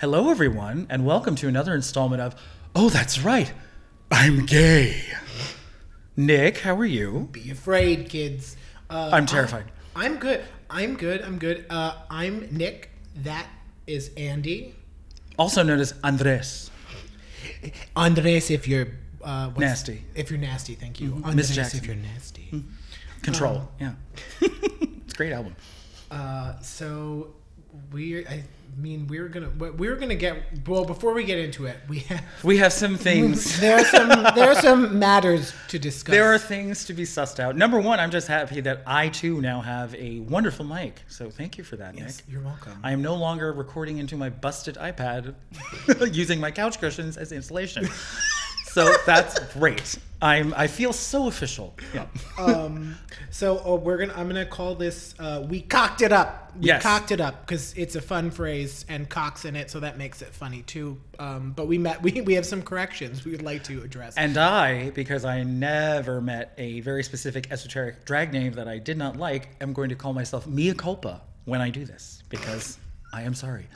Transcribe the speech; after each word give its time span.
Hello, 0.00 0.30
everyone, 0.30 0.86
and 0.90 1.04
welcome 1.06 1.34
to 1.36 1.48
another 1.48 1.74
installment 1.74 2.20
of 2.20 2.34
Oh, 2.74 2.88
That's 2.88 3.20
Right, 3.20 3.52
I'm 4.10 4.44
Gay. 4.46 5.00
Nick, 6.16 6.58
how 6.58 6.76
are 6.76 6.84
you? 6.84 7.28
Be 7.32 7.50
afraid, 7.50 8.08
kids. 8.08 8.56
Uh, 8.90 9.10
I'm 9.12 9.26
terrified. 9.26 9.64
I'm 9.94 10.16
good. 10.16 10.42
I'm 10.68 10.96
good. 10.96 11.22
I'm 11.22 11.38
good. 11.38 11.64
Uh, 11.70 11.94
I'm 12.10 12.48
Nick. 12.50 12.90
That 13.16 13.46
is 13.86 14.10
Andy. 14.16 14.74
Also 15.38 15.62
known 15.62 15.80
as 15.80 15.94
Andres. 16.04 16.70
Andres, 17.96 18.50
if 18.50 18.66
you're 18.68 18.88
uh, 19.22 19.46
what's- 19.48 19.60
Nasty. 19.60 20.04
If 20.14 20.30
you're 20.30 20.40
nasty, 20.40 20.74
thank 20.74 21.00
you. 21.00 21.14
Miss 21.14 21.24
Andres, 21.26 21.54
Jackson. 21.56 21.78
if 21.80 21.86
you're 21.86 21.96
nasty. 21.96 22.64
Control. 23.22 23.68
yeah. 23.80 23.92
it's 24.40 25.14
a 25.14 25.16
great 25.16 25.32
album. 25.32 25.54
Uh, 26.10 26.58
so 26.60 27.28
we, 27.92 28.26
I 28.26 28.42
mean, 28.76 29.06
we're 29.06 29.28
gonna, 29.28 29.50
we're 29.50 29.96
gonna 29.96 30.14
get. 30.14 30.66
Well, 30.66 30.84
before 30.84 31.12
we 31.14 31.24
get 31.24 31.38
into 31.38 31.66
it, 31.66 31.76
we 31.88 32.00
have 32.00 32.24
We 32.44 32.56
have 32.58 32.72
some 32.72 32.96
things. 32.96 33.60
there 33.60 33.78
are 33.78 33.84
some 33.84 34.08
there 34.08 34.50
are 34.50 34.54
some 34.60 34.98
matters 34.98 35.52
to 35.68 35.78
discuss. 35.78 36.12
There 36.12 36.32
are 36.32 36.38
things 36.38 36.84
to 36.86 36.94
be 36.94 37.04
sussed 37.04 37.38
out. 37.38 37.56
Number 37.56 37.78
one, 37.80 38.00
I'm 38.00 38.10
just 38.10 38.28
happy 38.28 38.60
that 38.62 38.82
I 38.86 39.08
too 39.08 39.40
now 39.40 39.60
have 39.60 39.94
a 39.94 40.20
wonderful 40.20 40.64
mic. 40.64 41.02
So 41.08 41.30
thank 41.30 41.58
you 41.58 41.64
for 41.64 41.76
that, 41.76 41.94
Yes, 41.96 42.18
Nick. 42.18 42.24
you're 42.32 42.42
welcome. 42.42 42.78
I 42.82 42.92
am 42.92 43.02
no 43.02 43.14
longer 43.14 43.52
recording 43.52 43.98
into 43.98 44.16
my 44.16 44.30
busted 44.30 44.76
iPad 44.76 45.34
using 46.14 46.40
my 46.40 46.50
couch 46.50 46.80
cushions 46.80 47.16
as 47.16 47.32
insulation. 47.32 47.86
so 48.66 48.94
that's 49.06 49.38
great. 49.54 49.98
I'm 50.22 50.54
I 50.56 50.68
feel 50.68 50.92
so 50.92 51.26
official. 51.26 51.74
Yeah. 51.92 52.06
um, 52.38 52.96
so 53.30 53.58
uh, 53.58 53.74
we're 53.74 53.98
gonna. 53.98 54.14
I'm 54.16 54.28
gonna 54.28 54.46
call 54.46 54.74
this. 54.76 55.14
Uh, 55.18 55.44
we 55.48 55.60
cocked 55.60 56.00
it 56.00 56.12
up. 56.12 56.52
We 56.56 56.66
Yes. 56.66 56.82
cocked 56.82 57.10
it 57.10 57.20
up 57.20 57.44
because 57.46 57.72
it's 57.76 57.96
a 57.96 58.00
fun 58.00 58.30
phrase 58.30 58.84
and 58.88 59.08
cocks 59.08 59.44
in 59.44 59.56
it, 59.56 59.70
so 59.70 59.80
that 59.80 59.98
makes 59.98 60.22
it 60.22 60.28
funny 60.28 60.62
too. 60.62 61.00
Um, 61.18 61.52
but 61.52 61.66
we 61.66 61.76
met. 61.76 62.00
We 62.02 62.20
we 62.20 62.34
have 62.34 62.46
some 62.46 62.62
corrections 62.62 63.24
we 63.24 63.32
would 63.32 63.42
like 63.42 63.64
to 63.64 63.82
address. 63.82 64.14
And 64.16 64.38
I, 64.38 64.90
because 64.90 65.24
I 65.24 65.42
never 65.42 66.20
met 66.20 66.52
a 66.56 66.80
very 66.80 67.02
specific 67.02 67.50
esoteric 67.50 68.04
drag 68.04 68.32
name 68.32 68.52
that 68.52 68.68
I 68.68 68.78
did 68.78 68.96
not 68.96 69.16
like, 69.16 69.48
am 69.60 69.72
going 69.72 69.88
to 69.88 69.96
call 69.96 70.12
myself 70.12 70.46
Mia 70.46 70.74
Culpa 70.74 71.20
when 71.46 71.60
I 71.60 71.70
do 71.70 71.84
this 71.84 72.22
because 72.28 72.78
I 73.12 73.22
am 73.22 73.34
sorry. 73.34 73.66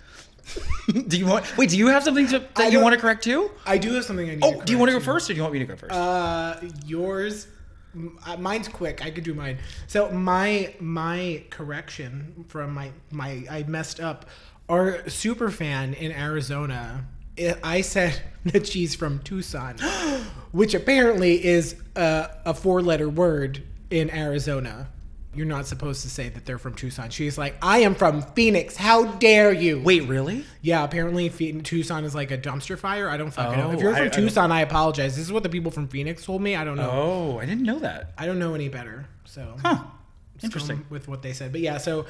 do 1.09 1.19
you 1.19 1.27
want? 1.27 1.57
Wait, 1.57 1.71
do 1.71 1.77
you 1.79 1.89
have 1.89 2.03
something 2.05 2.27
to, 2.29 2.45
that 2.57 2.73
you 2.73 2.81
want 2.81 2.95
to 2.95 3.01
correct 3.01 3.25
too? 3.25 3.51
I 3.67 3.79
do 3.79 3.93
have 3.95 4.05
something 4.05 4.29
I 4.29 4.35
need. 4.37 4.45
Oh, 4.45 4.59
to 4.61 4.65
do 4.65 4.73
you 4.73 4.79
want 4.79 4.91
to 4.91 4.99
go 4.99 5.05
first, 5.05 5.29
or 5.29 5.33
do 5.33 5.37
you 5.37 5.43
want 5.43 5.53
me 5.53 5.59
to 5.61 5.65
go 5.65 5.77
first? 5.77 5.93
Uh, 5.93 6.61
yours. 6.87 7.49
m- 7.95 8.19
uh, 8.27 8.37
Mine's 8.37 8.69
quick. 8.69 9.05
I 9.05 9.11
could 9.11 9.25
do 9.25 9.35
mine. 9.35 9.59
So 9.87 10.11
my 10.11 10.75
my 10.81 11.43
correction 11.51 12.45
from 12.49 12.73
my 12.75 12.93
my 13.11 13.45
I 13.51 13.65
messed 13.65 14.01
up. 14.01 14.27
Our 14.69 15.09
super 15.09 15.51
fan 15.51 15.95
in 15.95 16.11
Arizona, 16.13 17.05
I 17.39 17.57
I 17.63 17.81
said 17.81 18.21
that 18.47 18.67
she's 18.67 18.95
from 18.95 19.19
Tucson, 19.21 19.79
which 20.53 20.75
apparently 20.75 21.45
is 21.45 21.77
a, 21.97 22.31
a 22.45 22.55
four 22.55 22.83
letter 22.83 23.09
word 23.09 23.63
in 23.91 24.11
Arizona. 24.11 24.89
You're 25.37 25.47
not 25.47 25.67
supposed 25.67 26.03
to 26.03 26.11
say 26.11 26.29
that 26.31 26.47
they're 26.47 26.59
from 26.59 26.75
Tucson. 26.75 27.11
She's 27.11 27.37
like, 27.37 27.57
I 27.63 27.79
am 27.79 27.95
from 27.95 28.23
Phoenix. 28.23 28.77
How 28.77 29.05
dare 29.05 29.53
you? 29.53 29.81
Wait, 29.81 30.09
really? 30.09 30.45
Yeah, 30.63 30.83
apparently 30.83 31.29
Tucson 31.29 32.05
is 32.05 32.15
like 32.15 32.31
a 32.31 32.39
dumpster 32.39 32.79
fire. 32.79 33.09
I 33.09 33.17
don't 33.17 33.31
fucking 33.31 33.59
know. 33.59 33.69
Oh, 33.69 33.73
If 33.73 33.81
you're 33.81 33.95
from 33.95 34.07
I 34.07 34.09
Tucson, 34.09 34.51
I 34.51 34.63
apologize. 34.63 35.17
This 35.17 35.27
is 35.27 35.33
what 35.33 35.43
the 35.43 35.49
people 35.49 35.71
from 35.71 35.89
Phoenix 35.89 36.25
told 36.25 36.41
me. 36.43 36.57
I 36.57 36.65
don't 36.65 36.77
know. 36.77 36.91
Oh, 36.91 37.39
I 37.39 37.45
didn't 37.47 37.65
know 37.65 37.79
that. 37.81 38.13
I 38.17 38.27
don't 38.27 38.39
know 38.39 38.55
any 38.55 38.69
better. 38.69 39.07
So 39.25 39.57
Huh. 39.63 39.83
Interesting. 40.43 40.85
with 40.91 41.09
what 41.09 41.23
they 41.23 41.33
said. 41.33 41.53
But 41.53 41.61
yeah, 41.61 41.79
so 41.79 42.07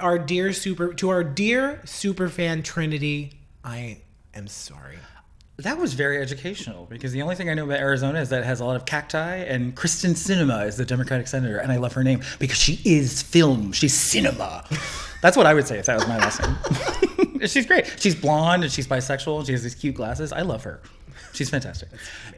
our 0.00 0.18
dear 0.18 0.52
super 0.52 0.92
to 0.94 1.10
our 1.10 1.22
dear 1.24 1.80
super 1.84 2.28
fan 2.28 2.62
Trinity, 2.62 3.40
I 3.64 4.02
am 4.34 4.48
sorry. 4.48 4.98
That 5.58 5.78
was 5.78 5.94
very 5.94 6.20
educational 6.20 6.84
because 6.84 7.12
the 7.12 7.22
only 7.22 7.34
thing 7.34 7.48
I 7.48 7.54
know 7.54 7.64
about 7.64 7.78
Arizona 7.78 8.20
is 8.20 8.28
that 8.28 8.40
it 8.42 8.44
has 8.44 8.60
a 8.60 8.64
lot 8.64 8.76
of 8.76 8.84
cacti, 8.84 9.36
and 9.36 9.74
Kyrsten 9.74 10.10
Sinema 10.10 10.66
is 10.66 10.76
the 10.76 10.84
Democratic 10.84 11.28
senator, 11.28 11.56
and 11.56 11.72
I 11.72 11.78
love 11.78 11.94
her 11.94 12.04
name 12.04 12.20
because 12.38 12.58
she 12.58 12.78
is 12.84 13.22
film. 13.22 13.72
She's 13.72 13.94
cinema. 13.94 14.64
That's 15.22 15.36
what 15.36 15.46
I 15.46 15.54
would 15.54 15.66
say 15.66 15.78
if 15.78 15.86
that 15.86 15.94
was 15.96 16.06
my 16.06 16.18
last 16.18 16.42
name. 16.42 17.40
she's 17.46 17.64
great. 17.64 17.86
She's 17.98 18.14
blonde 18.14 18.64
and 18.64 18.72
she's 18.72 18.86
bisexual. 18.86 19.38
And 19.38 19.46
she 19.46 19.52
has 19.52 19.62
these 19.62 19.74
cute 19.74 19.94
glasses. 19.94 20.30
I 20.30 20.42
love 20.42 20.62
her. 20.64 20.82
She's 21.32 21.48
fantastic. 21.50 21.88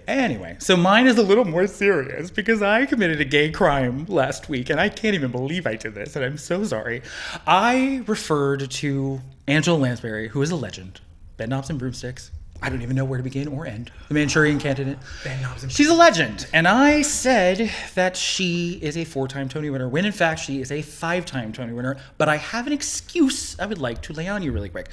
Anyway, 0.06 0.56
so 0.60 0.76
mine 0.76 1.06
is 1.06 1.18
a 1.18 1.22
little 1.22 1.44
more 1.44 1.66
serious 1.66 2.30
because 2.30 2.62
I 2.62 2.86
committed 2.86 3.20
a 3.20 3.24
gay 3.24 3.50
crime 3.50 4.06
last 4.06 4.48
week, 4.48 4.70
and 4.70 4.80
I 4.80 4.88
can't 4.88 5.14
even 5.14 5.30
believe 5.30 5.66
I 5.66 5.76
did 5.76 5.94
this, 5.94 6.16
and 6.16 6.24
I'm 6.24 6.38
so 6.38 6.64
sorry. 6.64 7.02
I 7.46 8.02
referred 8.06 8.70
to 8.70 9.20
Angela 9.46 9.76
Lansbury, 9.76 10.28
who 10.28 10.40
is 10.40 10.50
a 10.50 10.56
legend, 10.56 11.00
bed 11.36 11.48
knobs 11.48 11.68
and 11.68 11.78
broomsticks. 11.78 12.30
I 12.60 12.70
don't 12.70 12.82
even 12.82 12.96
know 12.96 13.04
where 13.04 13.18
to 13.18 13.22
begin 13.22 13.48
or 13.48 13.66
end. 13.66 13.90
The 14.08 14.14
Manchurian 14.14 14.58
candidate. 14.58 14.98
She's 15.70 15.88
a 15.88 15.94
legend. 15.94 16.46
And 16.52 16.66
I 16.66 17.02
said 17.02 17.70
that 17.94 18.16
she 18.16 18.78
is 18.82 18.96
a 18.96 19.04
four 19.04 19.28
time 19.28 19.48
Tony 19.48 19.70
winner, 19.70 19.88
when 19.88 20.04
in 20.04 20.12
fact 20.12 20.40
she 20.40 20.60
is 20.60 20.72
a 20.72 20.82
five 20.82 21.24
time 21.24 21.52
Tony 21.52 21.72
winner. 21.72 21.96
But 22.16 22.28
I 22.28 22.36
have 22.36 22.66
an 22.66 22.72
excuse 22.72 23.58
I 23.58 23.66
would 23.66 23.78
like 23.78 24.02
to 24.02 24.12
lay 24.12 24.26
on 24.28 24.42
you 24.42 24.52
really 24.52 24.68
quick. 24.68 24.88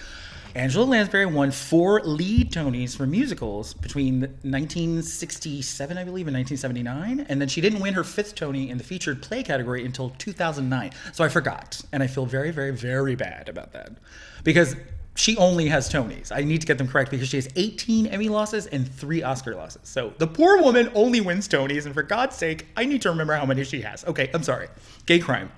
Angela 0.55 0.85
Lansbury 0.85 1.25
won 1.25 1.51
four 1.51 1.99
lead 2.01 2.53
Tonys 2.53 2.95
for 2.95 3.05
musicals 3.05 3.73
between 3.73 4.21
1967, 4.21 5.97
I 5.97 6.03
believe, 6.05 6.27
and 6.27 6.35
1979. 6.35 7.25
And 7.27 7.41
then 7.41 7.49
she 7.49 7.59
didn't 7.59 7.81
win 7.81 7.93
her 7.93 8.05
fifth 8.05 8.35
Tony 8.35 8.69
in 8.69 8.77
the 8.77 8.83
featured 8.83 9.21
play 9.21 9.43
category 9.43 9.83
until 9.83 10.11
2009. 10.11 10.91
So 11.11 11.25
I 11.25 11.29
forgot. 11.29 11.81
And 11.91 12.01
I 12.01 12.07
feel 12.07 12.25
very, 12.25 12.51
very, 12.51 12.71
very 12.71 13.15
bad 13.15 13.49
about 13.49 13.73
that. 13.73 13.97
Because 14.45 14.77
she 15.15 15.37
only 15.37 15.67
has 15.69 15.89
Tonys. 15.91 16.31
I 16.31 16.41
need 16.41 16.61
to 16.61 16.67
get 16.67 16.77
them 16.77 16.87
correct 16.87 17.09
because 17.09 17.29
she 17.29 17.37
has 17.37 17.47
18 17.55 18.07
Emmy 18.07 18.29
losses 18.29 18.67
and 18.67 18.87
three 18.87 19.23
Oscar 19.23 19.55
losses. 19.55 19.81
So 19.85 20.13
the 20.17 20.27
poor 20.27 20.61
woman 20.61 20.91
only 20.93 21.21
wins 21.21 21.47
Tonys, 21.47 21.85
and 21.85 21.93
for 21.93 22.03
God's 22.03 22.35
sake, 22.35 22.67
I 22.75 22.85
need 22.85 23.01
to 23.03 23.09
remember 23.09 23.33
how 23.33 23.45
many 23.45 23.63
she 23.63 23.81
has. 23.81 24.03
Okay, 24.05 24.29
I'm 24.33 24.43
sorry. 24.43 24.67
Gay 25.05 25.19
crime. 25.19 25.51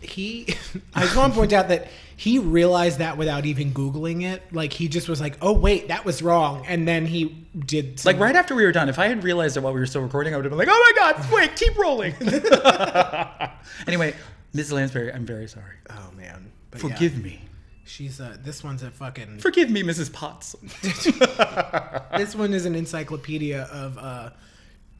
He, 0.00 0.54
I 0.94 1.02
just 1.02 1.16
want 1.16 1.32
to 1.34 1.38
point 1.38 1.52
out 1.52 1.68
that 1.68 1.88
he 2.16 2.38
realized 2.38 2.98
that 2.98 3.18
without 3.18 3.46
even 3.46 3.72
googling 3.72 4.22
it. 4.22 4.42
Like 4.52 4.72
he 4.72 4.88
just 4.88 5.08
was 5.08 5.20
like, 5.20 5.36
"Oh 5.42 5.52
wait, 5.52 5.88
that 5.88 6.04
was 6.04 6.22
wrong," 6.22 6.64
and 6.68 6.86
then 6.86 7.04
he 7.04 7.46
did 7.66 7.98
some- 8.00 8.12
Like 8.12 8.22
right 8.22 8.36
after 8.36 8.54
we 8.54 8.64
were 8.64 8.72
done, 8.72 8.88
if 8.88 8.98
I 8.98 9.08
had 9.08 9.24
realized 9.24 9.56
it 9.56 9.60
while 9.62 9.72
we 9.74 9.80
were 9.80 9.86
still 9.86 10.02
recording, 10.02 10.32
I 10.32 10.36
would 10.36 10.44
have 10.44 10.50
been 10.50 10.58
like, 10.58 10.68
"Oh 10.70 10.92
my 10.96 11.12
God, 11.12 11.32
wait, 11.32 11.56
keep 11.56 11.76
rolling." 11.76 12.14
anyway, 13.86 14.14
Ms. 14.54 14.72
Lansbury, 14.72 15.12
I'm 15.12 15.26
very 15.26 15.48
sorry. 15.48 15.74
Oh 15.90 16.10
man, 16.16 16.50
but 16.70 16.82
yeah, 16.82 16.88
Forgive 16.94 17.22
me. 17.22 17.42
She's 17.84 18.20
uh, 18.20 18.36
this 18.42 18.62
one's 18.62 18.82
a 18.82 18.90
fucking. 18.90 19.38
Forgive 19.38 19.70
me, 19.70 19.82
Mrs. 19.82 20.12
Potts. 20.12 20.54
this 22.16 22.34
one 22.34 22.52
is 22.52 22.66
an 22.66 22.74
encyclopedia 22.74 23.68
of 23.72 23.98
uh, 23.98 24.30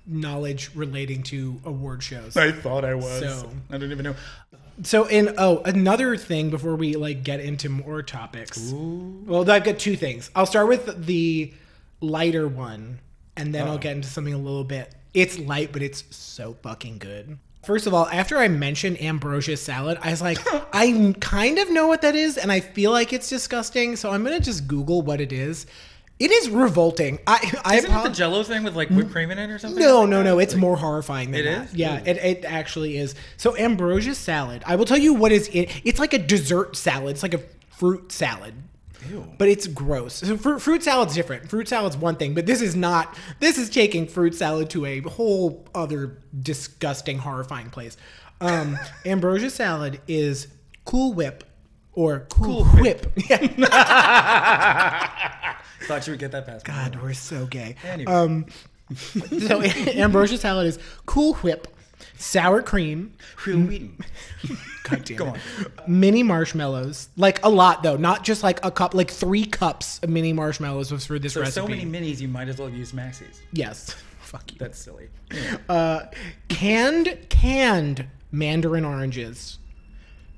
knowledge 0.07 0.71
relating 0.75 1.23
to 1.25 1.61
award 1.65 2.03
shows. 2.03 2.37
I 2.37 2.53
thought 2.53 2.85
I 2.85 2.95
was. 2.95 3.21
So- 3.21 3.51
I 3.71 3.79
don't 3.79 3.93
even 3.93 4.05
know. 4.05 4.15
So, 4.83 5.05
in 5.05 5.35
oh, 5.37 5.59
another 5.65 6.17
thing 6.17 6.49
before 6.49 6.75
we 6.75 6.97
like 6.97 7.23
get 7.23 7.41
into 7.41 7.69
more 7.69 8.03
topics. 8.03 8.73
Well, 8.73 9.49
I've 9.51 9.65
got 9.65 9.79
two 9.79 9.95
things. 9.95 10.31
I'll 10.35 10.47
start 10.47 10.69
with 10.69 11.05
the 11.05 11.53
lighter 12.01 12.49
one, 12.49 12.99
and 13.37 13.55
then 13.55 13.69
I'll 13.69 13.77
get 13.79 13.97
into 13.97 14.09
something 14.09 14.33
a 14.33 14.39
little 14.39 14.65
bit. 14.65 14.95
It's 15.13 15.39
light, 15.39 15.73
but 15.73 15.83
it's 15.83 16.05
so 16.17 16.57
fucking 16.63 16.97
good. 16.99 17.39
First 17.63 17.87
of 17.87 17.93
all, 17.93 18.07
after 18.09 18.39
I 18.39 18.49
mentioned 18.49 19.01
ambrosia 19.03 19.57
salad, 19.57 19.99
I 20.03 20.11
was 20.11 20.23
like, 20.23 20.39
I 20.75 21.15
kind 21.21 21.59
of 21.59 21.71
know 21.71 21.87
what 21.89 22.03
that 22.03 22.15
is, 22.15 22.39
and 22.39 22.51
I 22.51 22.61
feel 22.61 22.91
like 22.91 23.13
it's 23.13 23.29
disgusting. 23.29 23.97
So 23.97 24.11
I'm 24.11 24.25
gonna 24.25 24.41
just 24.41 24.67
Google 24.67 25.03
what 25.03 25.21
it 25.21 25.33
is. 25.33 25.67
It 26.19 26.31
is 26.31 26.51
revolting. 26.51 27.19
I 27.27 27.53
I 27.65 27.77
Isn't 27.77 27.91
it 27.91 28.03
the. 28.03 28.11
Jello 28.11 28.43
thing 28.43 28.63
with 28.63 28.77
like 28.77 28.89
whipped 28.91 29.11
cream 29.11 29.31
in 29.31 29.39
it 29.39 29.51
or 29.51 29.59
something? 29.59 29.83
No, 29.83 30.05
no, 30.05 30.23
no. 30.23 30.39
It's 30.39 30.55
more 30.55 30.77
horrifying 30.77 31.31
than 31.31 31.41
It 31.41 31.45
that. 31.45 31.65
is? 31.69 31.75
Yeah, 31.75 31.99
mm. 31.99 32.07
it, 32.07 32.17
it 32.19 32.45
actually 32.45 32.99
is. 32.99 33.15
So 33.39 33.57
ambrosia 33.57 34.15
salad. 34.15 34.63
I 34.67 34.77
will 34.77 34.85
tell 34.85 34.99
you 34.99 35.15
what 35.15 35.33
is 35.33 35.49
it. 35.49 35.71
It's 35.85 35.99
like 35.99 36.13
a 36.13 36.19
dessert 36.19 36.77
salad. 36.77 37.13
It's 37.13 37.23
like 37.23 37.33
a 37.35 37.41
fruit 37.71 38.13
salad. 38.13 38.53
Ew. 39.09 39.27
But 39.39 39.49
it's 39.49 39.67
gross. 39.67 40.15
So 40.15 40.37
fr- 40.37 40.59
fruit 40.59 40.83
salad's 40.83 41.15
different. 41.15 41.49
Fruit 41.49 41.69
salad's 41.69 41.97
one 41.97 42.17
thing, 42.17 42.35
but 42.35 42.47
this 42.47 42.61
is 42.61 42.77
not. 42.77 43.17
This 43.39 43.59
is 43.59 43.71
taking 43.71 44.07
fruit 44.07 44.35
salad 44.35 44.69
to 44.71 44.85
a 44.85 45.01
whole 45.01 45.67
other 45.75 46.19
disgusting, 46.39 47.19
horrifying 47.19 47.71
place. 47.71 47.97
Um, 48.41 48.79
ambrosia 49.07 49.51
salad 49.51 50.01
is 50.09 50.49
Cool 50.85 51.13
Whip 51.15 51.45
or 51.93 52.27
Cool, 52.31 52.65
Cool 52.65 52.83
Whip. 52.83 53.07
Yeah. 53.29 53.39
Thought 55.83 56.07
you 56.07 56.13
would 56.13 56.21
get 56.21 56.33
that 56.33 56.47
past. 56.47 56.65
God, 56.65 57.01
we're 57.03 57.15
so 57.15 57.47
gay. 57.47 57.77
Anyway. 57.85 58.13
Um, 58.13 58.47
so 59.05 59.63
ambrosia 59.63 60.37
salad 60.39 60.67
is 60.67 60.79
Cool 61.07 61.35
Whip, 61.37 61.69
sour 62.21 62.63
cream, 62.63 63.15
Wil 63.47 63.59
Wheaton. 63.61 63.99
God 64.85 65.05
damn 65.05 65.17
Go 65.17 65.27
it. 65.35 65.41
on. 65.79 66.01
mini 66.01 66.23
marshmallows, 66.23 67.09
like 67.17 67.45
a 67.45 67.49
lot 67.49 67.83
though, 67.83 67.97
not 67.97 68.25
just 68.25 68.43
like 68.43 68.65
a 68.65 68.71
cup, 68.71 68.95
like 68.95 69.11
three 69.11 69.45
cups 69.45 69.99
of 70.03 70.09
mini 70.11 70.33
marshmallows 70.33 70.91
was 70.93 71.05
for 71.07 71.19
this 71.19 71.35
There's 71.35 71.55
so 71.55 71.67
recipe. 71.67 71.85
many 71.87 72.13
minis, 72.13 72.21
you 72.21 72.29
might 72.29 72.49
as 72.49 72.59
well 72.59 72.69
use 72.71 72.93
maxis. 72.93 73.41
yes, 73.53 73.95
fuck 74.21 74.51
you. 74.53 74.59
That's 74.59 74.79
silly. 74.79 75.09
Uh, 75.69 76.07
canned 76.49 77.17
canned 77.29 78.07
mandarin 78.33 78.85
oranges, 78.85 79.59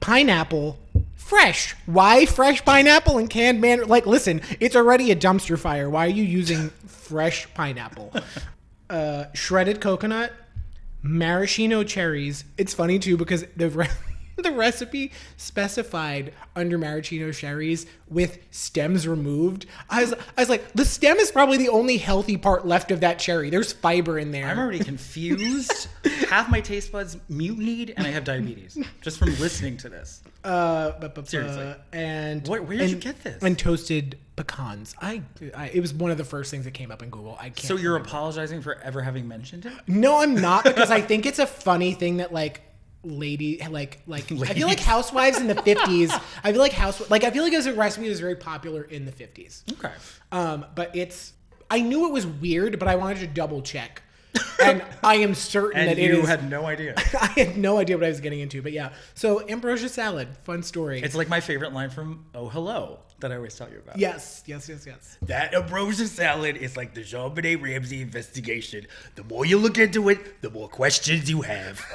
pineapple 0.00 0.78
fresh. 1.14 1.74
Why 1.86 2.26
fresh 2.26 2.64
pineapple 2.64 3.18
and 3.18 3.30
canned 3.30 3.60
man? 3.60 3.86
Like, 3.88 4.06
listen, 4.06 4.42
it's 4.60 4.76
already 4.76 5.10
a 5.10 5.16
dumpster 5.16 5.58
fire. 5.58 5.88
Why 5.88 6.06
are 6.06 6.10
you 6.10 6.24
using 6.24 6.70
fresh 6.86 7.52
pineapple? 7.54 8.12
Uh, 8.90 9.24
shredded 9.32 9.80
coconut, 9.80 10.30
maraschino 11.02 11.84
cherries. 11.84 12.44
It's 12.56 12.74
funny 12.74 12.98
too 12.98 13.16
because 13.16 13.44
the 13.56 13.88
the 14.42 14.52
recipe 14.52 15.12
specified 15.36 16.32
under 16.56 16.78
maraschino 16.78 17.30
cherries 17.32 17.86
with 18.08 18.38
stems 18.50 19.06
removed. 19.06 19.66
I 19.90 20.02
was 20.02 20.14
I 20.14 20.40
was 20.42 20.48
like, 20.48 20.72
the 20.72 20.84
stem 20.84 21.16
is 21.18 21.30
probably 21.30 21.56
the 21.58 21.68
only 21.68 21.98
healthy 21.98 22.36
part 22.36 22.66
left 22.66 22.90
of 22.90 23.00
that 23.00 23.18
cherry. 23.18 23.50
There's 23.50 23.72
fiber 23.72 24.18
in 24.18 24.30
there. 24.32 24.46
I'm 24.46 24.58
already 24.58 24.78
confused. 24.84 25.88
Half 26.28 26.50
my 26.50 26.60
taste 26.60 26.90
buds 26.92 27.16
mutinied, 27.28 27.92
and 27.96 28.06
I 28.06 28.10
have 28.10 28.24
diabetes 28.24 28.78
just 29.00 29.18
from 29.18 29.28
listening 29.38 29.76
to 29.78 29.88
this. 29.88 30.22
Uh, 30.44 30.92
bu- 30.98 31.08
bu- 31.08 31.20
bu- 31.22 31.26
Seriously. 31.28 31.74
and 31.92 32.46
Where- 32.48 32.62
where 32.62 32.78
did 32.78 32.90
you 32.90 32.96
get 32.96 33.22
this? 33.22 33.42
And 33.42 33.58
toasted 33.58 34.18
pecans. 34.36 34.94
I, 35.00 35.22
I, 35.54 35.68
it 35.68 35.80
was 35.80 35.92
one 35.94 36.10
of 36.10 36.16
the 36.18 36.24
first 36.24 36.50
things 36.50 36.64
that 36.64 36.72
came 36.74 36.90
up 36.90 37.02
in 37.02 37.10
Google. 37.10 37.36
I 37.38 37.50
can't. 37.50 37.60
So 37.60 37.76
you're 37.76 37.92
remember. 37.92 38.08
apologizing 38.08 38.62
for 38.62 38.78
ever 38.80 39.02
having 39.02 39.28
mentioned 39.28 39.66
it? 39.66 39.72
no, 39.86 40.20
I'm 40.22 40.34
not 40.34 40.64
because 40.64 40.90
I 40.90 41.00
think 41.00 41.26
it's 41.26 41.38
a 41.38 41.46
funny 41.46 41.92
thing 41.92 42.16
that 42.16 42.32
like 42.32 42.62
lady 43.04 43.60
like 43.68 44.00
like 44.06 44.30
I 44.30 44.54
feel 44.54 44.68
like 44.68 44.80
housewives 44.80 45.38
in 45.38 45.46
the 45.48 45.54
50s. 45.70 46.10
I 46.44 46.52
feel 46.52 46.60
like 46.60 46.72
house 46.72 47.10
like 47.10 47.24
I 47.24 47.30
feel 47.30 47.42
like 47.42 47.52
it 47.52 47.56
was 47.56 47.66
a 47.66 47.74
recipe 47.74 48.04
that 48.06 48.10
was 48.10 48.20
very 48.20 48.36
popular 48.36 48.82
in 48.82 49.04
the 49.04 49.12
50s. 49.12 49.62
Okay. 49.72 49.92
Um, 50.30 50.64
but 50.74 50.94
it's 50.94 51.32
I 51.70 51.80
knew 51.80 52.06
it 52.06 52.12
was 52.12 52.26
weird, 52.26 52.78
but 52.78 52.86
I 52.88 52.96
wanted 52.96 53.18
to 53.20 53.26
double 53.26 53.62
check. 53.62 54.02
And 54.62 54.84
I 55.02 55.16
am 55.16 55.34
certain 55.34 55.80
And 55.80 55.90
that 55.90 55.98
you 55.98 56.20
is. 56.20 56.28
had 56.28 56.48
no 56.48 56.66
idea. 56.66 56.94
I 57.20 57.26
had 57.36 57.56
no 57.56 57.78
idea 57.78 57.96
what 57.96 58.04
I 58.04 58.08
was 58.08 58.20
getting 58.20 58.38
into, 58.38 58.62
but 58.62 58.70
yeah. 58.72 58.92
So 59.14 59.46
ambrosia 59.48 59.88
salad, 59.88 60.28
fun 60.44 60.62
story. 60.62 61.02
It's 61.02 61.16
like 61.16 61.28
my 61.28 61.40
favorite 61.40 61.72
line 61.72 61.90
from 61.90 62.26
Oh 62.32 62.48
Hello 62.48 63.00
that 63.22 63.32
I 63.32 63.36
always 63.36 63.56
tell 63.56 63.68
you 63.70 63.78
about. 63.78 63.98
yes, 63.98 64.42
yes, 64.46 64.68
yes, 64.68 64.84
yes. 64.86 65.16
That 65.22 65.54
ambrosia 65.54 66.06
salad 66.06 66.56
is 66.56 66.76
like 66.76 66.92
the 66.94 67.00
JonBenét 67.00 67.60
Ramsey 67.62 68.02
investigation. 68.02 68.86
The 69.16 69.24
more 69.24 69.44
you 69.46 69.58
look 69.58 69.78
into 69.78 70.08
it, 70.10 70.40
the 70.42 70.50
more 70.50 70.68
questions 70.68 71.28
you 71.30 71.40
have. 71.42 71.82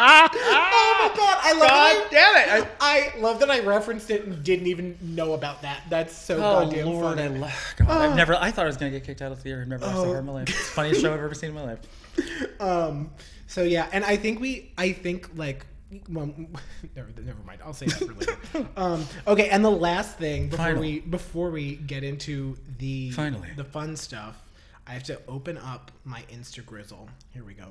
Oh 0.00 1.10
my 1.10 1.16
god, 1.16 1.38
I 1.42 1.52
love 1.52 1.68
God 1.68 1.70
that. 1.70 2.08
damn 2.10 2.62
it! 2.62 2.68
I, 2.80 3.12
I 3.16 3.18
love 3.20 3.40
that 3.40 3.50
I 3.50 3.60
referenced 3.60 4.10
it 4.10 4.24
and 4.24 4.42
didn't 4.44 4.66
even 4.66 4.96
know 5.00 5.32
about 5.32 5.62
that. 5.62 5.82
That's 5.88 6.14
so 6.16 6.36
Oh 6.36 6.64
goddamn 6.64 6.86
Lord, 6.86 7.18
I 7.18 7.26
funny. 7.28 7.38
lo- 7.40 7.48
God, 7.76 7.88
I've 7.88 8.16
never. 8.16 8.34
I 8.36 8.50
thought 8.50 8.64
I 8.64 8.68
was 8.68 8.76
gonna 8.76 8.90
get 8.90 9.04
kicked 9.04 9.22
out 9.22 9.32
of 9.32 9.40
theater. 9.40 9.60
I've 9.62 9.68
never 9.68 9.84
Oh. 9.84 9.88
the 9.88 9.92
horror 9.94 10.18
in 10.18 10.26
my 10.26 10.32
life. 10.32 10.48
It's 10.48 10.58
the 10.58 10.72
funniest 10.74 11.00
show 11.00 11.12
I've 11.14 11.20
ever 11.20 11.34
seen 11.34 11.50
in 11.50 11.54
my 11.54 11.64
life. 11.64 11.80
Um, 12.60 13.10
so 13.46 13.62
yeah, 13.62 13.88
and 13.92 14.04
I 14.04 14.16
think 14.16 14.40
we, 14.40 14.72
I 14.76 14.90
think 14.92 15.30
like, 15.36 15.64
well, 16.08 16.26
never, 16.96 17.08
never 17.20 17.42
mind. 17.44 17.60
I'll 17.64 17.72
say 17.72 17.86
that 17.86 17.98
for 17.98 18.14
later. 18.14 18.68
um, 18.76 19.06
okay, 19.26 19.48
and 19.48 19.64
the 19.64 19.70
last 19.70 20.16
thing 20.16 20.48
before 20.48 20.66
Final. 20.66 20.80
we 20.80 21.00
before 21.00 21.50
we 21.50 21.76
get 21.76 22.04
into 22.04 22.56
the 22.78 23.10
Finally. 23.10 23.50
the 23.56 23.64
fun 23.64 23.96
stuff, 23.96 24.42
I 24.86 24.92
have 24.92 25.04
to 25.04 25.20
open 25.28 25.58
up 25.58 25.90
my 26.04 26.22
Instagrizzle. 26.32 27.08
Here 27.30 27.44
we 27.44 27.54
go. 27.54 27.66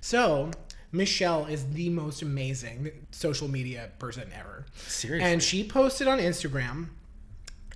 So. 0.00 0.50
Michelle 0.92 1.46
is 1.46 1.70
the 1.70 1.88
most 1.88 2.20
amazing 2.20 2.90
social 3.12 3.46
media 3.46 3.92
person 4.00 4.28
ever. 4.36 4.66
Seriously. 4.74 5.32
And 5.32 5.40
she 5.40 5.62
posted 5.62 6.08
on 6.08 6.18
Instagram 6.18 6.88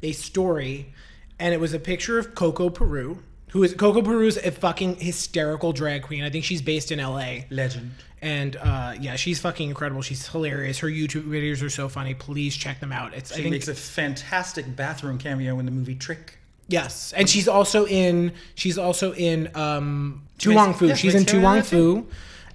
a 0.02 0.10
story, 0.10 0.92
and 1.38 1.54
it 1.54 1.60
was 1.60 1.72
a 1.72 1.78
picture 1.78 2.18
of 2.18 2.34
Coco 2.34 2.70
Peru, 2.70 3.22
who 3.54 3.62
is 3.62 3.72
Coco 3.72 4.02
Peru's 4.02 4.36
a 4.36 4.50
fucking 4.50 4.96
hysterical 4.96 5.72
drag 5.72 6.02
queen. 6.02 6.24
I 6.24 6.28
think 6.30 6.44
she's 6.44 6.60
based 6.60 6.90
in 6.90 6.98
LA. 6.98 7.42
Legend. 7.50 7.92
And 8.20 8.56
uh, 8.56 8.94
yeah, 9.00 9.14
she's 9.14 9.38
fucking 9.38 9.68
incredible. 9.68 10.02
She's 10.02 10.26
hilarious. 10.26 10.80
Her 10.80 10.88
YouTube 10.88 11.22
videos 11.28 11.62
are 11.64 11.70
so 11.70 11.88
funny. 11.88 12.14
Please 12.14 12.56
check 12.56 12.80
them 12.80 12.90
out. 12.90 13.14
It's 13.14 13.30
I 13.30 13.36
She 13.36 13.42
think 13.42 13.52
makes 13.52 13.68
a 13.68 13.74
fantastic 13.74 14.74
bathroom 14.74 15.18
cameo 15.18 15.60
in 15.60 15.66
the 15.66 15.70
movie 15.70 15.94
Trick. 15.94 16.36
yes, 16.66 17.12
and 17.12 17.30
she's 17.30 17.46
also 17.46 17.86
in 17.86 18.32
she's 18.56 18.76
also 18.76 19.14
in 19.14 19.54
um, 19.54 20.22
To 20.38 20.52
Wong 20.52 20.74
Foo. 20.74 20.88
yeah, 20.88 20.94
she's 20.94 21.14
in 21.14 21.24
To 21.26 21.40
Wong 21.40 21.58
in 21.58 21.62
that 21.62 21.68
too. 21.68 21.94
Foo, 22.02 22.06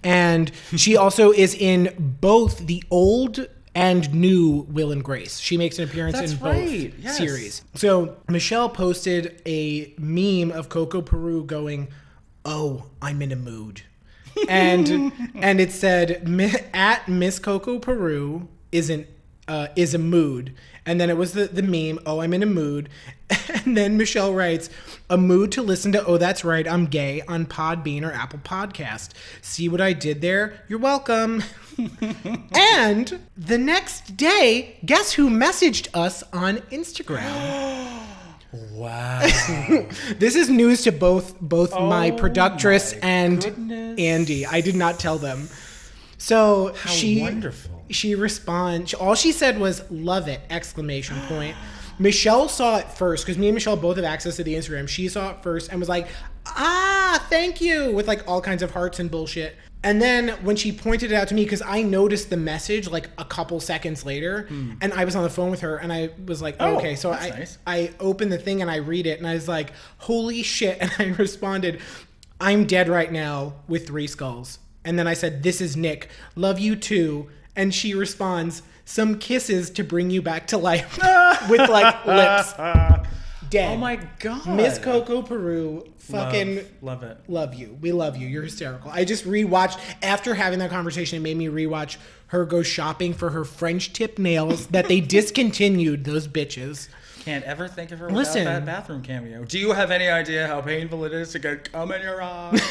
and 0.03 0.51
she 0.75 0.97
also 0.97 1.31
is 1.31 1.55
in 1.55 1.93
both 2.19 2.65
the 2.67 2.83
old 2.91 3.47
and 3.75 4.13
new 4.13 4.65
Will 4.69 4.91
and 4.91 5.03
Grace. 5.03 5.39
She 5.39 5.57
makes 5.57 5.77
an 5.79 5.85
appearance 5.85 6.17
That's 6.17 6.33
in 6.33 6.37
both 6.37 6.99
yes. 6.99 7.17
series. 7.17 7.63
So 7.75 8.17
Michelle 8.27 8.69
posted 8.69 9.41
a 9.45 9.93
meme 9.97 10.51
of 10.51 10.69
Coco 10.69 11.01
Peru 11.01 11.43
going, 11.43 11.89
"Oh, 12.45 12.85
I'm 13.01 13.21
in 13.21 13.31
a 13.31 13.35
mood," 13.35 13.83
and 14.49 15.11
and 15.35 15.59
it 15.59 15.71
said 15.71 16.27
at 16.73 17.07
Miss 17.07 17.39
Coco 17.39 17.79
Peru 17.79 18.47
isn't 18.71 19.07
uh, 19.49 19.67
is 19.75 19.93
a 19.93 19.97
mood, 19.97 20.53
and 20.85 21.01
then 21.01 21.09
it 21.09 21.17
was 21.17 21.33
the 21.33 21.47
the 21.47 21.61
meme. 21.63 21.99
Oh, 22.05 22.21
I'm 22.21 22.33
in 22.33 22.41
a 22.43 22.45
mood, 22.45 22.87
and 23.65 23.75
then 23.75 23.97
Michelle 23.97 24.33
writes. 24.33 24.69
A 25.11 25.17
mood 25.17 25.51
to 25.53 25.63
listen 25.63 25.91
to 25.93 26.05
Oh 26.05 26.19
That's 26.19 26.45
Right, 26.45 26.67
I'm 26.67 26.85
Gay 26.85 27.23
on 27.27 27.47
Podbean 27.47 28.03
or 28.03 28.11
Apple 28.11 28.37
Podcast. 28.43 29.09
See 29.41 29.67
what 29.67 29.81
I 29.81 29.91
did 29.93 30.21
there? 30.21 30.63
You're 30.67 30.77
welcome. 30.77 31.41
and 32.55 33.19
the 33.35 33.57
next 33.57 34.15
day, 34.17 34.77
guess 34.85 35.13
who 35.13 35.31
messaged 35.31 35.87
us 35.95 36.21
on 36.31 36.57
Instagram? 36.71 37.87
Wow. 38.51 39.19
This 40.17 40.35
is 40.35 40.49
news 40.49 40.81
to 40.83 40.91
both 40.91 41.39
both 41.39 41.71
my 41.73 42.09
Oh 42.09 42.17
productress 42.17 42.93
my 42.93 43.07
and 43.07 43.43
goodness. 43.43 43.99
Andy. 43.99 44.45
I 44.45 44.61
did 44.61 44.75
not 44.75 44.99
tell 44.99 45.17
them. 45.19 45.49
So 46.19 46.73
How 46.75 46.89
she 46.91 47.21
wonderful. 47.21 47.85
she 47.89 48.13
responds. 48.13 48.93
All 48.93 49.15
she 49.15 49.31
said 49.31 49.57
was 49.59 49.81
"love 49.89 50.27
it!" 50.27 50.41
exclamation 50.49 51.19
point. 51.21 51.55
Michelle 51.99 52.47
saw 52.47 52.77
it 52.77 52.89
first 52.91 53.25
because 53.25 53.37
me 53.37 53.47
and 53.47 53.55
Michelle 53.55 53.75
both 53.75 53.95
have 53.97 54.05
access 54.05 54.35
to 54.37 54.43
the 54.43 54.53
Instagram. 54.53 54.87
She 54.87 55.07
saw 55.09 55.31
it 55.31 55.43
first 55.43 55.69
and 55.71 55.79
was 55.79 55.89
like, 55.89 56.07
"Ah, 56.45 57.25
thank 57.29 57.59
you," 57.61 57.91
with 57.93 58.07
like 58.07 58.27
all 58.27 58.41
kinds 58.41 58.61
of 58.61 58.71
hearts 58.71 58.99
and 58.99 59.09
bullshit. 59.09 59.55
And 59.81 60.01
then 60.01 60.29
when 60.43 60.57
she 60.57 60.73
pointed 60.73 61.13
it 61.13 61.15
out 61.15 61.29
to 61.29 61.35
me, 61.35 61.45
because 61.45 61.61
I 61.61 61.83
noticed 61.83 62.29
the 62.29 62.35
message 62.37 62.89
like 62.89 63.09
a 63.17 63.23
couple 63.23 63.61
seconds 63.61 64.05
later, 64.05 64.45
and 64.81 64.93
I 64.93 65.05
was 65.05 65.15
on 65.15 65.23
the 65.23 65.29
phone 65.29 65.51
with 65.51 65.61
her, 65.61 65.77
and 65.77 65.91
I 65.91 66.09
was 66.25 66.41
like. 66.41 66.57
Oh, 66.59 66.75
"Okay," 66.77 66.95
so 66.95 67.11
I 67.13 67.29
nice. 67.29 67.57
I 67.65 67.91
opened 67.99 68.31
the 68.33 68.37
thing 68.37 68.61
and 68.61 68.69
I 68.69 68.77
read 68.77 69.07
it, 69.07 69.19
and 69.19 69.27
I 69.27 69.33
was 69.35 69.47
like, 69.47 69.71
"Holy 69.99 70.43
shit!" 70.43 70.77
And 70.81 70.91
I 70.99 71.15
responded, 71.17 71.79
"I'm 72.41 72.65
dead 72.65 72.89
right 72.89 73.11
now 73.11 73.53
with 73.69 73.87
three 73.87 74.07
skulls." 74.07 74.59
And 74.89 74.97
then 74.97 75.05
I 75.07 75.13
said, 75.13 75.43
"This 75.43 75.61
is 75.61 75.77
Nick. 75.77 76.09
Love 76.35 76.57
you 76.57 76.75
too." 76.75 77.29
And 77.55 77.71
she 77.75 77.93
responds, 77.93 78.63
"Some 78.85 79.19
kisses 79.19 79.69
to 79.69 79.83
bring 79.83 80.09
you 80.09 80.23
back 80.23 80.47
to 80.47 80.57
life," 80.57 80.97
with 81.49 81.69
like 81.69 82.05
lips. 82.07 82.53
Dead. 83.51 83.71
Oh 83.73 83.77
my 83.77 83.95
god. 84.19 84.47
Miss 84.47 84.77
Coco 84.79 85.21
Peru, 85.21 85.83
fucking 85.97 86.55
Love, 86.57 86.65
love 86.81 87.03
it. 87.03 87.17
love 87.27 87.53
you. 87.55 87.77
We 87.81 87.91
love 87.91 88.15
you. 88.17 88.27
You're 88.27 88.43
hysterical. 88.43 88.91
I 88.91 89.05
just 89.05 89.25
rewatched 89.25 89.79
after 90.03 90.33
having 90.35 90.57
that 90.59 90.69
conversation. 90.71 91.17
It 91.17 91.21
made 91.21 91.37
me 91.37 91.47
rewatch 91.47 91.97
her 92.27 92.45
go 92.45 92.61
shopping 92.63 93.13
for 93.13 93.29
her 93.31 93.43
French 93.45 93.91
tip 93.93 94.17
nails 94.19 94.67
that 94.67 94.87
they 94.87 95.01
discontinued. 95.01 96.03
Those 96.03 96.27
bitches. 96.27 96.89
Can't 97.25 97.43
ever 97.43 97.67
think 97.67 97.91
of 97.91 97.99
her 97.99 98.05
without 98.05 98.17
Listen. 98.19 98.45
that 98.45 98.65
bathroom 98.65 99.01
cameo. 99.01 99.43
Do 99.45 99.57
you 99.59 99.73
have 99.73 99.89
any 99.91 100.07
idea 100.07 100.45
how 100.47 100.61
painful 100.61 101.03
it 101.05 101.13
is 101.13 101.31
to 101.33 101.39
get 101.39 101.71
cum 101.71 101.91
in 101.91 102.01
your 102.01 102.21
eye? 102.21 102.59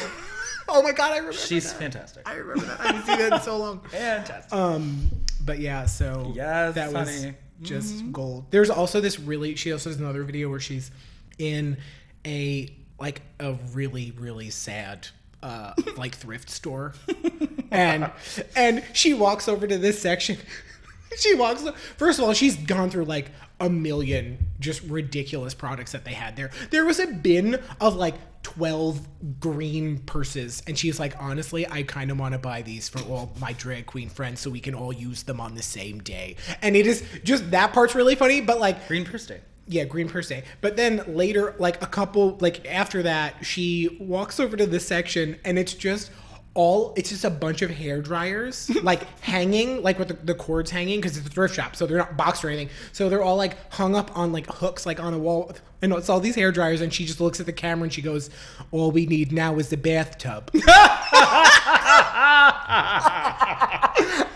Oh 0.69 0.83
my 0.83 0.93
god, 0.93 1.13
I 1.13 1.17
remember. 1.17 1.33
She's 1.37 1.73
that. 1.73 1.79
fantastic. 1.79 2.29
I 2.29 2.35
remember 2.35 2.67
that. 2.67 2.81
I 2.81 2.87
haven't 2.89 3.07
seen 3.07 3.19
that 3.19 3.33
in 3.35 3.41
so 3.41 3.57
long. 3.59 3.81
Fantastic. 3.91 4.53
Um, 4.53 5.09
but 5.45 5.59
yeah, 5.61 5.87
so 5.87 6.33
Yes, 6.35 6.75
that 6.75 6.93
was 6.93 7.23
honey. 7.23 7.35
just 7.63 8.11
gold. 8.13 8.47
There's 8.51 8.71
also 8.71 9.01
this 9.01 9.19
really. 9.19 9.55
She 9.57 9.73
also 9.73 9.91
has 9.91 9.99
another 9.99 10.23
video 10.25 10.51
where 10.51 10.61
she's 10.61 10.91
in 11.39 11.79
a 12.27 12.75
like 13.01 13.23
a 13.41 13.53
really 13.73 14.13
really 14.19 14.51
sad 14.51 15.07
uh 15.43 15.73
like 15.97 16.15
thrift 16.17 16.51
store, 16.51 16.93
and 17.71 18.11
and 18.57 18.85
she 18.93 19.15
walks 19.15 19.49
over 19.49 19.67
to 19.67 19.79
this 19.79 20.01
section. 20.03 20.37
she 21.19 21.35
walks. 21.35 21.65
First 21.97 22.19
of 22.19 22.25
all, 22.27 22.35
she's 22.35 22.57
gone 22.57 22.91
through 22.91 23.05
like 23.07 23.31
a 23.61 23.69
million 23.69 24.39
just 24.61 24.83
ridiculous 24.83 25.55
products 25.55 25.93
that 25.93 26.05
they 26.05 26.13
had 26.13 26.37
there. 26.37 26.51
There 26.71 26.85
was 26.85 27.01
a 27.01 27.07
bin 27.07 27.61
of 27.81 27.97
like 27.97 28.15
12 28.45 29.41
green 29.41 29.99
purses 29.99 30.63
and 30.67 30.79
she's 30.79 30.99
like 31.01 31.15
honestly 31.19 31.67
I 31.69 31.83
kind 31.83 32.11
of 32.11 32.19
want 32.19 32.33
to 32.33 32.39
buy 32.39 32.63
these 32.63 32.89
for 32.89 33.01
all 33.01 33.33
my 33.41 33.53
drag 33.53 33.87
queen 33.87 34.09
friends 34.09 34.41
so 34.41 34.49
we 34.49 34.61
can 34.61 34.75
all 34.75 34.93
use 34.93 35.25
them 35.25 35.41
on 35.41 35.55
the 35.55 35.63
same 35.63 35.99
day. 36.01 36.37
And 36.63 36.77
it 36.77 36.87
is 36.87 37.05
just 37.25 37.51
that 37.51 37.73
part's 37.73 37.95
really 37.95 38.15
funny 38.15 38.41
but 38.41 38.61
like 38.61 38.87
Green 38.89 39.05
Purse 39.05 39.27
Day. 39.27 39.41
yeah, 39.67 39.85
green 39.85 40.09
per 40.09 40.23
se. 40.23 40.45
But 40.61 40.77
then 40.77 41.03
later, 41.09 41.55
like 41.59 41.83
a 41.83 41.87
couple, 41.87 42.39
like 42.41 42.67
after 42.67 43.03
that, 43.03 43.45
she 43.45 43.99
walks 44.01 44.41
over 44.41 44.57
to 44.57 44.67
this 44.67 44.87
section 44.87 45.39
and 45.45 45.59
it's 45.59 45.75
just 45.75 46.11
all, 46.55 46.93
it's 46.97 47.11
just 47.11 47.25
a 47.25 47.31
bunch 47.31 47.63
of 47.63 47.71
hair 47.71 48.01
dryers, 48.03 48.69
like 48.83 49.03
hanging, 49.21 49.83
like 49.83 49.99
with 49.99 50.09
the, 50.09 50.15
the 50.15 50.35
cords 50.35 50.71
hanging, 50.71 50.99
because 51.01 51.17
it's 51.17 51.27
a 51.27 51.31
thrift 51.31 51.55
shop, 51.55 51.77
so 51.77 51.87
they're 51.87 51.99
not 51.99 52.17
boxed 52.17 52.45
or 52.45 52.49
anything. 52.49 52.69
So 52.93 53.09
they're 53.09 53.23
all 53.23 53.37
like 53.37 53.57
hung 53.73 53.95
up 53.95 54.17
on 54.17 54.33
like 54.33 54.47
hooks, 54.47 54.85
like 54.87 54.99
on 55.01 55.15
a 55.15 55.19
wall. 55.19 55.53
And 55.81 55.93
it's 55.93 56.09
all 56.09 56.19
these 56.19 56.35
hair 56.35 56.51
dryers, 56.51 56.81
and 56.81 56.93
she 56.93 57.05
just 57.05 57.21
looks 57.21 57.39
at 57.39 57.47
the 57.47 57.53
camera 57.53 57.85
and 57.85 57.93
she 57.93 58.03
goes, 58.03 58.31
All 58.73 58.91
we 58.91 59.07
need 59.07 59.31
now 59.31 59.57
is 59.59 59.69
the 59.69 59.77
bathtub. 59.77 60.51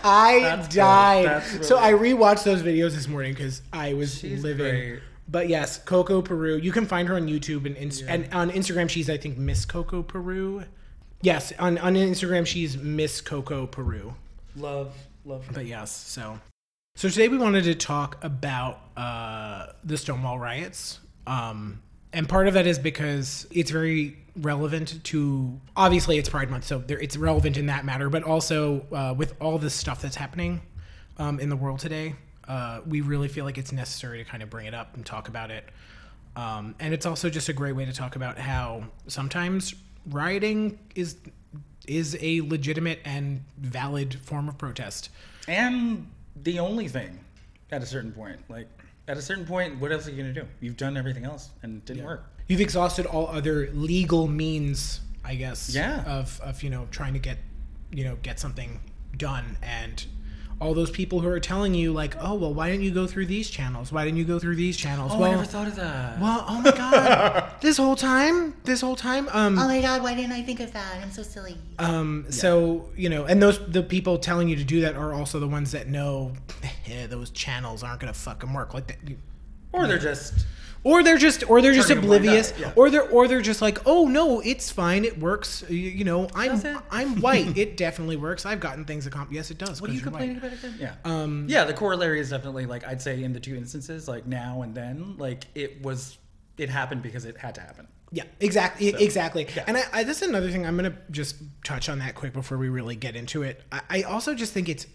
I 0.05 0.39
That's 0.41 0.73
died. 0.73 1.43
So 1.63 1.77
I 1.77 1.91
rewatched 1.93 2.43
those 2.43 2.61
videos 2.61 2.91
this 2.91 3.07
morning 3.07 3.33
because 3.33 3.61
I 3.71 3.93
was 3.93 4.19
She's 4.19 4.43
living. 4.43 4.57
great. 4.69 4.99
But 5.27 5.47
yes, 5.49 5.77
Coco 5.79 6.21
Peru. 6.21 6.57
You 6.57 6.71
can 6.71 6.85
find 6.85 7.07
her 7.07 7.15
on 7.15 7.27
YouTube 7.27 7.65
and 7.65 7.75
Inst- 7.77 8.03
and 8.07 8.31
on 8.33 8.51
Instagram. 8.51 8.89
She's 8.89 9.09
I 9.09 9.17
think 9.17 9.37
Miss 9.37 9.65
Coco 9.65 10.03
Peru. 10.03 10.63
Yes, 11.23 11.53
on 11.57 11.77
on 11.77 11.95
Instagram 11.95 12.45
she's 12.45 12.77
Miss 12.77 13.21
Coco 13.21 13.65
Peru. 13.65 14.13
Love, 14.57 14.93
love. 15.23 15.45
But 15.53 15.65
yes, 15.65 15.89
so 15.89 16.37
so 16.97 17.07
today 17.07 17.29
we 17.29 17.37
wanted 17.37 17.63
to 17.63 17.75
talk 17.75 18.21
about 18.21 18.81
uh, 18.97 19.67
the 19.85 19.97
Stonewall 19.97 20.37
riots, 20.37 20.99
um, 21.25 21.81
and 22.11 22.27
part 22.27 22.49
of 22.49 22.55
that 22.55 22.67
is 22.67 22.77
because 22.77 23.47
it's 23.51 23.71
very 23.71 24.17
relevant 24.35 25.01
to 25.05 25.61
obviously 25.77 26.17
it's 26.17 26.27
Pride 26.27 26.51
Month, 26.51 26.65
so 26.65 26.79
there, 26.79 26.99
it's 26.99 27.15
relevant 27.15 27.55
in 27.55 27.67
that 27.67 27.85
matter, 27.85 28.09
but 28.09 28.23
also 28.23 28.85
uh, 28.91 29.13
with 29.17 29.33
all 29.39 29.57
this 29.57 29.73
stuff 29.73 30.01
that's 30.01 30.17
happening 30.17 30.61
um, 31.19 31.39
in 31.39 31.47
the 31.47 31.55
world 31.55 31.79
today, 31.79 32.15
uh, 32.49 32.81
we 32.85 32.99
really 32.99 33.29
feel 33.29 33.45
like 33.45 33.57
it's 33.57 33.71
necessary 33.71 34.17
to 34.17 34.29
kind 34.29 34.43
of 34.43 34.49
bring 34.49 34.65
it 34.65 34.73
up 34.73 34.93
and 34.95 35.05
talk 35.05 35.29
about 35.29 35.51
it. 35.51 35.69
Um, 36.35 36.75
and 36.81 36.93
it's 36.93 37.05
also 37.05 37.29
just 37.29 37.47
a 37.47 37.53
great 37.53 37.77
way 37.77 37.85
to 37.85 37.93
talk 37.93 38.17
about 38.17 38.37
how 38.37 38.83
sometimes 39.07 39.73
rioting 40.09 40.79
is 40.95 41.17
is 41.87 42.17
a 42.21 42.41
legitimate 42.41 42.99
and 43.03 43.43
valid 43.57 44.19
form 44.21 44.47
of 44.47 44.57
protest. 44.57 45.09
And 45.47 46.09
the 46.43 46.59
only 46.59 46.87
thing 46.87 47.19
at 47.71 47.83
a 47.83 47.85
certain 47.85 48.11
point, 48.11 48.39
like 48.49 48.67
at 49.07 49.17
a 49.17 49.21
certain 49.21 49.45
point, 49.45 49.79
what 49.79 49.91
else 49.91 50.07
are 50.07 50.11
you 50.11 50.17
gonna 50.17 50.33
do? 50.33 50.47
You've 50.61 50.77
done 50.77 50.95
everything 50.95 51.25
else 51.25 51.49
and 51.61 51.77
it 51.77 51.85
didn't 51.85 52.05
work. 52.05 52.25
You've 52.47 52.61
exhausted 52.61 53.05
all 53.05 53.27
other 53.27 53.69
legal 53.73 54.27
means, 54.27 55.01
I 55.23 55.35
guess. 55.35 55.73
Yeah. 55.73 56.03
Of 56.03 56.39
of 56.41 56.63
you 56.63 56.69
know 56.69 56.87
trying 56.91 57.13
to 57.13 57.19
get 57.19 57.37
you 57.91 58.03
know 58.03 58.17
get 58.21 58.39
something 58.39 58.79
done 59.17 59.57
and 59.61 60.05
all 60.61 60.73
those 60.73 60.91
people 60.91 61.19
who 61.19 61.27
are 61.27 61.39
telling 61.39 61.73
you 61.73 61.91
like 61.91 62.15
oh 62.19 62.35
well 62.35 62.53
why 62.53 62.69
didn't 62.69 62.83
you 62.83 62.91
go 62.91 63.05
through 63.07 63.25
these 63.25 63.49
channels 63.49 63.91
why 63.91 64.05
didn't 64.05 64.17
you 64.17 64.23
go 64.23 64.39
through 64.39 64.55
these 64.55 64.77
channels 64.77 65.11
Oh, 65.13 65.19
well 65.19 65.31
I 65.31 65.35
never 65.35 65.45
thought 65.45 65.67
of 65.67 65.75
that. 65.75 66.19
well 66.19 66.45
oh 66.47 66.61
my 66.61 66.71
god 66.71 67.51
this 67.61 67.77
whole 67.77 67.95
time 67.95 68.55
this 68.63 68.81
whole 68.81 68.95
time 68.95 69.27
um 69.31 69.57
Oh 69.59 69.67
my 69.67 69.81
god, 69.81 70.01
why 70.03 70.13
didn't 70.15 70.31
I 70.31 70.41
think 70.41 70.59
of 70.59 70.71
that? 70.73 71.01
I'm 71.01 71.11
so 71.11 71.23
silly. 71.23 71.57
Um, 71.79 72.25
so 72.29 72.89
you 72.95 73.09
know, 73.09 73.25
and 73.25 73.41
those 73.41 73.59
the 73.67 73.83
people 73.83 74.17
telling 74.17 74.47
you 74.49 74.55
to 74.55 74.63
do 74.63 74.81
that 74.81 74.95
are 74.95 75.13
also 75.13 75.39
the 75.39 75.47
ones 75.47 75.71
that 75.71 75.87
know 75.87 76.33
eh, 76.87 77.07
those 77.07 77.29
channels 77.31 77.83
aren't 77.83 77.99
gonna 78.01 78.13
fucking 78.13 78.53
work 78.53 78.73
like 78.73 78.87
that. 78.87 78.97
Or 79.71 79.87
they're 79.87 79.97
just 79.97 80.45
Or 80.85 81.01
they're 81.01 81.17
just, 81.17 81.49
or 81.49 81.61
they're 81.61 81.73
just 81.73 81.87
Turning 81.87 82.03
oblivious, 82.03 82.53
yeah. 82.59 82.73
or 82.75 82.89
they're, 82.89 83.07
or 83.09 83.27
they're 83.29 83.41
just 83.41 83.61
like, 83.61 83.79
oh 83.85 84.07
no, 84.07 84.41
it's 84.41 84.69
fine, 84.69 85.05
it 85.05 85.17
works. 85.17 85.63
You, 85.69 85.77
you 85.77 86.03
know, 86.03 86.27
I'm, 86.35 86.61
I'm 86.91 87.21
white, 87.21 87.57
it 87.57 87.77
definitely 87.77 88.17
works. 88.17 88.45
I've 88.45 88.59
gotten 88.59 88.83
things 88.83 89.07
accomplished. 89.07 89.35
Yes, 89.35 89.51
it 89.51 89.57
does. 89.57 89.81
What 89.81 89.89
are 89.89 89.93
you're 89.93 90.03
complaining 90.03 90.41
white. 90.41 90.53
about 90.53 90.59
again? 90.59 90.75
Yeah. 90.79 90.95
Um, 91.05 91.45
yeah, 91.47 91.63
the 91.63 91.73
corollary 91.73 92.19
is 92.19 92.31
definitely 92.31 92.65
like 92.65 92.85
I'd 92.85 93.01
say 93.01 93.23
in 93.23 93.31
the 93.31 93.39
two 93.39 93.55
instances, 93.55 94.07
like 94.07 94.27
now 94.27 94.61
and 94.61 94.75
then, 94.75 95.15
like 95.17 95.45
it 95.55 95.81
was 95.81 96.17
it 96.57 96.69
happened 96.69 97.01
because 97.01 97.25
it 97.25 97.37
had 97.37 97.55
to 97.55 97.61
happen. 97.61 97.87
Yeah, 98.11 98.25
exactly, 98.39 98.89
exactly. 98.89 99.47
yeah. 99.55 99.63
And 99.65 99.75
I, 99.75 99.83
I, 99.91 100.03
this 100.03 100.21
is 100.21 100.29
another 100.29 100.51
thing. 100.51 100.67
I'm 100.67 100.75
gonna 100.75 100.95
just 101.09 101.37
touch 101.63 101.89
on 101.89 101.97
that 101.99 102.13
quick 102.13 102.31
before 102.31 102.59
we 102.59 102.69
really 102.69 102.95
get 102.95 103.15
into 103.15 103.41
it. 103.41 103.63
I, 103.71 103.81
I 103.89 104.01
also 104.03 104.35
just 104.35 104.53
think 104.53 104.69
it's, 104.69 104.85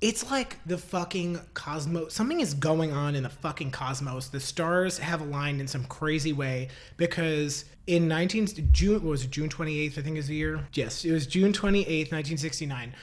it's 0.00 0.30
like 0.30 0.56
the 0.64 0.78
fucking 0.78 1.40
cosmos. 1.52 2.14
Something 2.14 2.40
is 2.40 2.54
going 2.54 2.92
on 2.92 3.14
in 3.14 3.22
the 3.22 3.28
fucking 3.28 3.70
cosmos. 3.70 4.28
The 4.28 4.40
stars 4.40 4.98
have 4.98 5.20
aligned 5.20 5.60
in 5.60 5.68
some 5.68 5.84
crazy 5.84 6.32
way 6.32 6.68
because 6.96 7.66
in 7.86 8.08
19 8.08 8.70
June 8.72 8.94
what 8.94 9.02
was 9.02 9.24
it 9.24 9.30
June 9.30 9.48
28th 9.48 9.98
I 9.98 10.02
think 10.02 10.16
is 10.16 10.28
the 10.28 10.34
year. 10.34 10.66
Yes, 10.72 11.04
it 11.04 11.12
was 11.12 11.26
June 11.26 11.52
28th, 11.52 12.12
1969. 12.12 12.94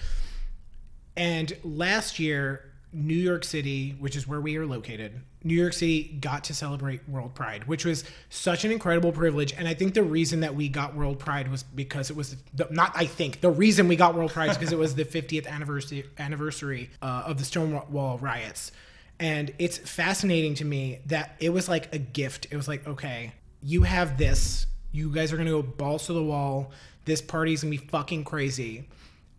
And 1.16 1.58
last 1.64 2.20
year, 2.20 2.72
New 2.98 3.16
York 3.16 3.44
City, 3.44 3.96
which 4.00 4.16
is 4.16 4.28
where 4.28 4.42
we 4.42 4.58
are 4.58 4.66
located, 4.66 5.22
New 5.44 5.54
York 5.54 5.74
City 5.74 6.18
got 6.20 6.44
to 6.46 6.54
celebrate 6.54 7.08
World 7.08 7.36
Pride, 7.36 7.66
which 7.66 7.86
was 7.86 8.04
such 8.30 8.66
an 8.66 8.72
incredible 8.72 9.12
privilege. 9.12 9.54
And 9.54 9.68
I 9.68 9.74
think 9.74 9.94
the 9.94 10.04
reason 10.04 10.40
that 10.40 10.56
we 10.56 10.68
got 10.68 10.96
World 10.96 11.20
Pride 11.20 11.50
was 11.50 11.64
because 11.64 12.10
it 12.10 12.16
was 12.16 12.36
the, 12.54 12.68
not. 12.72 12.92
I 12.96 13.06
think 13.06 13.42
the 13.42 13.52
reason 13.52 13.88
we 13.88 13.96
got 13.96 14.16
World 14.16 14.32
Pride 14.32 14.50
is 14.50 14.58
because 14.58 14.74
it 14.74 14.80
was 14.80 14.96
the 14.96 15.06
50th 15.06 15.48
anniversary 15.48 16.06
anniversary 16.18 16.90
uh, 17.02 17.24
of 17.26 17.38
the 17.38 17.46
Stonewall 17.46 18.18
riots. 18.18 18.72
And 19.20 19.54
it's 19.60 19.78
fascinating 19.78 20.56
to 20.56 20.66
me 20.66 21.00
that 21.06 21.36
it 21.40 21.50
was 21.50 21.70
like 21.70 21.94
a 21.94 21.98
gift. 21.98 22.48
It 22.52 22.56
was 22.56 22.68
like, 22.68 22.88
okay, 22.88 23.34
you 23.62 23.84
have 23.84 24.18
this. 24.18 24.68
You 24.92 25.12
guys 25.12 25.32
are 25.32 25.38
gonna 25.38 25.52
go 25.52 25.62
balls 25.62 26.08
to 26.08 26.14
the 26.14 26.24
wall. 26.24 26.72
This 27.06 27.22
party's 27.22 27.62
gonna 27.62 27.72
be 27.72 27.78
fucking 27.78 28.24
crazy 28.24 28.88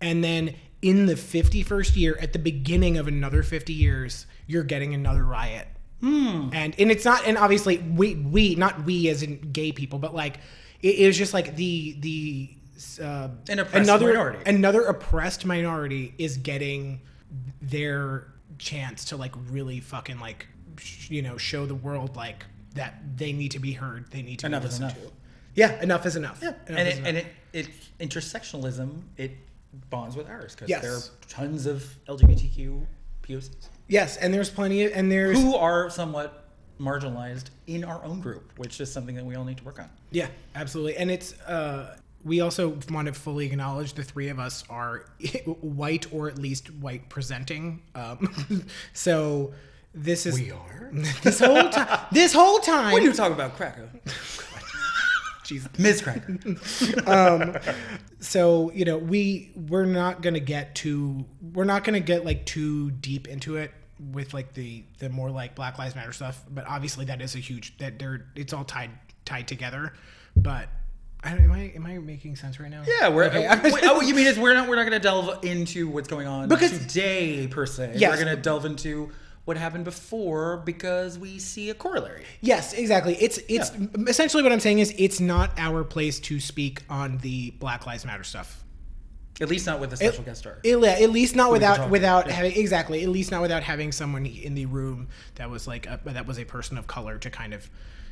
and 0.00 0.22
then 0.22 0.54
in 0.82 1.06
the 1.06 1.14
51st 1.14 1.96
year 1.96 2.16
at 2.20 2.32
the 2.32 2.38
beginning 2.38 2.96
of 2.98 3.08
another 3.08 3.42
50 3.42 3.72
years 3.72 4.26
you're 4.46 4.62
getting 4.62 4.94
another 4.94 5.24
riot 5.24 5.66
and 6.00 6.52
and 6.78 6.90
it's 6.92 7.04
not 7.04 7.26
and 7.26 7.36
obviously 7.36 7.78
we 7.78 8.14
we 8.14 8.54
not 8.54 8.84
we 8.84 9.08
as 9.08 9.22
in 9.24 9.38
gay 9.52 9.72
people 9.72 9.98
but 9.98 10.14
like 10.14 10.38
it, 10.80 10.94
it 11.00 11.06
was 11.08 11.18
just 11.18 11.34
like 11.34 11.56
the 11.56 11.96
the 11.98 12.50
uh, 13.02 13.28
An 13.48 13.58
oppressed 13.58 13.74
another 13.88 14.06
minority. 14.08 14.38
another 14.46 14.82
oppressed 14.84 15.44
minority 15.44 16.14
is 16.18 16.36
getting 16.36 17.00
their 17.60 18.28
chance 18.58 19.06
to 19.06 19.16
like 19.16 19.34
really 19.50 19.80
fucking 19.80 20.20
like 20.20 20.46
sh- 20.78 21.10
you 21.10 21.22
know 21.22 21.36
show 21.36 21.66
the 21.66 21.74
world 21.74 22.14
like 22.14 22.44
that 22.74 23.02
they 23.16 23.32
need 23.32 23.50
to 23.50 23.58
be 23.58 23.72
heard 23.72 24.08
they 24.12 24.22
need 24.22 24.38
to 24.38 24.46
Enough 24.46 24.62
be 24.62 24.68
is 24.68 24.80
listened 24.80 24.96
enough. 25.00 25.10
to 25.12 25.16
yeah 25.54 25.82
enough 25.82 26.06
is 26.06 26.14
enough 26.14 26.38
Yeah, 26.40 26.48
Enough 26.50 26.60
and 26.68 26.78
is 26.78 26.86
it, 26.86 26.98
enough. 26.98 27.08
and 27.08 27.16
it, 27.16 27.26
it 27.52 27.68
intersectionalism 28.08 29.02
it 29.16 29.32
bonds 29.90 30.16
with 30.16 30.28
ours 30.28 30.54
because 30.54 30.68
Yes. 30.68 30.82
there 30.82 30.94
are 30.94 31.00
tons 31.28 31.66
of 31.66 31.84
LGBTQ 32.06 32.86
POCs 33.22 33.68
yes 33.88 34.16
and 34.16 34.32
there's 34.32 34.48
plenty 34.50 34.84
of 34.84 34.92
and 34.94 35.10
there's 35.12 35.38
who 35.40 35.54
are 35.54 35.90
somewhat 35.90 36.44
marginalized 36.80 37.46
in 37.66 37.82
our 37.84 38.04
own 38.04 38.20
group, 38.20 38.52
which 38.56 38.80
is 38.80 38.90
something 38.92 39.14
that 39.16 39.24
we 39.24 39.34
all 39.34 39.44
need 39.44 39.56
to 39.58 39.64
work 39.64 39.80
on. 39.80 39.90
Yeah, 40.12 40.28
absolutely. 40.54 40.96
And 40.96 41.10
it's 41.10 41.38
uh 41.42 41.96
we 42.24 42.40
also 42.40 42.78
want 42.90 43.06
to 43.06 43.14
fully 43.14 43.46
acknowledge 43.46 43.94
the 43.94 44.02
three 44.02 44.28
of 44.28 44.38
us 44.38 44.64
are 44.70 45.04
white 45.60 46.12
or 46.12 46.28
at 46.28 46.38
least 46.38 46.70
white 46.74 47.08
presenting. 47.08 47.82
Um, 47.94 48.64
so 48.92 49.52
this 49.94 50.26
is 50.26 50.34
We 50.34 50.50
are? 50.52 50.90
this 51.22 51.40
whole 51.40 51.68
time. 51.70 52.06
This 52.12 52.32
whole 52.32 52.58
time, 52.58 52.92
When 52.92 53.02
you 53.02 53.12
talk 53.12 53.32
about 53.32 53.56
Cracker, 53.56 53.88
Jesus. 55.44 55.68
Ms. 55.78 56.02
Cracker, 56.02 56.36
so 58.20 58.70
you 58.72 58.84
know 58.84 58.98
we 58.98 59.50
we're 59.54 59.84
not 59.84 60.22
gonna 60.22 60.40
get 60.40 60.74
too 60.74 61.24
we're 61.52 61.64
not 61.64 61.84
gonna 61.84 62.00
get 62.00 62.24
like 62.24 62.44
too 62.46 62.90
deep 62.90 63.28
into 63.28 63.56
it 63.56 63.70
with 64.12 64.32
like 64.34 64.54
the 64.54 64.84
the 64.98 65.08
more 65.08 65.30
like 65.30 65.54
Black 65.54 65.78
Lives 65.78 65.94
Matter 65.94 66.12
stuff. 66.12 66.42
But 66.50 66.66
obviously 66.66 67.06
that 67.06 67.20
is 67.20 67.34
a 67.34 67.38
huge 67.38 67.76
that 67.78 67.98
they're 67.98 68.26
it's 68.36 68.52
all 68.52 68.64
tied 68.64 68.90
tied 69.24 69.48
together. 69.48 69.92
But 70.36 70.68
I 71.22 71.32
am 71.32 71.50
I 71.50 71.72
am 71.74 71.84
I 71.86 71.98
making 71.98 72.36
sense 72.36 72.60
right 72.60 72.70
now? 72.70 72.84
yeah, 72.86 73.08
we're. 73.08 73.24
Okay. 73.24 73.48
Wait, 73.70 73.82
oh, 73.84 73.94
what 73.94 74.06
you 74.06 74.14
mean 74.14 74.26
is 74.26 74.38
we're 74.38 74.54
not 74.54 74.68
we're 74.68 74.76
not 74.76 74.82
going 74.82 74.92
to 74.92 75.00
delve 75.00 75.44
into 75.44 75.88
what's 75.88 76.08
going 76.08 76.28
on 76.28 76.48
Because- 76.48 76.78
today 76.78 77.48
per 77.48 77.66
se. 77.66 77.94
Yes. 77.96 78.10
We're 78.16 78.24
going 78.24 78.36
to 78.36 78.40
delve 78.42 78.64
into 78.64 79.10
what 79.48 79.56
happened 79.56 79.84
before 79.84 80.58
because 80.58 81.18
we 81.18 81.38
see 81.38 81.70
a 81.70 81.74
corollary. 81.74 82.22
Yes, 82.42 82.74
exactly. 82.74 83.14
It's 83.16 83.38
it's 83.48 83.72
essentially 84.06 84.42
what 84.42 84.52
I'm 84.52 84.60
saying 84.60 84.80
is 84.80 84.94
it's 84.98 85.20
not 85.20 85.50
our 85.58 85.84
place 85.84 86.20
to 86.20 86.38
speak 86.38 86.82
on 86.90 87.16
the 87.18 87.52
Black 87.52 87.86
Lives 87.86 88.04
Matter 88.04 88.24
stuff. 88.24 88.62
At 89.40 89.48
least 89.48 89.66
not 89.66 89.80
with 89.80 89.92
a 89.94 89.96
special 89.96 90.22
guest 90.22 90.40
star. 90.40 90.58
At, 90.62 91.00
at 91.00 91.10
least 91.10 91.34
not 91.34 91.50
without 91.50 91.88
without 91.88 92.26
Yeah. 92.26 92.32
having 92.34 92.56
exactly. 92.56 93.02
At 93.02 93.08
least 93.08 93.30
not 93.30 93.40
without 93.40 93.62
having 93.62 93.90
someone 93.90 94.26
in 94.26 94.54
the 94.54 94.66
room 94.66 95.08
that 95.36 95.48
was 95.48 95.66
like 95.66 95.86
a, 95.86 95.98
that 96.04 96.26
was 96.26 96.38
a 96.38 96.44
person 96.44 96.76
of 96.76 96.86
color 96.86 97.16
to 97.16 97.30
kind 97.30 97.54
of, 97.54 97.70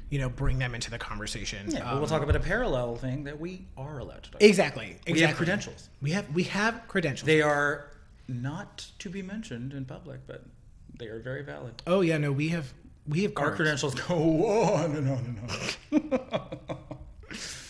you 0.09 0.19
know, 0.19 0.31
bring 0.31 0.59
them 0.59 0.75
into 0.75 0.91
the 0.91 0.99
conversation. 0.99 1.71
yeah, 1.71 1.91
Um, 1.91 1.99
we'll 1.99 2.09
talk 2.09 2.23
about 2.23 2.37
a 2.37 2.41
parallel 2.41 2.97
thing 2.97 3.25
that 3.25 3.39
we 3.39 3.67
are 3.77 3.99
allowed 3.99 4.23
to 4.23 4.31
talk. 4.31 4.43
exactly. 4.43 4.87
Exactly. 5.05 5.13
We 5.13 5.21
have 5.21 5.37
credentials. 5.37 5.89
We 6.01 6.11
have 6.13 6.31
we 6.35 6.43
have 6.45 6.89
credentials. 6.89 7.27
They 7.27 7.43
are 7.43 7.91
not 8.27 8.87
to 9.01 9.11
be 9.11 9.21
mentioned 9.21 9.75
in 9.75 9.85
public, 9.85 10.21
but 10.27 10.43
they 10.99 11.07
are 11.07 11.21
very 11.21 11.43
valid. 11.43 11.83
oh 11.87 12.01
yeah, 12.01 12.19
no, 12.19 12.33
we 12.33 12.49
have 12.49 12.73
we 13.09 13.23
have 13.23 13.33
Our 13.37 13.55
credentials 13.55 13.95
go 13.95 14.15
on 14.75 14.97
and 14.97 15.09
on 15.09 15.39
and 15.93 16.21
on. 16.33 16.79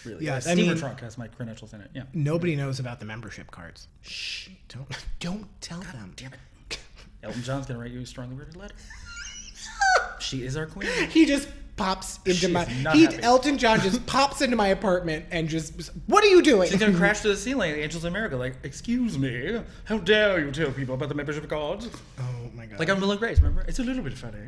really? 0.04 0.24
Yeah, 0.24 0.40
I 0.46 0.54
mean- 0.54 0.76
trunk 0.76 1.00
has 1.00 1.18
my 1.18 1.28
credentials 1.28 1.72
in 1.74 1.80
it. 1.80 1.90
Yeah. 1.94 2.04
Nobody 2.14 2.56
knows 2.56 2.78
about 2.80 3.00
the 3.00 3.06
membership 3.06 3.50
cards. 3.50 3.88
Shh! 4.02 4.48
Don't 4.68 4.86
don't 5.20 5.60
tell 5.60 5.80
them. 5.80 6.12
Damn 6.16 6.32
it. 6.34 6.78
Elton 7.22 7.42
John's 7.42 7.66
gonna 7.66 7.78
write 7.80 7.90
you 7.90 8.00
a 8.00 8.06
strongly 8.06 8.36
worded 8.36 8.56
letter. 8.56 8.74
she 10.20 10.44
is 10.44 10.56
our 10.56 10.66
queen. 10.66 10.88
He 11.10 11.26
just 11.26 11.48
pops 11.76 12.18
into 12.24 12.38
She's 12.38 12.50
my. 12.50 12.64
not 12.82 12.94
He 12.96 13.04
happy. 13.04 13.22
Elton 13.22 13.58
John 13.58 13.80
just 13.80 14.04
pops 14.06 14.40
into 14.42 14.56
my 14.56 14.68
apartment 14.68 15.26
and 15.30 15.48
just. 15.48 15.90
What 16.06 16.24
are 16.24 16.28
you 16.28 16.42
doing? 16.42 16.68
She's 16.70 16.80
gonna 16.80 16.96
crash 16.96 17.20
to 17.20 17.28
the 17.28 17.36
ceiling. 17.36 17.72
The 17.72 17.82
Angels 17.82 18.04
of 18.04 18.12
America, 18.12 18.36
like, 18.36 18.56
excuse 18.62 19.18
me, 19.18 19.60
how 19.84 19.98
dare 19.98 20.38
you 20.44 20.50
tell 20.52 20.70
people 20.72 20.94
about 20.94 21.08
the 21.08 21.14
membership 21.14 21.48
cards? 21.48 21.88
Oh 22.18 22.22
my 22.54 22.66
god. 22.66 22.78
Like 22.78 22.88
I'm 22.88 23.00
Will 23.00 23.10
and 23.10 23.20
Grace, 23.20 23.38
remember? 23.38 23.64
It's 23.68 23.78
a 23.78 23.84
little 23.84 24.02
bit 24.02 24.14
funny. 24.16 24.38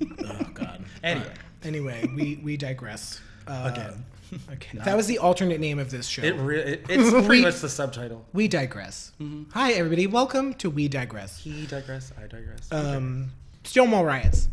oh 0.24 0.38
god. 0.54 0.84
Anyway, 1.02 1.32
Anyway, 1.64 2.08
we 2.14 2.40
we 2.42 2.56
digress. 2.56 3.20
Again. 3.46 4.04
Okay. 4.52 4.78
That 4.78 4.96
was 4.96 5.06
the 5.08 5.18
alternate 5.18 5.60
name 5.60 5.78
of 5.78 5.90
this 5.90 6.06
show. 6.06 6.22
It, 6.22 6.30
re- 6.36 6.58
it 6.62 6.86
it's 6.88 7.12
We- 7.12 7.22
pretty 7.26 7.42
much 7.42 7.60
the 7.60 7.68
subtitle. 7.68 8.24
we 8.32 8.48
digress. 8.48 9.12
Hi, 9.50 9.72
everybody. 9.72 10.06
Welcome 10.06 10.54
to 10.54 10.70
We 10.70 10.88
Digress. 10.88 11.38
He 11.38 11.66
digress. 11.66 12.12
I 12.16 12.22
digress. 12.28 12.72
Um, 12.72 13.30
Stonewall 13.64 14.04
riots. 14.06 14.48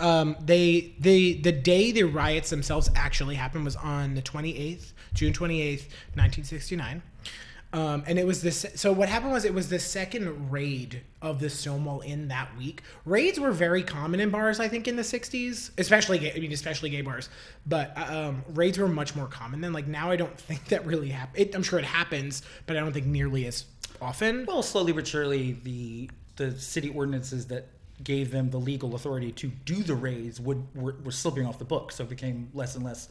Um, 0.00 0.36
they 0.40 0.94
they 0.98 1.34
the 1.34 1.52
day 1.52 1.92
the 1.92 2.04
riots 2.04 2.50
themselves 2.50 2.90
actually 2.94 3.34
happened 3.34 3.64
was 3.64 3.76
on 3.76 4.14
the 4.14 4.22
28th, 4.22 4.92
June 5.14 5.32
28th, 5.32 5.88
1969. 6.14 7.02
Um, 7.72 8.04
and 8.06 8.18
it 8.18 8.26
was 8.26 8.42
this. 8.42 8.64
So 8.76 8.92
what 8.92 9.08
happened 9.08 9.32
was 9.32 9.44
it 9.44 9.52
was 9.52 9.68
the 9.68 9.78
second 9.78 10.50
raid 10.50 11.02
of 11.20 11.40
the 11.40 11.50
Stonewall 11.50 12.00
Inn 12.00 12.28
that 12.28 12.56
week. 12.56 12.82
Raids 13.04 13.40
were 13.40 13.50
very 13.50 13.82
common 13.82 14.20
in 14.20 14.30
bars, 14.30 14.60
I 14.60 14.68
think, 14.68 14.88
in 14.88 14.96
the 14.96 15.02
'60s, 15.02 15.72
especially 15.76 16.18
gay, 16.18 16.32
I 16.34 16.38
mean, 16.38 16.52
especially 16.52 16.90
gay 16.90 17.02
bars. 17.02 17.28
But 17.66 17.92
uh, 17.96 18.28
um, 18.28 18.44
raids 18.54 18.78
were 18.78 18.88
much 18.88 19.14
more 19.16 19.26
common 19.26 19.60
then. 19.60 19.72
Like 19.72 19.86
now, 19.86 20.10
I 20.10 20.16
don't 20.16 20.38
think 20.40 20.66
that 20.66 20.86
really 20.86 21.10
happens. 21.10 21.54
I'm 21.54 21.62
sure 21.62 21.78
it 21.78 21.84
happens, 21.84 22.42
but 22.66 22.76
I 22.76 22.80
don't 22.80 22.92
think 22.92 23.06
nearly 23.06 23.46
as 23.46 23.64
often. 24.00 24.46
well, 24.46 24.62
slowly 24.62 24.92
but 24.92 25.06
surely, 25.06 25.58
the 25.64 26.08
the 26.36 26.52
city 26.52 26.90
ordinances 26.90 27.46
that 27.48 27.68
gave 28.04 28.30
them 28.30 28.50
the 28.50 28.58
legal 28.58 28.94
authority 28.94 29.32
to 29.32 29.48
do 29.64 29.76
the 29.82 29.94
raids 29.94 30.40
would 30.40 30.62
were, 30.74 30.94
were 31.04 31.10
slipping 31.12 31.46
off 31.46 31.58
the 31.58 31.64
book, 31.64 31.92
so 31.92 32.04
it 32.04 32.10
became 32.10 32.48
less 32.54 32.74
and 32.76 32.84
less 32.84 33.08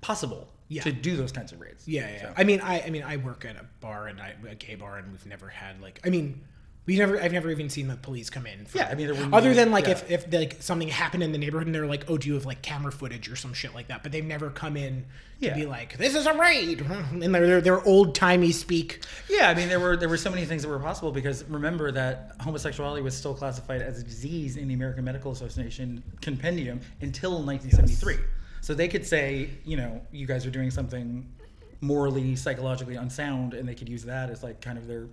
possible 0.00 0.48
Yeah. 0.68 0.82
to 0.82 0.92
do 0.92 1.16
those 1.16 1.32
kinds 1.32 1.52
of 1.52 1.60
raids. 1.60 1.86
Yeah, 1.86 2.08
yeah. 2.10 2.20
So- 2.22 2.34
I 2.36 2.44
mean, 2.44 2.60
I, 2.60 2.80
I 2.82 2.90
mean, 2.90 3.02
I 3.02 3.16
work 3.18 3.44
at 3.44 3.56
a 3.56 3.64
bar 3.80 4.08
and 4.08 4.20
I, 4.20 4.34
a 4.48 4.54
gay 4.54 4.74
bar, 4.74 4.98
and 4.98 5.10
we've 5.12 5.26
never 5.26 5.48
had 5.48 5.80
like, 5.80 6.00
I 6.04 6.10
mean, 6.10 6.40
we 6.84 6.98
never, 6.98 7.20
I've 7.20 7.32
never 7.32 7.48
even 7.50 7.68
seen 7.70 7.86
the 7.86 7.94
police 7.96 8.28
come 8.28 8.44
in. 8.46 8.64
for- 8.66 8.78
Yeah, 8.78 8.88
I 8.90 8.94
mean, 8.96 9.08
other 9.32 9.50
be- 9.50 9.54
than 9.54 9.70
like 9.70 9.84
yeah. 9.86 9.92
if 9.92 10.10
if 10.10 10.32
like 10.32 10.56
something 10.60 10.88
happened 10.88 11.22
in 11.22 11.30
the 11.30 11.38
neighborhood 11.38 11.66
and 11.68 11.74
they're 11.74 11.86
like, 11.86 12.10
oh, 12.10 12.18
do 12.18 12.26
you 12.28 12.34
have 12.34 12.44
like 12.44 12.60
camera 12.62 12.90
footage 12.90 13.30
or 13.30 13.36
some 13.36 13.52
shit 13.54 13.72
like 13.74 13.86
that? 13.88 14.02
But 14.02 14.10
they've 14.10 14.24
never 14.24 14.50
come 14.50 14.76
in 14.76 15.04
to 15.40 15.46
Yeah. 15.46 15.54
be 15.54 15.64
like, 15.66 15.96
this 15.96 16.16
is 16.16 16.26
a 16.26 16.34
raid, 16.36 16.80
and 16.80 17.32
they're 17.34 17.60
they're, 17.60 17.82
old 17.86 18.16
timey 18.16 18.50
speak. 18.50 19.04
Yeah, 19.30 19.48
I 19.48 19.54
mean 19.54 19.68
there 19.68 19.78
were 19.78 19.96
there 19.96 20.08
were 20.08 20.16
so 20.16 20.30
many 20.30 20.44
things 20.44 20.62
that 20.62 20.68
were 20.68 20.78
possible 20.80 21.12
because 21.12 21.44
remember 21.44 21.92
that 21.92 22.32
homosexuality 22.40 23.02
was 23.02 23.16
still 23.16 23.34
classified 23.34 23.80
as 23.80 24.00
a 24.00 24.02
disease 24.02 24.56
in 24.56 24.66
the 24.66 24.74
American 24.74 25.04
Medical 25.04 25.30
Association 25.30 26.02
compendium 26.20 26.80
until 27.00 27.42
1973. 27.44 28.16
So 28.60 28.74
they 28.74 28.88
could 28.88 29.06
say, 29.06 29.50
you 29.64 29.76
know, 29.76 30.00
you 30.10 30.26
guys 30.26 30.46
are 30.46 30.50
doing 30.50 30.70
something 30.72 31.28
morally, 31.80 32.36
psychologically 32.36 32.94
unsound, 32.96 33.54
and 33.54 33.68
they 33.68 33.74
could 33.74 33.88
use 33.88 34.04
that 34.04 34.30
as 34.30 34.42
like 34.42 34.60
kind 34.60 34.78
of 34.78 34.86
their 34.86 35.06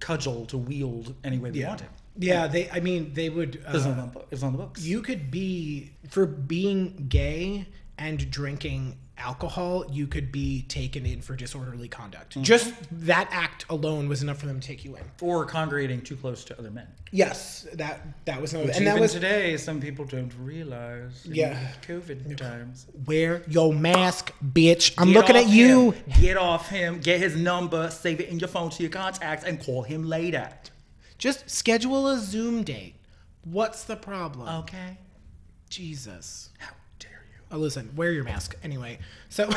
cudgel 0.00 0.46
to 0.46 0.58
wield 0.58 1.14
any 1.24 1.38
way 1.38 1.50
they 1.50 1.64
wanted. 1.64 1.88
Yeah, 2.18 2.46
they. 2.46 2.70
I 2.70 2.80
mean, 2.80 3.12
they 3.12 3.28
would. 3.28 3.62
Uh, 3.66 3.78
on 3.78 4.12
the, 4.30 4.46
on 4.46 4.52
the 4.52 4.58
books. 4.58 4.82
you 4.82 5.02
could 5.02 5.30
be 5.30 5.92
for 6.08 6.24
being 6.26 7.06
gay 7.08 7.66
and 7.98 8.30
drinking 8.30 8.96
alcohol 9.18 9.84
you 9.90 10.06
could 10.06 10.30
be 10.30 10.62
taken 10.68 11.06
in 11.06 11.20
for 11.22 11.34
disorderly 11.36 11.88
conduct 11.88 12.34
Mm-hmm. 12.34 12.42
just 12.42 12.74
that 13.06 13.28
act 13.30 13.64
alone 13.70 14.08
was 14.08 14.22
enough 14.22 14.38
for 14.38 14.46
them 14.46 14.60
to 14.60 14.66
take 14.66 14.84
you 14.84 14.96
in 14.96 15.02
or 15.22 15.44
congregating 15.46 16.02
too 16.02 16.16
close 16.16 16.44
to 16.44 16.58
other 16.58 16.70
men. 16.70 16.86
yes 17.12 17.66
that 17.74 18.00
that 18.26 18.40
was 18.40 18.52
another 18.52 18.68
Which 18.68 18.76
and 18.76 18.86
that 18.86 18.90
even 18.92 19.00
was 19.02 19.12
today, 19.14 19.56
some 19.56 19.80
people 19.80 20.04
don't 20.04 20.32
realize. 20.38 21.24
in 21.24 21.34
Yeah. 21.34 21.68
COVID 21.86 22.36
times. 22.36 22.86
wear 23.06 23.42
your 23.48 23.72
mask 23.72 24.32
bitch 24.44 24.92
i'm 24.98 25.08
Get 25.08 25.16
looking 25.16 25.36
at 25.36 25.48
you 25.48 25.92
him. 25.92 26.04
Get 26.20 26.36
off 26.36 26.68
him. 26.68 27.00
Get 27.00 27.20
his 27.20 27.36
number. 27.36 27.90
Save 27.90 28.20
it 28.20 28.28
in 28.28 28.38
your 28.38 28.48
phone 28.48 28.70
to 28.70 28.82
your 28.82 28.90
contacts 28.92 29.44
and 29.44 29.58
call 29.64 29.82
him 29.82 30.02
later. 30.08 30.48
just 31.18 31.48
schedule 31.48 32.06
a 32.08 32.18
zoom 32.18 32.62
date 32.64 32.94
what's 33.44 33.84
the 33.84 33.96
problem 33.96 34.48
Okay. 34.62 34.98
jesus 35.70 36.50
How 36.58 36.66
dare 36.66 36.74
you? 36.74 36.75
Oh, 37.50 37.58
listen, 37.58 37.90
wear 37.94 38.12
your 38.12 38.24
mask 38.24 38.56
anyway. 38.62 38.98
So, 39.28 39.50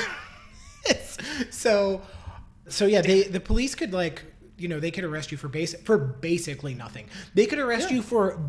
so, 1.50 2.02
so 2.68 2.86
yeah, 2.86 3.02
they 3.02 3.24
the 3.24 3.40
police 3.40 3.76
could 3.76 3.94
like 3.94 4.24
you 4.58 4.68
know 4.68 4.80
they 4.80 4.92
could 4.92 5.04
arrest 5.04 5.32
you 5.32 5.38
for 5.38 5.48
basic 5.48 5.86
for 5.86 5.98
basically 5.98 6.74
nothing. 6.74 7.08
They 7.34 7.46
could 7.46 7.60
arrest 7.60 7.90
Yeah. 7.90 7.98
you 7.98 8.02
for 8.02 8.40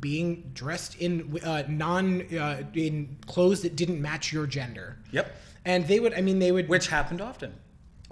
being 0.00 0.50
dressed 0.54 0.96
in 1.00 1.40
uh, 1.44 1.64
non 1.68 2.22
uh, 2.36 2.62
in 2.74 3.16
clothes 3.26 3.62
that 3.62 3.76
didn't 3.76 4.00
match 4.00 4.32
your 4.32 4.46
gender. 4.46 4.98
Yep. 5.10 5.34
And 5.66 5.88
they 5.88 5.98
would, 5.98 6.12
I 6.12 6.20
mean, 6.20 6.38
they 6.38 6.52
would. 6.52 6.68
Which 6.68 6.88
happened 6.88 7.22
often, 7.22 7.54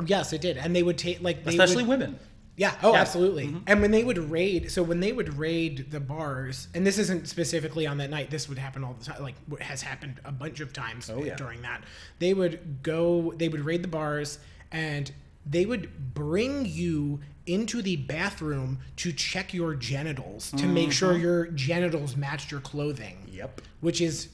yes, 0.06 0.32
it 0.32 0.40
did, 0.40 0.56
and 0.56 0.74
they 0.74 0.82
would 0.82 0.96
take 0.98 1.22
like 1.22 1.44
they 1.44 1.50
especially 1.50 1.84
would, 1.84 2.00
women. 2.00 2.18
Yeah. 2.62 2.74
Oh, 2.80 2.92
Yeah. 2.92 3.00
absolutely. 3.00 3.48
Mm-hmm. 3.48 3.58
And 3.66 3.82
when 3.82 3.90
they 3.90 4.04
would 4.04 4.18
raid, 4.30 4.70
so 4.70 4.84
when 4.84 5.00
they 5.00 5.10
would 5.10 5.36
raid 5.36 5.90
the 5.90 5.98
bars, 5.98 6.68
and 6.74 6.86
this 6.86 6.96
isn't 6.96 7.26
specifically 7.26 7.88
on 7.88 7.98
that 7.98 8.08
night. 8.08 8.30
This 8.30 8.48
would 8.48 8.56
happen 8.58 8.84
all 8.84 8.94
the 8.96 9.04
time. 9.04 9.20
Like 9.20 9.34
what 9.46 9.60
has 9.62 9.82
happened 9.82 10.20
a 10.24 10.30
bunch 10.30 10.60
of 10.60 10.72
times 10.72 11.10
Oh, 11.10 11.24
yeah. 11.24 11.34
during 11.34 11.60
that. 11.62 11.82
They 12.20 12.34
would 12.34 12.82
go. 12.84 13.34
They 13.36 13.48
would 13.48 13.64
raid 13.64 13.82
the 13.82 13.88
bars, 13.88 14.38
and 14.70 15.10
they 15.44 15.66
would 15.66 16.14
bring 16.14 16.64
you 16.64 17.18
into 17.46 17.82
the 17.82 17.96
bathroom 17.96 18.78
to 18.94 19.12
check 19.12 19.52
your 19.52 19.74
genitals 19.74 20.52
to 20.52 20.64
make 20.66 20.92
sure 20.92 21.14
mm-hmm. 21.14 21.22
your 21.22 21.46
genitals 21.48 22.16
matched 22.16 22.52
your 22.52 22.60
clothing. 22.60 23.28
Yep. 23.32 23.60
Which 23.80 24.00
is 24.00 24.28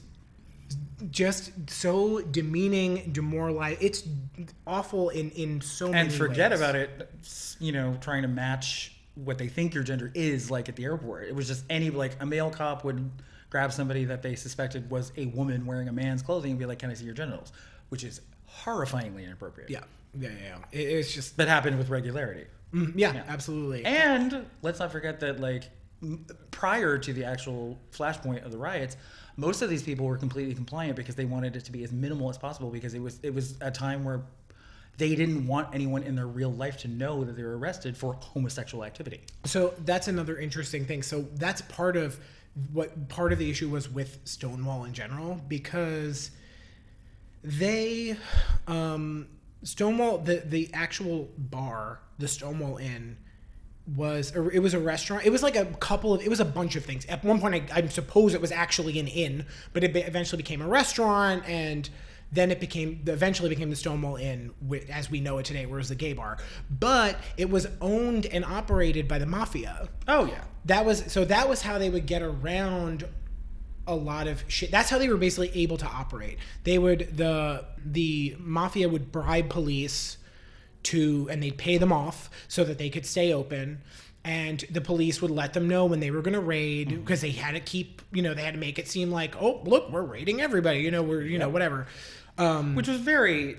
just 1.11 1.51
so 1.69 2.19
demeaning, 2.21 3.11
demoralizing. 3.11 3.77
It's 3.81 4.03
awful 4.67 5.09
in 5.09 5.31
in 5.31 5.61
so 5.61 5.89
many 5.89 6.03
ways. 6.07 6.13
And 6.13 6.17
forget 6.17 6.51
ways. 6.51 6.59
about 6.59 6.75
it. 6.75 7.09
You 7.59 7.71
know, 7.71 7.97
trying 8.01 8.21
to 8.23 8.27
match 8.27 8.95
what 9.15 9.37
they 9.37 9.47
think 9.47 9.73
your 9.73 9.83
gender 9.83 10.11
is, 10.13 10.49
like 10.49 10.69
at 10.69 10.75
the 10.75 10.83
airport. 10.85 11.27
It 11.27 11.35
was 11.35 11.47
just 11.47 11.63
any 11.69 11.89
like 11.89 12.15
a 12.19 12.25
male 12.25 12.49
cop 12.49 12.83
would 12.83 13.09
grab 13.49 13.73
somebody 13.73 14.05
that 14.05 14.21
they 14.21 14.35
suspected 14.35 14.89
was 14.91 15.11
a 15.17 15.25
woman 15.27 15.65
wearing 15.65 15.87
a 15.89 15.91
man's 15.93 16.21
clothing 16.21 16.51
and 16.51 16.59
be 16.59 16.65
like, 16.65 16.79
"Can 16.79 16.89
I 16.89 16.93
see 16.93 17.05
your 17.05 17.13
genitals?" 17.15 17.51
Which 17.89 18.03
is 18.03 18.21
horrifyingly 18.63 19.25
inappropriate. 19.25 19.69
Yeah, 19.69 19.83
yeah, 20.17 20.29
yeah. 20.29 20.35
yeah. 20.41 20.57
It, 20.79 20.83
it's 20.83 21.13
just 21.13 21.37
That 21.37 21.47
happened 21.47 21.77
with 21.77 21.89
regularity. 21.89 22.45
mm, 22.73 22.93
yeah, 22.95 23.13
Yeah. 23.13 23.23
absolutely. 23.27 23.83
And 23.85 24.45
let's 24.61 24.79
not 24.79 24.91
forget 24.91 25.19
that, 25.21 25.39
like, 25.39 25.63
prior 26.51 26.97
to 26.97 27.13
the 27.13 27.25
actual 27.25 27.77
flashpoint 27.91 28.45
of 28.45 28.51
the 28.51 28.57
riots, 28.57 28.95
most 29.39 29.61
of 29.61 29.69
these 29.69 29.83
people 29.83 30.05
were 30.05 30.17
completely 30.17 30.53
compliant 30.53 30.95
because 30.97 31.15
they 31.15 31.25
wanted 31.25 31.55
it 31.55 31.63
to 31.65 31.71
be 31.71 31.83
as 31.83 31.91
minimal 31.91 32.29
as 32.29 32.37
possible 32.37 32.69
because 32.69 32.93
it 32.93 33.01
was 33.01 33.19
it 33.23 33.33
was 33.33 33.55
a 33.61 33.71
time 33.71 34.03
where 34.03 34.21
they 34.97 35.15
didn't 35.15 35.47
want 35.47 35.73
anyone 35.73 36.03
in 36.03 36.15
their 36.15 36.27
real 36.27 36.51
life 36.51 36.77
to 36.77 36.89
know 36.89 37.23
that 37.23 37.37
they 37.37 37.43
were 37.43 37.57
arrested 37.57 37.95
for 37.95 38.15
homosexual 38.15 38.83
activity. 38.83 39.21
So 39.45 39.73
that's 39.85 40.09
another 40.09 40.37
interesting 40.37 40.83
thing. 40.83 41.03
So 41.03 41.21
that's 41.35 41.61
part 41.61 41.95
of 41.95 42.19
what 42.73 43.07
part 43.07 43.31
of 43.31 43.39
the 43.39 43.49
issue 43.49 43.69
was 43.69 43.89
with 43.89 44.19
Stonewall 44.25 44.83
in 44.83 44.93
general 44.93 45.39
because 45.47 46.31
they 47.41 48.17
um 48.67 49.27
Stonewall 49.63 50.17
the 50.17 50.43
the 50.45 50.69
actual 50.73 51.29
bar, 51.37 52.01
the 52.17 52.27
Stonewall 52.27 52.77
Inn 52.77 53.17
was 53.95 54.35
or 54.35 54.51
it 54.51 54.59
was 54.61 54.73
a 54.73 54.79
restaurant. 54.79 55.25
It 55.25 55.31
was 55.31 55.43
like 55.43 55.55
a 55.55 55.65
couple 55.65 56.13
of 56.13 56.21
it 56.21 56.29
was 56.29 56.39
a 56.39 56.45
bunch 56.45 56.75
of 56.75 56.85
things. 56.85 57.05
At 57.07 57.23
one 57.23 57.39
point 57.39 57.55
I, 57.55 57.81
I 57.81 57.87
suppose 57.87 58.33
it 58.33 58.41
was 58.41 58.51
actually 58.51 58.99
an 58.99 59.07
inn, 59.07 59.45
but 59.73 59.83
it 59.83 59.95
eventually 59.95 60.37
became 60.37 60.61
a 60.61 60.67
restaurant 60.67 61.43
and 61.47 61.89
then 62.31 62.51
it 62.51 62.59
became 62.59 63.01
eventually 63.07 63.49
became 63.49 63.71
the 63.71 63.75
Stonewall 63.75 64.15
Inn 64.17 64.51
as 64.91 65.09
we 65.09 65.19
know 65.19 65.39
it 65.39 65.45
today, 65.45 65.65
whereas 65.65 65.89
the 65.89 65.95
gay 65.95 66.13
bar. 66.13 66.37
But 66.69 67.17
it 67.37 67.49
was 67.49 67.67
owned 67.81 68.27
and 68.27 68.45
operated 68.45 69.07
by 69.07 69.17
the 69.17 69.25
mafia 69.25 69.89
Oh 70.07 70.25
yeah. 70.25 70.43
that 70.65 70.85
was 70.85 71.11
so 71.11 71.25
that 71.25 71.49
was 71.49 71.63
how 71.63 71.79
they 71.79 71.89
would 71.89 72.05
get 72.05 72.21
around 72.21 73.05
a 73.87 73.95
lot 73.95 74.27
of 74.27 74.43
shit 74.47 74.69
that's 74.69 74.91
how 74.91 74.99
they 74.99 75.09
were 75.09 75.17
basically 75.17 75.49
able 75.55 75.75
to 75.75 75.87
operate 75.87 76.37
they 76.63 76.77
would 76.77 77.17
the 77.17 77.65
the 77.83 78.35
mafia 78.37 78.87
would 78.87 79.11
bribe 79.11 79.49
police 79.49 80.17
to 80.83 81.27
and 81.31 81.41
they'd 81.43 81.57
pay 81.57 81.77
them 81.77 81.91
off 81.91 82.29
so 82.47 82.63
that 82.63 82.77
they 82.77 82.89
could 82.89 83.05
stay 83.05 83.33
open 83.33 83.81
and 84.23 84.65
the 84.69 84.81
police 84.81 85.21
would 85.21 85.31
let 85.31 85.53
them 85.53 85.67
know 85.67 85.85
when 85.85 85.99
they 85.99 86.11
were 86.11 86.21
going 86.21 86.33
to 86.33 86.39
raid 86.41 86.89
because 86.89 87.21
they 87.21 87.31
had 87.31 87.51
to 87.53 87.59
keep 87.59 88.01
you 88.11 88.21
know 88.21 88.33
they 88.33 88.43
had 88.43 88.53
to 88.53 88.59
make 88.59 88.79
it 88.79 88.87
seem 88.87 89.11
like 89.11 89.35
oh 89.41 89.61
look 89.63 89.89
we're 89.91 90.01
raiding 90.01 90.41
everybody 90.41 90.79
you 90.79 90.91
know 90.91 91.01
we're 91.03 91.21
you 91.21 91.37
know 91.37 91.49
whatever 91.49 91.87
um 92.37 92.75
Which 92.75 92.87
was 92.87 92.99
very 92.99 93.57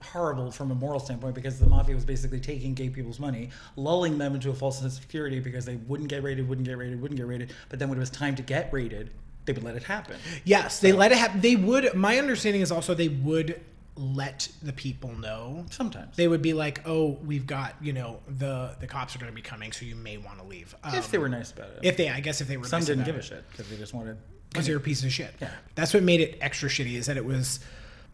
horrible 0.00 0.50
from 0.50 0.70
a 0.70 0.74
moral 0.74 1.00
standpoint 1.00 1.34
because 1.34 1.58
the 1.58 1.66
mafia 1.66 1.94
was 1.94 2.04
basically 2.04 2.40
taking 2.40 2.72
gay 2.72 2.88
people's 2.88 3.18
money, 3.20 3.50
lulling 3.76 4.16
them 4.16 4.34
into 4.34 4.50
a 4.50 4.54
false 4.54 4.80
sense 4.80 4.96
of 4.96 5.02
security 5.02 5.40
because 5.40 5.64
they 5.64 5.76
wouldn't 5.76 6.08
get 6.08 6.22
raided, 6.22 6.48
wouldn't 6.48 6.66
get 6.66 6.78
raided, 6.78 7.00
wouldn't 7.00 7.18
get 7.18 7.26
raided. 7.26 7.52
But 7.68 7.78
then 7.78 7.88
when 7.88 7.98
it 7.98 8.00
was 8.00 8.10
time 8.10 8.34
to 8.36 8.42
get 8.42 8.72
raided, 8.72 9.10
they 9.44 9.52
would 9.52 9.64
let 9.64 9.76
it 9.76 9.82
happen. 9.82 10.16
yes 10.44 10.78
they 10.78 10.92
let 10.92 11.10
it 11.10 11.16
happen 11.16 11.40
they 11.40 11.56
would 11.56 11.94
my 11.94 12.18
understanding 12.18 12.60
is 12.60 12.70
also 12.70 12.92
they 12.94 13.08
would 13.08 13.58
let 13.98 14.48
the 14.62 14.72
people 14.72 15.12
know 15.16 15.66
Sometimes. 15.70 16.16
they 16.16 16.28
would 16.28 16.40
be 16.42 16.52
like, 16.52 16.80
"Oh, 16.86 17.18
we've 17.24 17.46
got 17.46 17.74
you 17.80 17.92
know 17.92 18.20
the 18.28 18.76
the 18.80 18.86
cops 18.86 19.14
are 19.16 19.18
going 19.18 19.30
to 19.32 19.34
be 19.36 19.42
coming, 19.42 19.72
so 19.72 19.84
you 19.84 19.96
may 19.96 20.16
want 20.16 20.38
to 20.38 20.44
leave." 20.46 20.74
Um, 20.84 20.94
if 20.94 21.10
they 21.10 21.18
were 21.18 21.28
nice 21.28 21.50
about 21.52 21.70
it. 21.70 21.78
if 21.82 21.96
they, 21.96 22.08
I 22.08 22.20
guess, 22.20 22.40
if 22.40 22.48
they 22.48 22.56
were, 22.56 22.64
Some 22.64 22.84
didn't 22.84 23.04
give 23.04 23.16
a 23.16 23.22
shit 23.22 23.44
because 23.50 23.68
they 23.68 23.76
just 23.76 23.92
wanted. 23.94 24.16
because 24.50 24.68
were 24.68 24.76
a 24.76 24.80
piece 24.80 25.02
of 25.04 25.12
shit. 25.12 25.34
Yeah. 25.40 25.50
That's 25.74 25.92
what 25.92 26.02
made 26.02 26.20
it 26.20 26.38
extra 26.40 26.68
shitty 26.68 26.94
is 26.94 27.06
that 27.06 27.16
it 27.16 27.24
was 27.24 27.60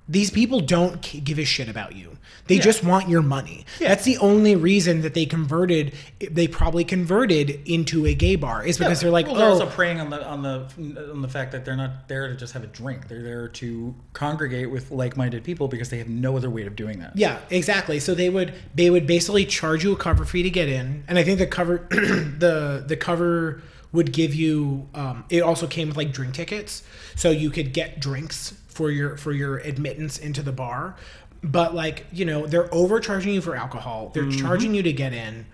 these 0.08 0.30
people 0.30 0.60
don't 0.60 1.00
give 1.24 1.38
a 1.38 1.44
shit 1.44 1.68
about 1.68 1.96
you. 1.96 2.18
They 2.46 2.56
Yeah. 2.56 2.62
just 2.62 2.84
want 2.84 3.08
your 3.08 3.22
money. 3.22 3.64
That's 3.78 4.04
the 4.04 4.18
only 4.18 4.54
reason 4.54 5.00
that 5.00 5.14
they 5.14 5.24
converted. 5.24 5.94
They 6.30 6.46
probably 6.46 6.84
converted 6.84 7.60
into 7.64 8.04
a 8.04 8.12
gay 8.12 8.36
bar 8.36 8.66
is 8.66 8.76
because 8.76 9.00
they're 9.00 9.10
like, 9.10 9.26
well, 9.26 9.36
they're 9.36 9.46
oh, 9.46 9.52
also 9.52 9.66
preying 9.66 10.00
on 10.00 10.10
the 10.10 10.22
on 10.22 10.42
the 10.42 10.68
on 11.10 11.22
the 11.22 11.28
fact 11.28 11.52
that 11.52 11.64
they're 11.64 11.76
not 11.76 12.06
there 12.08 12.28
to 12.28 12.36
just 12.36 12.52
have 12.52 12.62
a 12.62 12.66
drink. 12.66 13.08
They're 13.08 13.22
there 13.22 13.48
to 13.48 13.94
congregate 14.12 14.70
with 14.70 14.90
like-minded 14.90 15.42
people 15.42 15.68
because 15.68 15.88
they 15.88 15.98
have 15.98 16.08
no 16.08 16.36
other 16.36 16.50
way 16.50 16.66
of 16.66 16.76
doing 16.76 16.98
that. 16.98 17.16
Yeah, 17.16 17.38
exactly. 17.48 17.98
So 17.98 18.14
they 18.14 18.28
would 18.28 18.52
they 18.74 18.90
would 18.90 19.06
basically 19.06 19.46
charge 19.46 19.82
you 19.84 19.92
a 19.92 19.96
cover 19.96 20.26
fee 20.26 20.42
to 20.42 20.50
get 20.50 20.68
in, 20.68 21.04
and 21.08 21.18
I 21.18 21.24
think 21.24 21.38
the 21.38 21.46
cover 21.46 21.86
the 21.90 22.84
the 22.86 22.96
cover 22.96 23.62
would 23.92 24.12
give 24.12 24.34
you. 24.34 24.86
Um, 24.94 25.24
it 25.30 25.40
also 25.42 25.66
came 25.66 25.88
with 25.88 25.96
like 25.96 26.12
drink 26.12 26.34
tickets, 26.34 26.82
so 27.16 27.30
you 27.30 27.48
could 27.48 27.72
get 27.72 28.00
drinks 28.00 28.52
for 28.74 28.90
your 28.90 29.16
for 29.16 29.32
your 29.32 29.58
admittance 29.58 30.18
into 30.18 30.42
the 30.42 30.52
bar. 30.52 30.96
But 31.42 31.74
like 31.74 32.06
you 32.12 32.24
know, 32.24 32.46
they're 32.46 32.72
overcharging 32.74 33.32
you 33.32 33.40
for 33.40 33.56
alcohol. 33.56 34.10
They're 34.12 34.24
mm-hmm. 34.24 34.40
charging 34.40 34.74
you 34.74 34.82
to 34.82 34.92
get 34.92 35.12
in. 35.12 35.46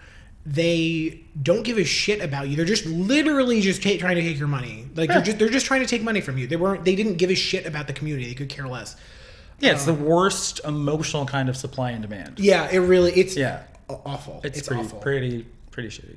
They 0.47 1.23
don't 1.41 1.63
give 1.63 1.77
a 1.77 1.85
shit 1.85 2.23
about 2.23 2.49
you. 2.49 2.57
They're 2.57 2.65
just 2.65 2.87
literally 2.87 3.61
just 3.61 3.83
ta- 3.83 3.99
trying 3.99 4.17
to 4.17 4.23
take 4.23 4.39
your 4.39 4.49
money. 4.49 4.89
Like 4.95 5.11
they're 5.11 5.21
just 5.21 5.39
they're 5.39 5.51
just 5.51 5.67
trying 5.67 5.83
to 5.83 5.87
take 5.87 6.03
money 6.03 6.21
from 6.21 6.39
you. 6.39 6.47
They 6.47 6.57
weren't. 6.57 6.85
They 6.85 6.97
didn't 6.97 7.17
give 7.17 7.31
a 7.31 7.35
shit 7.35 7.67
about 7.67 7.87
the 7.87 7.93
community. 7.93 8.27
They 8.29 8.35
could 8.35 8.49
care 8.49 8.67
less. 8.67 8.97
Yeah, 9.61 9.73
it's 9.73 9.85
the 9.85 9.93
um, 9.93 10.05
worst 10.05 10.61
emotional 10.65 11.27
kind 11.27 11.51
of 11.51 11.57
supply 11.57 11.91
and 11.91 12.01
demand. 12.01 12.39
Yeah, 12.39 12.71
it 12.71 12.79
really. 12.79 13.13
It's 13.13 13.37
Yeah. 13.37 13.63
awful. 13.89 14.41
It's, 14.43 14.59
It's, 14.59 14.69
pretty, 14.69 14.83
awful. 14.85 15.01
pretty, 15.01 15.47
pretty 15.71 15.91
shitty. 15.91 16.17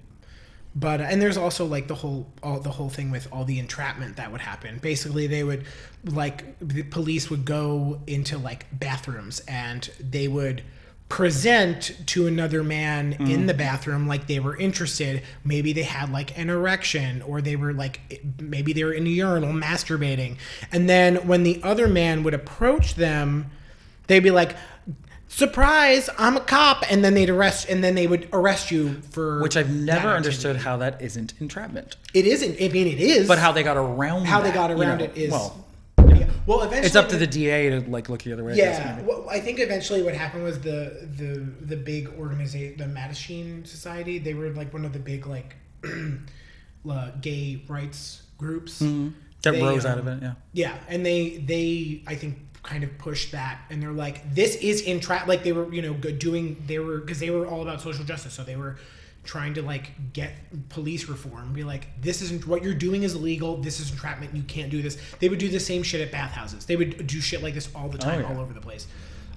But 0.76 1.02
uh, 1.02 1.06
and 1.06 1.22
there's 1.22 1.38
also 1.38 1.66
like 1.66 1.88
the 1.88 1.96
whole 1.96 2.28
all 2.42 2.60
the 2.60 2.72
whole 2.72 2.90
thing 2.90 3.12
with 3.12 3.28
all 3.32 3.46
the 3.46 3.60
entrapment 3.60 4.16
that 4.16 4.32
would 4.32 4.42
happen. 4.42 4.80
Basically, 4.80 5.28
they 5.28 5.44
would 5.44 5.66
like 6.06 6.58
the 6.60 6.84
police 6.84 7.30
would 7.30 7.46
go 7.46 8.02
into 8.08 8.38
like 8.38 8.66
bathrooms 8.80 9.42
and 9.48 9.90
they 10.00 10.28
would 10.28 10.64
present 11.10 11.96
to 12.08 12.26
another 12.26 12.64
man 12.64 13.14
in 13.20 13.46
the 13.46 13.54
bathroom 13.54 14.08
like 14.08 14.26
they 14.26 14.40
were 14.40 14.58
interested. 14.58 15.22
Maybe 15.44 15.72
they 15.72 15.84
had 15.84 16.12
like 16.12 16.36
an 16.40 16.50
erection 16.50 17.22
or 17.22 17.40
they 17.40 17.56
were 17.56 17.72
like 17.72 18.24
maybe 18.40 18.74
they 18.74 18.84
were 18.84 18.94
in 18.94 19.06
a 19.06 19.10
urinal 19.12 19.54
masturbating. 19.54 20.38
And 20.72 20.90
then 20.90 21.28
when 21.28 21.44
the 21.44 21.62
other 21.62 21.88
man 21.88 22.24
would 22.24 22.34
approach 22.34 22.96
them, 22.96 23.52
they'd 24.08 24.22
be 24.22 24.32
like 24.32 24.56
surprise 25.28 26.10
i'm 26.18 26.38
a 26.38 26.40
cop 26.42 26.84
and 26.92 27.04
then 27.04 27.14
they'd 27.16 27.30
arrest 27.30 27.68
and 27.70 27.84
then 27.84 27.96
they 27.96 28.06
would 28.08 28.28
arrest 28.34 28.70
you 28.72 29.02
for 29.12 29.42
Which 29.42 29.58
I've 29.58 29.74
never 29.74 30.10
understood 30.10 30.58
how 30.58 30.78
that 30.78 31.02
isn't 31.02 31.34
entrapment. 31.40 31.96
It 32.14 32.26
isn't. 32.26 32.56
I 32.62 32.68
mean, 32.72 32.88
it 32.88 33.00
is. 33.00 33.28
But 33.28 33.40
how 33.40 33.52
they 33.52 33.64
got 33.64 33.78
around 33.78 34.26
how 34.26 34.42
they 34.42 34.50
that, 34.50 34.54
got 34.56 34.70
you 34.70 34.82
around 34.82 35.00
know, 35.00 35.06
it 35.06 35.18
is. 35.18 35.32
well, 35.32 35.66
yeah. 35.98 36.30
well, 36.46 36.62
eventually 36.62 36.86
it's 36.86 36.96
up 36.96 37.10
to 37.10 37.18
the 37.18 37.28
DA 37.28 37.70
to 37.70 37.80
like 37.90 38.10
look 38.10 38.24
the 38.24 38.34
other 38.34 38.44
way. 38.44 38.56
Yeah, 38.56 39.02
well, 39.02 39.28
I 39.30 39.40
think 39.40 39.60
eventually 39.60 40.04
what 40.04 40.14
happened 40.14 40.44
was 40.44 40.60
the 40.60 41.08
the 41.18 41.40
the 41.66 41.76
big 41.78 42.10
organization, 42.20 42.78
the 42.78 42.86
Mattachine 42.86 43.66
Society. 43.66 44.20
They 44.20 44.34
were 44.34 44.50
like 44.50 44.74
one 44.74 44.86
of 44.86 44.94
the 44.94 45.00
big 45.00 45.26
like 45.26 45.56
gay 47.22 47.64
rights 47.68 48.24
groups. 48.38 48.80
that 48.80 49.52
They, 49.52 49.62
rose 49.62 49.86
out 49.86 50.00
um, 50.00 50.08
of 50.08 50.18
it. 50.18 50.24
Yeah. 50.24 50.34
Yeah, 50.54 50.78
and 50.88 51.06
they 51.06 51.38
they 51.38 52.04
I 52.08 52.16
think 52.16 52.38
kind 52.64 52.84
of 52.84 52.98
pushed 52.98 53.34
that, 53.34 53.60
and 53.70 53.82
they're 53.82 53.92
like, 53.92 54.34
this 54.34 54.56
is 54.56 54.82
in 54.82 54.94
entrap. 54.96 55.28
Like 55.28 55.44
they 55.44 55.52
were 55.52 55.72
you 55.74 55.82
know 55.82 55.94
doing 55.94 56.64
they 56.66 56.80
were 56.80 57.00
because 57.00 57.20
they 57.20 57.30
were 57.30 57.46
all 57.46 57.62
about 57.62 57.82
social 57.82 58.06
justice, 58.06 58.34
so 58.34 58.44
they 58.44 58.56
were 58.56 58.78
trying 59.24 59.54
to 59.54 59.62
like 59.62 60.14
get 60.14 60.34
police 60.70 61.08
reform. 61.08 61.54
Be 61.54 61.64
like, 61.64 62.02
this 62.02 62.22
isn't 62.22 62.48
what 62.48 62.64
you're 62.64 62.74
doing 62.74 63.04
is 63.04 63.16
illegal. 63.16 63.58
This 63.58 63.80
is 63.80 63.92
entrapment. 63.92 64.36
You 64.36 64.44
can't 64.44 64.70
do 64.70 64.82
this. 64.82 64.98
They 65.20 65.30
would 65.30 65.40
do 65.40 65.50
the 65.50 65.60
same 65.60 65.84
shit 65.84 66.02
at 66.02 66.12
bathhouses. 66.12 66.66
They 66.66 66.76
would 66.76 67.08
do 67.08 67.22
shit 67.22 67.44
like 67.44 67.54
this 67.54 67.70
all 67.76 67.90
the 67.90 67.98
oh, 67.98 68.02
time, 68.02 68.20
Oh, 68.20 68.30
yeah. 68.30 68.36
all 68.36 68.42
over 68.42 68.54
the 68.54 68.62
place. 68.62 68.88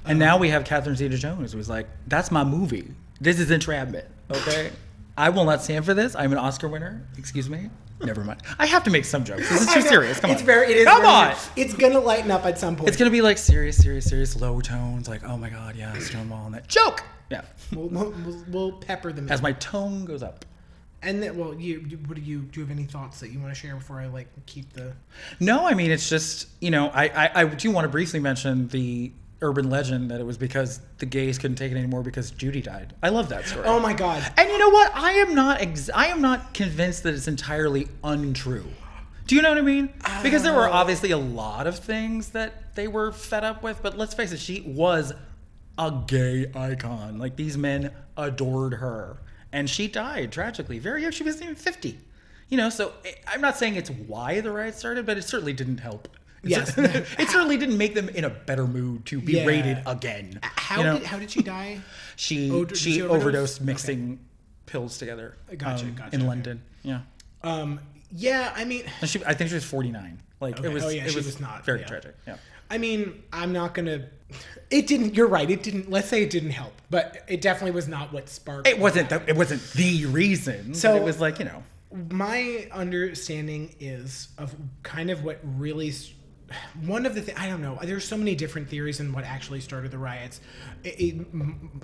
And 0.05 0.15
um, 0.15 0.19
now 0.19 0.39
we 0.39 0.49
have 0.51 0.65
Catherine 0.65 0.97
Zeta-Jones, 0.97 1.53
who's 1.53 1.69
like, 1.69 1.89
"That's 2.07 2.31
my 2.31 2.45
movie. 2.45 2.93
This 3.21 3.41
is 3.41 3.51
entrapment. 3.51 4.07
Okay, 4.31 4.71
I 5.17 5.31
will 5.31 5.45
not 5.45 5.63
stand 5.63 5.85
for 5.85 5.95
this. 5.95 6.15
I'm 6.15 6.33
an 6.33 6.39
Oscar 6.39 6.69
winner. 6.69 7.07
Excuse 7.19 7.49
me. 7.49 7.71
Never 8.01 8.23
mind. 8.25 8.43
I 8.59 8.67
have 8.67 8.85
to 8.85 8.91
make 8.91 9.05
some 9.05 9.25
jokes. 9.25 9.49
This 9.49 9.63
is 9.63 9.75
too 9.75 9.81
serious. 9.81 10.21
Come 10.21 10.31
it's 10.31 10.41
on. 10.41 10.47
very. 10.47 10.71
It 10.71 10.77
is. 10.79 10.85
Come 10.85 11.03
very- 11.03 11.33
on. 11.33 11.35
It's 11.57 11.75
gonna 11.75 11.99
lighten 12.01 12.31
up 12.31 12.45
at 12.45 12.59
some 12.59 12.77
point. 12.77 12.89
It's 12.89 12.97
gonna 12.97 13.11
be 13.11 13.23
like 13.23 13.39
serious, 13.39 13.77
serious, 13.79 14.05
serious, 14.05 14.39
low 14.41 14.61
tones. 14.61 15.09
Like, 15.09 15.25
oh 15.25 15.37
my 15.37 15.49
god, 15.49 15.77
yeah, 15.77 15.97
Stonewall 15.99 16.47
and 16.47 16.55
that 16.55 16.69
joke. 16.69 17.03
Yeah. 17.31 17.43
We'll, 17.75 17.89
we'll, 17.89 18.15
we'll, 18.49 18.73
pepper 18.73 19.13
them. 19.13 19.29
As 19.31 19.43
my 19.43 19.53
tone 19.53 20.05
goes 20.05 20.23
up. 20.23 20.45
and 21.03 21.21
then, 21.23 21.37
well, 21.37 21.55
you, 21.55 21.85
you. 21.89 21.97
What 22.07 22.15
do 22.15 22.21
you 22.21 22.41
do? 22.43 22.61
You 22.61 22.67
have 22.67 22.77
any 22.77 22.85
thoughts 22.87 23.19
that 23.21 23.31
you 23.31 23.41
want 23.41 23.53
to 23.53 23.59
share 23.61 23.75
before 23.75 23.99
I 23.99 24.07
like 24.07 24.29
keep 24.47 24.73
the? 24.75 24.93
No, 25.41 25.67
I 25.67 25.75
mean 25.75 25.91
it's 25.91 26.09
just 26.09 26.49
you 26.61 26.71
know 26.71 26.91
I, 26.95 27.09
I 27.09 27.31
I 27.35 27.45
do 27.47 27.71
want 27.71 27.85
to 27.85 27.89
briefly 27.89 28.21
mention 28.21 28.69
the 28.69 29.11
urban 29.43 29.69
legend 29.69 30.11
that 30.11 30.21
it 30.21 30.25
was 30.25 30.39
because 30.39 30.81
the 30.99 31.07
gays 31.07 31.39
couldn't 31.39 31.57
take 31.57 31.71
it 31.73 31.77
anymore 31.77 32.03
because 32.03 32.31
Judy 32.31 32.63
died. 32.63 32.95
I 33.03 33.11
love 33.11 33.29
that 33.29 33.47
story. 33.47 33.67
Oh 33.67 33.79
my 33.79 33.93
god. 33.93 34.25
And 34.37 34.49
you 34.49 34.59
know 34.59 34.71
what? 34.71 34.95
I 34.95 35.13
am 35.13 35.35
not 35.35 35.61
ex- 35.61 35.91
I 35.95 36.07
am 36.07 36.23
not 36.23 36.55
convinced 36.55 37.03
that 37.03 37.15
it's 37.15 37.29
entirely 37.29 37.89
untrue. 38.03 38.67
Do 39.27 39.35
you 39.35 39.43
know 39.43 39.49
what 39.49 39.59
I 39.59 39.63
mean? 39.63 39.93
Because 40.23 40.43
there 40.43 40.55
were 40.55 40.69
oh. 40.69 40.73
obviously 40.73 41.11
a 41.11 41.19
lot 41.19 41.67
of 41.67 41.79
things 41.79 42.31
that 42.31 42.75
they 42.77 42.87
were 42.87 43.13
fed 43.13 43.45
up 43.45 43.63
with, 43.63 43.83
but 43.83 43.99
let's 43.99 44.15
face 44.15 44.33
it, 44.33 44.39
she 44.39 44.61
was 44.61 45.13
a 45.79 46.03
gay 46.07 46.51
icon. 46.55 47.19
Like 47.19 47.37
these 47.37 47.59
men 47.59 47.93
adored 48.17 48.75
her, 48.75 49.19
and 49.53 49.69
she 49.69 49.89
died 49.89 50.33
tragically. 50.33 50.79
Very 50.79 51.03
young. 51.03 51.11
She 51.11 51.25
wasn't 51.25 51.45
even 51.45 51.57
fifty. 51.57 51.99
You 52.49 52.57
know, 52.57 52.71
so 52.71 52.93
eh, 53.05 53.13
I'm 53.27 53.41
not 53.41 53.57
saying 53.57 53.75
it's 53.75 53.91
why 53.91 54.41
the 54.41 54.53
riot 54.53 54.77
started, 54.77 55.05
but 55.05 55.19
it 55.19 55.23
certainly 55.23 55.53
didn't 55.53 55.79
help. 55.79 56.09
It 56.47 56.51
Yes. 56.51 56.79
it 57.19 57.29
certainly 57.29 57.57
didn't 57.57 57.77
make 57.79 57.95
them 57.95 58.09
in 58.09 58.25
a 58.25 58.31
better 58.31 58.67
mood 58.67 59.05
to 59.07 59.21
be 59.21 59.35
Yeah. 59.35 59.45
raided 59.47 59.83
again. 59.87 60.39
How 60.43 60.79
you 60.79 60.85
know? 60.85 60.99
did 60.99 61.07
how 61.07 61.19
did 61.19 61.31
she 61.31 61.43
die? 61.43 61.81
She 62.17 62.51
Oh, 62.51 62.67
she, 62.69 62.75
she 62.93 63.03
overdose? 63.03 63.21
overdosed 63.23 63.57
Okay. 63.59 63.65
mixing 63.67 64.19
pills 64.67 64.99
together. 64.99 65.37
Gotcha, 65.57 65.85
um, 65.87 65.95
gotcha, 65.95 66.15
In 66.15 66.21
okay. 66.23 66.29
London, 66.29 66.63
yeah. 66.83 67.01
Um. 67.43 67.81
Yeah. 68.13 68.53
I 68.57 68.65
mean. 68.65 68.85
And 69.01 69.11
she, 69.11 69.25
I 69.25 69.35
think 69.35 69.49
she 69.51 69.55
was 69.55 69.65
49. 69.65 70.19
Like 70.41 70.59
Okay. 70.59 70.69
it 70.69 70.73
was. 70.73 70.85
Oh, 70.85 70.89
yeah, 70.89 71.05
it 71.05 71.11
she 71.11 71.17
was, 71.17 71.27
was 71.27 71.41
not, 71.41 71.65
very 71.65 71.81
yeah. 71.81 71.87
tragic. 71.87 72.17
Yeah. 72.27 72.37
I 72.71 72.79
mean, 72.79 73.23
I'm 73.33 73.53
not 73.53 73.75
gonna. 73.75 74.07
It 74.71 74.87
didn't. 74.89 75.15
You're 75.15 75.29
right. 75.29 75.49
It 75.49 75.63
didn't. 75.63 75.89
Let's 75.91 76.09
say 76.09 76.23
it 76.23 76.31
didn't 76.31 76.51
help, 76.51 76.73
but 76.91 77.23
it 77.29 77.41
definitely 77.41 77.71
was 77.73 77.87
not 77.89 78.13
what 78.13 78.29
sparked. 78.29 78.67
It 78.67 78.79
wasn't. 78.79 79.09
The, 79.09 79.23
it 79.29 79.37
wasn't 79.37 79.63
the 79.73 80.07
reason. 80.07 80.75
So- 80.75 80.91
So 80.91 80.97
it 80.97 81.03
was 81.05 81.21
like 81.21 81.39
you 81.39 81.45
know. 81.45 81.63
my 82.11 82.67
understanding 82.73 83.75
is 83.79 84.29
of 84.39 84.55
kind 84.83 85.11
of 85.11 85.23
what 85.25 85.39
really 85.45 85.89
s- 85.91 86.13
one 86.85 87.07
of 87.07 87.15
the 87.15 87.23
th- 87.23 87.37
I 87.39 87.49
don't 87.49 87.61
know. 87.61 87.79
There's 87.83 88.05
so 88.05 88.17
many 88.17 88.35
different 88.37 88.69
theories 88.69 89.01
in 89.01 89.13
what 89.13 89.25
actually 89.25 89.61
started 89.61 89.91
the 89.91 89.99
riots. 89.99 90.41
It, 90.85 91.01
it- 91.01 91.27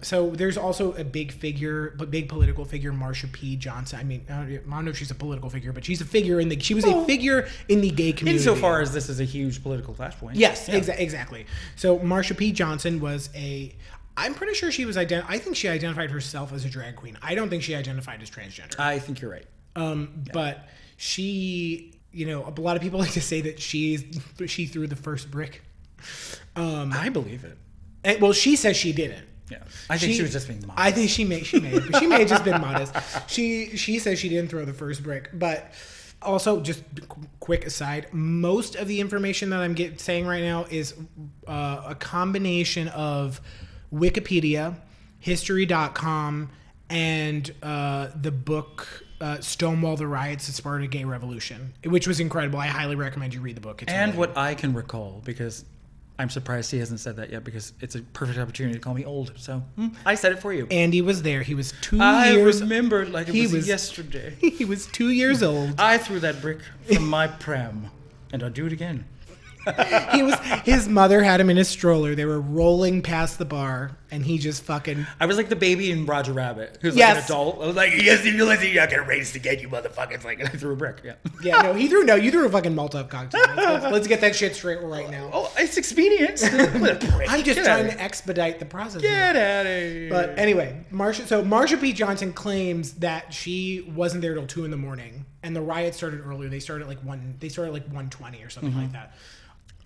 so 0.02 0.30
there's 0.30 0.56
also 0.56 0.92
a 0.94 1.04
big 1.04 1.32
figure, 1.32 1.96
a 1.98 2.06
big 2.06 2.28
political 2.28 2.64
figure, 2.64 2.92
Marsha 2.92 3.30
P. 3.32 3.56
Johnson. 3.56 3.98
I 3.98 4.04
mean, 4.04 4.24
I 4.28 4.32
don't, 4.34 4.48
I 4.52 4.56
don't 4.56 4.84
know 4.84 4.90
if 4.92 4.96
she's 4.98 5.10
a 5.10 5.14
political 5.16 5.50
figure, 5.50 5.72
but 5.72 5.84
she's 5.84 6.00
a 6.00 6.04
figure 6.04 6.38
in 6.40 6.48
the. 6.48 6.58
She 6.60 6.74
was 6.74 6.84
a 6.84 7.04
figure 7.04 7.48
in 7.68 7.80
the 7.80 7.90
gay 7.90 8.12
community. 8.12 8.44
Insofar 8.48 8.80
as 8.80 8.92
this 8.92 9.08
is 9.08 9.18
a 9.20 9.24
huge 9.24 9.62
political 9.62 9.94
flashpoint. 9.94 10.32
Yes, 10.34 10.68
Yeah. 10.68 10.76
exa- 10.78 10.98
exactly. 10.98 11.46
So 11.76 11.98
Marsha 11.98 12.36
P. 12.36 12.52
Johnson 12.52 13.00
was 13.00 13.30
a. 13.34 13.74
I'm 14.16 14.34
pretty 14.34 14.54
sure 14.54 14.70
she 14.70 14.84
was 14.84 14.96
ident. 14.96 15.24
I 15.26 15.38
think 15.38 15.56
she 15.56 15.68
identified 15.68 16.10
herself 16.10 16.52
as 16.52 16.64
a 16.66 16.68
drag 16.68 16.96
queen. 16.96 17.18
I 17.22 17.34
don't 17.34 17.48
think 17.48 17.62
she 17.62 17.74
identified 17.74 18.20
as 18.22 18.30
transgender. 18.30 18.78
I 18.78 18.98
think 18.98 19.20
you're 19.22 19.30
right. 19.30 19.46
Um, 19.74 20.22
but 20.34 20.68
she, 20.98 21.91
you 22.12 22.26
know, 22.26 22.44
a 22.44 22.60
lot 22.60 22.76
of 22.76 22.82
people 22.82 22.98
like 23.04 23.12
to 23.12 23.20
say 23.20 23.40
that 23.42 23.60
she's 23.60 24.04
she 24.46 24.66
threw 24.66 24.86
the 24.86 24.96
first 24.96 25.30
brick. 25.30 25.62
Um, 26.56 26.92
I 26.92 27.08
believe 27.08 27.44
it. 27.44 27.56
and, 28.04 28.20
well, 28.20 28.32
she 28.32 28.56
says 28.56 28.76
she 28.76 28.92
didn't. 28.92 29.26
Yeah. 29.50 29.62
I 29.90 29.98
think 29.98 30.14
she, 30.14 30.22
was 30.22 30.32
just 30.32 30.48
being 30.48 30.60
modest. 30.66 30.78
I 30.78 30.90
think 30.92 31.10
she 31.10 31.24
may 31.24 31.42
she 31.42 31.60
may 31.60 31.70
have, 31.70 31.90
she 31.98 32.06
may 32.06 32.20
have 32.20 32.28
just 32.28 32.44
been 32.44 32.60
modest. 32.60 32.94
She 33.28 33.76
she 33.76 33.98
says 33.98 34.18
she 34.18 34.28
didn't 34.28 34.48
throw 34.50 34.64
the 34.64 34.72
first 34.72 35.02
brick, 35.02 35.30
but 35.32 35.72
also 36.22 36.60
just 36.60 36.82
quick 37.40 37.66
aside, 37.66 38.06
most 38.12 38.76
of 38.76 38.88
the 38.88 39.00
information 39.00 39.50
that 39.50 39.60
I'm 39.60 39.74
get, 39.74 40.00
saying 40.00 40.26
right 40.26 40.42
now 40.42 40.64
is 40.70 40.94
uh, 41.46 41.82
a 41.86 41.94
combination 41.94 42.88
of 42.88 43.40
Wikipedia, 43.92 44.76
History.com, 45.18 46.50
and 46.88 47.54
uh, 47.62 48.08
the 48.14 48.30
book. 48.30 49.04
Uh, 49.22 49.40
Stonewall 49.40 49.96
the 49.96 50.06
Riots 50.08 50.48
That 50.48 50.54
Sparked 50.54 50.82
a 50.82 50.88
Gay 50.88 51.04
Revolution, 51.04 51.72
which 51.84 52.08
was 52.08 52.18
incredible. 52.18 52.58
I 52.58 52.66
highly 52.66 52.96
recommend 52.96 53.32
you 53.34 53.40
read 53.40 53.56
the 53.56 53.60
book. 53.60 53.80
It's 53.82 53.92
and 53.92 54.10
really 54.12 54.18
what 54.18 54.36
I 54.36 54.56
can 54.56 54.74
recall, 54.74 55.22
because 55.24 55.64
I'm 56.18 56.28
surprised 56.28 56.72
he 56.72 56.78
hasn't 56.78 56.98
said 56.98 57.14
that 57.16 57.30
yet, 57.30 57.44
because 57.44 57.72
it's 57.80 57.94
a 57.94 58.02
perfect 58.02 58.38
opportunity 58.40 58.74
to 58.74 58.80
call 58.80 58.94
me 58.94 59.04
old. 59.04 59.32
So 59.36 59.62
hmm, 59.76 59.88
I 60.04 60.16
said 60.16 60.32
it 60.32 60.40
for 60.40 60.52
you. 60.52 60.66
Andy 60.72 61.02
was 61.02 61.22
there. 61.22 61.42
He 61.42 61.54
was 61.54 61.72
two 61.82 62.00
I 62.00 62.32
years. 62.32 62.60
remember 62.62 63.06
like 63.06 63.28
it 63.28 63.34
he 63.34 63.42
was, 63.42 63.52
was- 63.52 63.68
yesterday. 63.68 64.34
He 64.40 64.64
was 64.64 64.86
two 64.86 65.10
years 65.10 65.40
old. 65.42 65.80
I 65.80 65.98
threw 65.98 66.18
that 66.20 66.40
brick 66.42 66.58
from 66.92 67.08
my 67.08 67.28
pram, 67.28 67.90
and 68.32 68.42
I'll 68.42 68.50
do 68.50 68.66
it 68.66 68.72
again. 68.72 69.04
he 70.12 70.24
was 70.24 70.34
his 70.64 70.88
mother 70.88 71.22
had 71.22 71.40
him 71.40 71.48
in 71.48 71.58
a 71.58 71.64
stroller. 71.64 72.16
They 72.16 72.24
were 72.24 72.40
rolling 72.40 73.02
past 73.02 73.38
the 73.38 73.44
bar, 73.44 73.92
and 74.12 74.24
he 74.24 74.36
just 74.36 74.62
fucking 74.64 75.06
I 75.18 75.26
was 75.26 75.38
like 75.38 75.48
the 75.48 75.56
baby 75.56 75.90
in 75.90 76.04
Roger 76.04 76.34
Rabbit, 76.34 76.78
who's 76.82 76.94
like 76.94 77.16
an 77.16 77.24
adult. 77.24 77.62
I 77.62 77.66
was 77.66 77.76
like, 77.76 77.94
yes, 77.94 78.24
you 78.24 78.34
realize 78.34 78.62
you're 78.62 78.80
not 78.80 78.90
gonna 78.90 79.02
race 79.02 79.34
again, 79.34 79.58
you 79.58 79.68
motherfuckers. 79.68 80.22
Like, 80.22 80.38
and 80.38 80.48
I 80.48 80.52
threw 80.52 80.74
a 80.74 80.76
brick. 80.76 81.00
Yeah. 81.02 81.14
yeah. 81.42 81.62
No, 81.62 81.72
he 81.72 81.88
threw 81.88 82.04
no. 82.04 82.14
You 82.14 82.30
threw 82.30 82.46
a 82.46 82.50
fucking 82.50 82.74
Molotov 82.74 83.08
cocktail. 83.08 83.42
Let's, 83.56 83.84
let's 83.86 84.06
get 84.06 84.20
that 84.20 84.36
shit 84.36 84.54
straight 84.54 84.82
right 84.82 85.10
now. 85.10 85.30
Oh, 85.32 85.46
oh 85.46 85.52
it's 85.56 85.78
expedient. 85.78 86.44
I'm 86.44 87.42
just 87.42 87.56
Get 87.56 87.64
trying 87.64 87.86
to 87.86 88.00
expedite 88.00 88.58
the 88.58 88.66
process. 88.66 89.00
Get 89.00 89.34
out 89.34 89.66
of 89.66 89.72
here. 89.72 90.10
But 90.10 90.38
anyway, 90.38 90.84
Marsha. 90.92 91.26
So 91.26 91.42
Marsha 91.42 91.80
P. 91.80 91.94
Johnson 91.94 92.34
claims 92.34 92.92
that 92.94 93.32
she 93.32 93.80
wasn't 93.94 94.20
there 94.20 94.34
till 94.34 94.46
two 94.46 94.66
in 94.66 94.70
the 94.70 94.76
morning, 94.76 95.24
and 95.42 95.56
the 95.56 95.62
riot 95.62 95.94
started 95.94 96.20
earlier. 96.20 96.50
They 96.50 96.60
started 96.60 96.86
like 96.86 97.00
one. 97.00 97.36
They 97.40 97.48
started 97.48 97.72
like 97.72 97.86
one 97.88 98.10
twenty 98.10 98.42
or 98.42 98.50
something 98.50 98.72
mm-hmm. 98.72 98.82
like 98.82 98.92
that. 98.92 99.14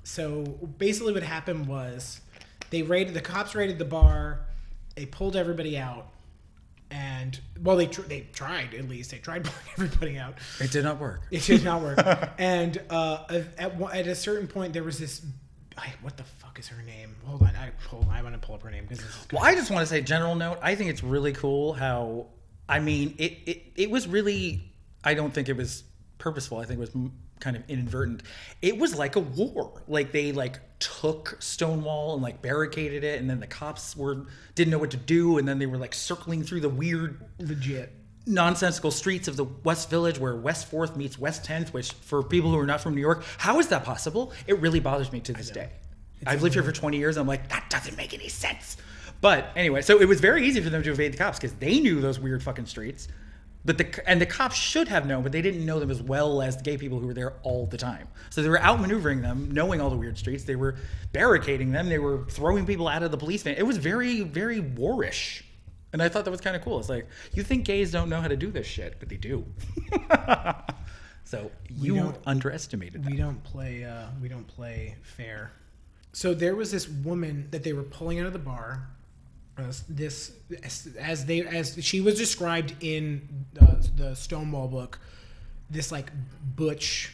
So 0.02 0.42
basically, 0.78 1.12
what 1.12 1.22
happened 1.22 1.68
was 1.68 2.20
they 2.70 2.82
raided. 2.82 3.14
The 3.14 3.20
cops 3.20 3.54
raided 3.54 3.78
the 3.78 3.84
bar. 3.84 4.40
They 4.94 5.06
pulled 5.06 5.36
everybody 5.36 5.76
out, 5.78 6.08
and 6.90 7.38
well, 7.62 7.76
they 7.76 7.86
tr- 7.86 8.02
they 8.02 8.26
tried 8.32 8.74
at 8.74 8.88
least. 8.88 9.10
They 9.10 9.18
tried 9.18 9.44
pulling 9.74 9.88
everybody 9.88 10.18
out. 10.18 10.38
it 10.60 10.70
did 10.70 10.84
not 10.84 10.98
work. 10.98 11.22
It 11.30 11.42
did 11.42 11.64
not 11.64 11.82
work. 11.82 11.98
and 12.38 12.80
uh, 12.90 13.24
at, 13.58 13.76
one- 13.76 13.94
at 13.94 14.06
a 14.06 14.14
certain 14.14 14.46
point, 14.48 14.72
there 14.72 14.84
was 14.84 14.98
this. 14.98 15.22
I, 15.78 15.92
what 16.00 16.16
the 16.16 16.24
fuck 16.24 16.58
is 16.58 16.68
her 16.68 16.82
name? 16.82 17.14
Hold 17.26 17.42
on, 17.42 17.48
I 17.48 17.70
hold 17.88 18.04
on. 18.04 18.10
I 18.10 18.22
want 18.22 18.34
to 18.34 18.44
pull 18.44 18.54
up 18.54 18.62
her 18.62 18.70
name 18.70 18.86
because 18.88 19.04
Well, 19.30 19.42
I 19.44 19.54
just 19.54 19.70
want 19.70 19.82
to 19.82 19.86
say, 19.86 20.00
general 20.00 20.34
note. 20.34 20.58
I 20.62 20.74
think 20.74 20.90
it's 20.90 21.02
really 21.02 21.32
cool 21.32 21.74
how. 21.74 22.28
I 22.68 22.78
mean, 22.80 23.14
it 23.18 23.38
it, 23.46 23.62
it 23.76 23.90
was 23.90 24.08
really. 24.08 24.72
I 25.04 25.12
don't 25.14 25.32
think 25.34 25.48
it 25.50 25.56
was 25.56 25.84
purposeful. 26.18 26.58
I 26.58 26.64
think 26.64 26.78
it 26.78 26.80
was 26.80 26.96
kind 27.40 27.56
of 27.56 27.62
inadvertent. 27.68 28.22
It 28.62 28.78
was 28.78 28.96
like 28.96 29.16
a 29.16 29.20
war. 29.20 29.82
Like 29.88 30.12
they 30.12 30.32
like 30.32 30.58
took 30.78 31.36
Stonewall 31.40 32.14
and 32.14 32.22
like 32.22 32.42
barricaded 32.42 33.04
it, 33.04 33.20
and 33.20 33.28
then 33.28 33.40
the 33.40 33.46
cops 33.46 33.96
were 33.96 34.26
didn't 34.54 34.70
know 34.70 34.78
what 34.78 34.90
to 34.92 34.96
do, 34.96 35.38
and 35.38 35.46
then 35.46 35.58
they 35.58 35.66
were 35.66 35.78
like 35.78 35.94
circling 35.94 36.42
through 36.42 36.60
the 36.60 36.68
weird 36.68 37.24
legit. 37.38 37.92
nonsensical 38.26 38.90
streets 38.90 39.28
of 39.28 39.36
the 39.36 39.44
West 39.44 39.88
Village 39.88 40.18
where 40.18 40.36
West 40.36 40.70
4th 40.70 40.96
meets 40.96 41.18
West 41.18 41.44
10th, 41.44 41.72
which 41.72 41.92
for 41.92 42.22
people 42.22 42.50
who 42.50 42.58
are 42.58 42.66
not 42.66 42.80
from 42.80 42.94
New 42.94 43.00
York, 43.00 43.24
how 43.38 43.58
is 43.60 43.68
that 43.68 43.84
possible? 43.84 44.32
It 44.46 44.58
really 44.58 44.80
bothers 44.80 45.12
me 45.12 45.20
to 45.20 45.32
this 45.32 45.50
day. 45.50 45.70
I've 46.26 46.42
lived 46.42 46.54
here 46.54 46.64
for 46.64 46.72
20 46.72 46.96
years. 46.96 47.16
I'm 47.16 47.26
like, 47.26 47.48
that 47.50 47.70
doesn't 47.70 47.96
make 47.96 48.12
any 48.14 48.28
sense. 48.28 48.78
But 49.20 49.50
anyway, 49.54 49.82
so 49.82 50.00
it 50.00 50.08
was 50.08 50.20
very 50.20 50.46
easy 50.46 50.60
for 50.60 50.70
them 50.70 50.82
to 50.82 50.90
evade 50.90 51.12
the 51.12 51.18
cops 51.18 51.38
because 51.38 51.54
they 51.56 51.78
knew 51.78 52.00
those 52.00 52.18
weird 52.18 52.42
fucking 52.42 52.66
streets. 52.66 53.08
But 53.66 53.78
the 53.78 54.08
and 54.08 54.20
the 54.20 54.26
cops 54.26 54.54
should 54.56 54.86
have 54.88 55.06
known, 55.06 55.24
but 55.24 55.32
they 55.32 55.42
didn't 55.42 55.66
know 55.66 55.80
them 55.80 55.90
as 55.90 56.00
well 56.00 56.40
as 56.40 56.56
the 56.56 56.62
gay 56.62 56.78
people 56.78 57.00
who 57.00 57.06
were 57.08 57.14
there 57.14 57.34
all 57.42 57.66
the 57.66 57.76
time. 57.76 58.06
So 58.30 58.40
they 58.40 58.48
were 58.48 58.58
outmaneuvering 58.58 59.22
them, 59.22 59.50
knowing 59.50 59.80
all 59.80 59.90
the 59.90 59.96
weird 59.96 60.16
streets. 60.16 60.44
They 60.44 60.54
were 60.54 60.76
barricading 61.12 61.72
them. 61.72 61.88
They 61.88 61.98
were 61.98 62.24
throwing 62.30 62.64
people 62.64 62.86
out 62.86 63.02
of 63.02 63.10
the 63.10 63.16
police 63.18 63.42
van. 63.42 63.56
It 63.56 63.66
was 63.66 63.76
very, 63.76 64.20
very 64.22 64.60
warish. 64.60 65.42
And 65.92 66.00
I 66.02 66.08
thought 66.08 66.24
that 66.26 66.30
was 66.30 66.40
kind 66.40 66.54
of 66.54 66.62
cool. 66.62 66.78
It's 66.78 66.88
like, 66.88 67.08
you 67.32 67.42
think 67.42 67.64
gays 67.64 67.90
don't 67.90 68.08
know 68.08 68.20
how 68.20 68.28
to 68.28 68.36
do 68.36 68.50
this 68.50 68.66
shit, 68.66 68.96
but 69.00 69.08
they 69.08 69.16
do. 69.16 69.44
so 71.24 71.50
you 71.70 71.96
don't- 71.96 72.18
underestimated 72.26 73.02
that. 73.04 73.10
We 73.10 73.16
don't 73.16 73.42
play. 73.42 73.84
Uh, 73.84 74.06
we 74.22 74.28
don't 74.28 74.46
play 74.46 74.96
fair. 75.02 75.52
So 76.12 76.34
there 76.34 76.54
was 76.54 76.70
this 76.70 76.88
woman 76.88 77.48
that 77.50 77.62
they 77.62 77.72
were 77.72 77.82
pulling 77.82 78.20
out 78.20 78.26
of 78.26 78.32
the 78.32 78.38
bar. 78.38 78.88
This 79.88 80.32
as, 80.98 81.24
they 81.24 81.40
as 81.40 81.82
she 81.82 82.00
was 82.00 82.16
described 82.18 82.74
in 82.80 83.46
uh, 83.60 83.76
the 83.96 84.14
Stonewall 84.14 84.68
book, 84.68 84.98
this 85.70 85.90
like 85.90 86.10
butch 86.54 87.12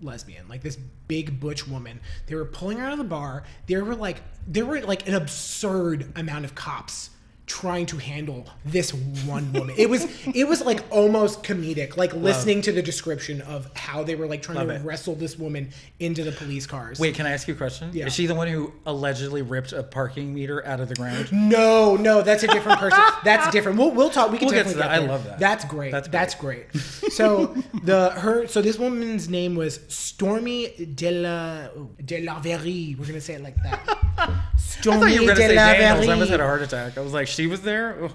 lesbian, 0.00 0.48
like 0.48 0.62
this 0.62 0.76
big 1.06 1.38
butch 1.38 1.68
woman. 1.68 2.00
They 2.26 2.34
were 2.34 2.46
pulling 2.46 2.78
her 2.78 2.86
out 2.86 2.92
of 2.92 2.98
the 2.98 3.04
bar. 3.04 3.44
There 3.66 3.84
were 3.84 3.94
like 3.94 4.22
there 4.46 4.64
were 4.64 4.80
like 4.80 5.06
an 5.06 5.14
absurd 5.14 6.12
amount 6.16 6.44
of 6.44 6.54
cops 6.54 7.10
trying 7.52 7.84
to 7.84 7.98
handle 7.98 8.46
this 8.64 8.94
one 9.26 9.52
woman. 9.52 9.74
It 9.76 9.90
was 9.90 10.06
it 10.34 10.48
was 10.48 10.62
like 10.62 10.82
almost 10.90 11.42
comedic, 11.42 11.98
like 11.98 12.14
listening 12.14 12.62
to 12.62 12.72
the 12.72 12.80
description 12.80 13.42
of 13.42 13.70
how 13.76 14.02
they 14.02 14.14
were 14.14 14.26
like 14.26 14.40
trying 14.40 14.56
Love 14.56 14.68
to 14.68 14.74
it. 14.76 14.82
wrestle 14.84 15.14
this 15.14 15.38
woman 15.38 15.68
into 16.00 16.24
the 16.24 16.32
police 16.32 16.66
cars. 16.66 16.98
Wait, 16.98 17.14
can 17.14 17.26
I 17.26 17.32
ask 17.32 17.46
you 17.46 17.52
a 17.52 17.56
question? 17.58 17.90
Yeah. 17.92 18.06
Is 18.06 18.14
she 18.14 18.26
the 18.26 18.34
one 18.34 18.48
who 18.48 18.72
allegedly 18.86 19.42
ripped 19.42 19.74
a 19.74 19.82
parking 19.82 20.32
meter 20.32 20.64
out 20.66 20.80
of 20.80 20.88
the 20.88 20.94
ground? 20.94 21.30
No, 21.30 21.94
no, 21.96 22.22
that's 22.22 22.42
a 22.42 22.48
different 22.48 22.78
person. 22.78 22.98
That's 23.22 23.50
different. 23.52 23.76
We'll, 23.78 23.90
we'll 23.90 24.08
talk. 24.08 24.32
We 24.32 24.38
can 24.38 24.46
We'll 24.46 24.54
get 24.54 24.68
to 24.68 24.74
definitely 24.74 24.82
that. 24.82 24.90
I 24.90 24.98
there. 25.00 25.08
love 25.08 25.24
that. 25.26 25.38
That's 25.38 25.64
great. 25.66 25.92
That's 25.92 26.08
That's 26.08 26.34
great. 26.34 26.74
so 27.10 27.54
the 27.84 28.10
her 28.12 28.46
so 28.46 28.62
this 28.62 28.78
woman's 28.78 29.28
name 29.28 29.54
was 29.56 29.80
Stormy 29.88 30.68
de 30.94 31.10
la 31.22 31.68
de 32.02 32.22
la 32.22 32.40
Verrie. 32.40 32.96
We're 32.98 33.06
gonna 33.06 33.20
say 33.20 33.34
it 33.34 33.42
like 33.42 33.56
that. 33.62 34.41
I 34.78 34.80
Stormy 34.82 35.00
thought 35.00 35.12
you 35.12 35.20
were 35.20 35.26
going 35.26 35.36
to 35.36 35.42
say 35.48 35.54
Daniels. 35.54 35.98
I 36.00 36.06
Verrie. 36.06 36.12
almost 36.12 36.30
had 36.30 36.40
a 36.40 36.44
heart 36.44 36.62
attack. 36.62 36.98
I 36.98 37.00
was 37.02 37.12
like, 37.12 37.28
she 37.28 37.46
was 37.46 37.62
there? 37.62 38.08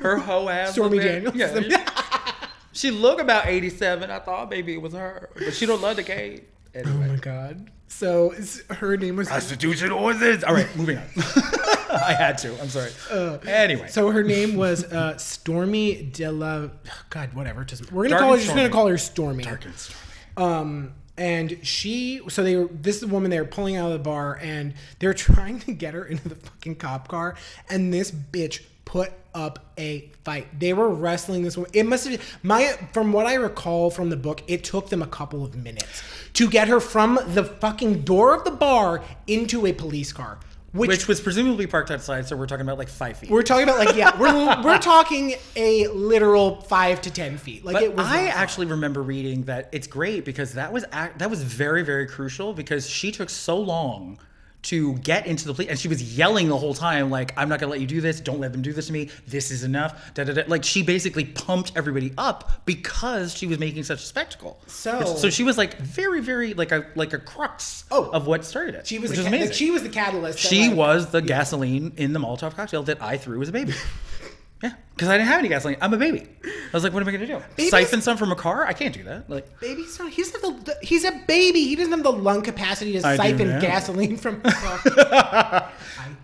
Her 0.00 0.16
hoe 0.18 0.48
ass. 0.48 0.68
was 0.68 0.74
Stormy 0.74 0.98
there? 0.98 1.20
Daniels. 1.20 1.66
Yeah. 1.68 1.90
she 2.72 2.90
looked 2.90 3.20
about 3.20 3.46
87. 3.46 4.10
I 4.10 4.18
thought 4.18 4.50
maybe 4.50 4.74
it 4.74 4.82
was 4.82 4.92
her. 4.94 5.30
But 5.34 5.54
she 5.54 5.66
don't 5.66 5.80
love 5.82 5.96
the 5.96 6.02
gay. 6.02 6.42
Oh 6.84 6.88
my 6.88 7.16
god. 7.16 7.70
So 7.86 8.32
it's- 8.32 8.62
her 8.78 8.96
name 8.96 9.14
was 9.16 9.28
Prostitution 9.28 9.92
or 9.92 10.14
this? 10.14 10.42
All 10.42 10.54
right, 10.54 10.74
moving 10.76 10.98
on. 10.98 11.04
I 11.94 12.12
had 12.18 12.38
to. 12.38 12.60
I'm 12.60 12.68
sorry. 12.68 12.90
anyway. 13.46 13.84
Uh, 13.84 13.86
So 13.88 14.10
her 14.10 14.24
name 14.24 14.56
was 14.56 14.82
uh, 14.84 15.16
Stormy 15.16 16.02
de 16.02 16.28
la. 16.28 16.68
God, 17.10 17.32
whatever. 17.34 17.62
it 17.62 17.92
we're 17.92 18.08
gonna 18.08 18.08
Dark 18.10 18.20
call 18.20 18.28
her. 18.30 18.34
and 18.34 18.42
Just 18.42 18.48
gonna 18.56 18.68
Stormy. 18.68 18.72
call 18.72 18.86
her 18.88 18.98
Stormy. 18.98 19.44
Dark 19.44 19.64
and 19.66 19.74
stormy. 19.76 20.00
Um, 20.36 20.92
and 21.16 21.58
she, 21.62 22.20
so 22.28 22.42
they 22.42 22.56
were, 22.56 22.68
this 22.72 22.96
is 22.96 23.02
the 23.02 23.08
woman 23.08 23.30
they 23.30 23.40
were 23.40 23.46
pulling 23.46 23.76
out 23.76 23.86
of 23.86 23.92
the 23.92 23.98
bar 23.98 24.38
and 24.42 24.74
they're 24.98 25.14
trying 25.14 25.60
to 25.60 25.72
get 25.72 25.94
her 25.94 26.04
into 26.04 26.28
the 26.28 26.34
fucking 26.34 26.76
cop 26.76 27.08
car. 27.08 27.36
And 27.68 27.92
this 27.92 28.10
bitch 28.10 28.62
put 28.84 29.12
up 29.34 29.72
a 29.78 30.10
fight. 30.24 30.58
They 30.58 30.72
were 30.72 30.88
wrestling 30.88 31.42
this 31.42 31.56
woman. 31.56 31.70
It 31.72 31.84
must 31.84 32.08
have, 32.08 32.38
my, 32.42 32.78
from 32.92 33.12
what 33.12 33.26
I 33.26 33.34
recall 33.34 33.90
from 33.90 34.10
the 34.10 34.16
book, 34.16 34.42
it 34.46 34.64
took 34.64 34.88
them 34.88 35.02
a 35.02 35.06
couple 35.06 35.44
of 35.44 35.54
minutes 35.56 36.02
to 36.34 36.48
get 36.48 36.68
her 36.68 36.80
from 36.80 37.18
the 37.28 37.44
fucking 37.44 38.02
door 38.02 38.34
of 38.34 38.44
the 38.44 38.50
bar 38.50 39.02
into 39.26 39.66
a 39.66 39.72
police 39.72 40.12
car. 40.12 40.38
Which, 40.74 40.88
Which 40.88 41.06
was 41.06 41.20
presumably 41.20 41.68
parked 41.68 41.92
outside, 41.92 42.26
so 42.26 42.34
we're 42.36 42.48
talking 42.48 42.66
about 42.66 42.78
like 42.78 42.88
five 42.88 43.16
feet. 43.16 43.30
we're 43.30 43.44
talking 43.44 43.62
about 43.62 43.78
like 43.78 43.94
yeah 43.94 44.18
we're, 44.18 44.62
we're 44.64 44.78
talking 44.78 45.36
a 45.54 45.86
literal 45.86 46.62
five 46.62 47.00
to 47.02 47.12
ten 47.12 47.38
feet 47.38 47.64
like 47.64 47.74
But 47.74 47.84
it 47.84 47.94
was 47.94 48.04
I 48.04 48.24
actually 48.24 48.66
remember 48.66 49.00
reading 49.00 49.42
that 49.44 49.68
it's 49.70 49.86
great 49.86 50.24
because 50.24 50.54
that 50.54 50.72
was 50.72 50.84
that 50.92 51.30
was 51.30 51.44
very 51.44 51.84
very 51.84 52.08
crucial 52.08 52.52
because 52.54 52.90
she 52.90 53.12
took 53.12 53.30
so 53.30 53.56
long 53.56 54.18
to 54.64 54.94
get 54.98 55.26
into 55.26 55.46
the 55.46 55.54
police 55.54 55.68
and 55.70 55.78
she 55.78 55.88
was 55.88 56.16
yelling 56.16 56.48
the 56.48 56.56
whole 56.56 56.74
time 56.74 57.10
like 57.10 57.32
I'm 57.36 57.48
not 57.48 57.60
gonna 57.60 57.70
let 57.72 57.80
you 57.80 57.86
do 57.86 58.00
this 58.00 58.20
don't 58.20 58.40
let 58.40 58.52
them 58.52 58.62
do 58.62 58.72
this 58.72 58.86
to 58.88 58.92
me 58.92 59.10
this 59.26 59.50
is 59.50 59.62
enough 59.62 60.12
da, 60.14 60.24
da, 60.24 60.32
da. 60.32 60.42
like 60.46 60.64
she 60.64 60.82
basically 60.82 61.24
pumped 61.24 61.72
everybody 61.76 62.12
up 62.18 62.64
because 62.64 63.34
she 63.34 63.46
was 63.46 63.58
making 63.58 63.84
such 63.84 64.00
a 64.02 64.06
spectacle 64.06 64.58
So- 64.66 65.16
so 65.16 65.30
she 65.30 65.44
was 65.44 65.56
like 65.58 65.78
very 65.78 66.20
very 66.20 66.54
like 66.54 66.72
a 66.72 66.86
like 66.94 67.12
a 67.12 67.18
crux 67.18 67.84
Oh. 67.90 68.08
of 68.10 68.26
what 68.26 68.44
started 68.44 68.74
it 68.74 68.86
she 68.86 68.98
was 68.98 69.10
the, 69.10 69.22
ca- 69.22 69.28
amazing 69.28 69.52
she 69.52 69.70
was 69.70 69.82
the 69.82 69.88
catalyst 69.90 70.42
that, 70.42 70.48
she 70.48 70.68
like- 70.68 70.76
was 70.76 71.10
the 71.10 71.20
gasoline 71.22 71.92
in 71.96 72.12
the 72.12 72.18
Molotov 72.20 72.56
cocktail 72.56 72.82
that 72.84 73.02
I 73.02 73.16
threw 73.18 73.40
as 73.42 73.48
a 73.48 73.52
baby. 73.52 73.74
Yeah, 74.62 74.72
because 74.94 75.08
I 75.08 75.18
didn't 75.18 75.28
have 75.28 75.40
any 75.40 75.48
gasoline. 75.48 75.76
I'm 75.82 75.92
a 75.92 75.96
baby. 75.98 76.26
I 76.44 76.48
was 76.72 76.84
like, 76.84 76.92
what 76.94 77.02
am 77.02 77.08
I 77.08 77.12
gonna 77.12 77.26
do? 77.26 77.42
Babies- 77.56 77.70
Siphon 77.70 78.00
some 78.00 78.16
from 78.16 78.32
a 78.32 78.36
car? 78.36 78.64
I 78.66 78.72
can't 78.72 78.94
do 78.94 79.02
that. 79.04 79.28
Like, 79.28 79.60
baby's 79.60 79.98
not 79.98 80.10
he's 80.10 80.32
not 80.32 80.64
the, 80.64 80.76
he's 80.82 81.04
a 81.04 81.12
baby 81.26 81.64
he 81.64 81.76
doesn't 81.76 81.92
have 81.92 82.02
the 82.02 82.12
lung 82.12 82.40
capacity 82.42 82.92
to 82.98 83.06
I 83.06 83.16
do 83.16 83.22
siphon 83.22 83.48
now. 83.48 83.60
gasoline 83.60 84.16
from 84.16 84.40
I 84.44 85.70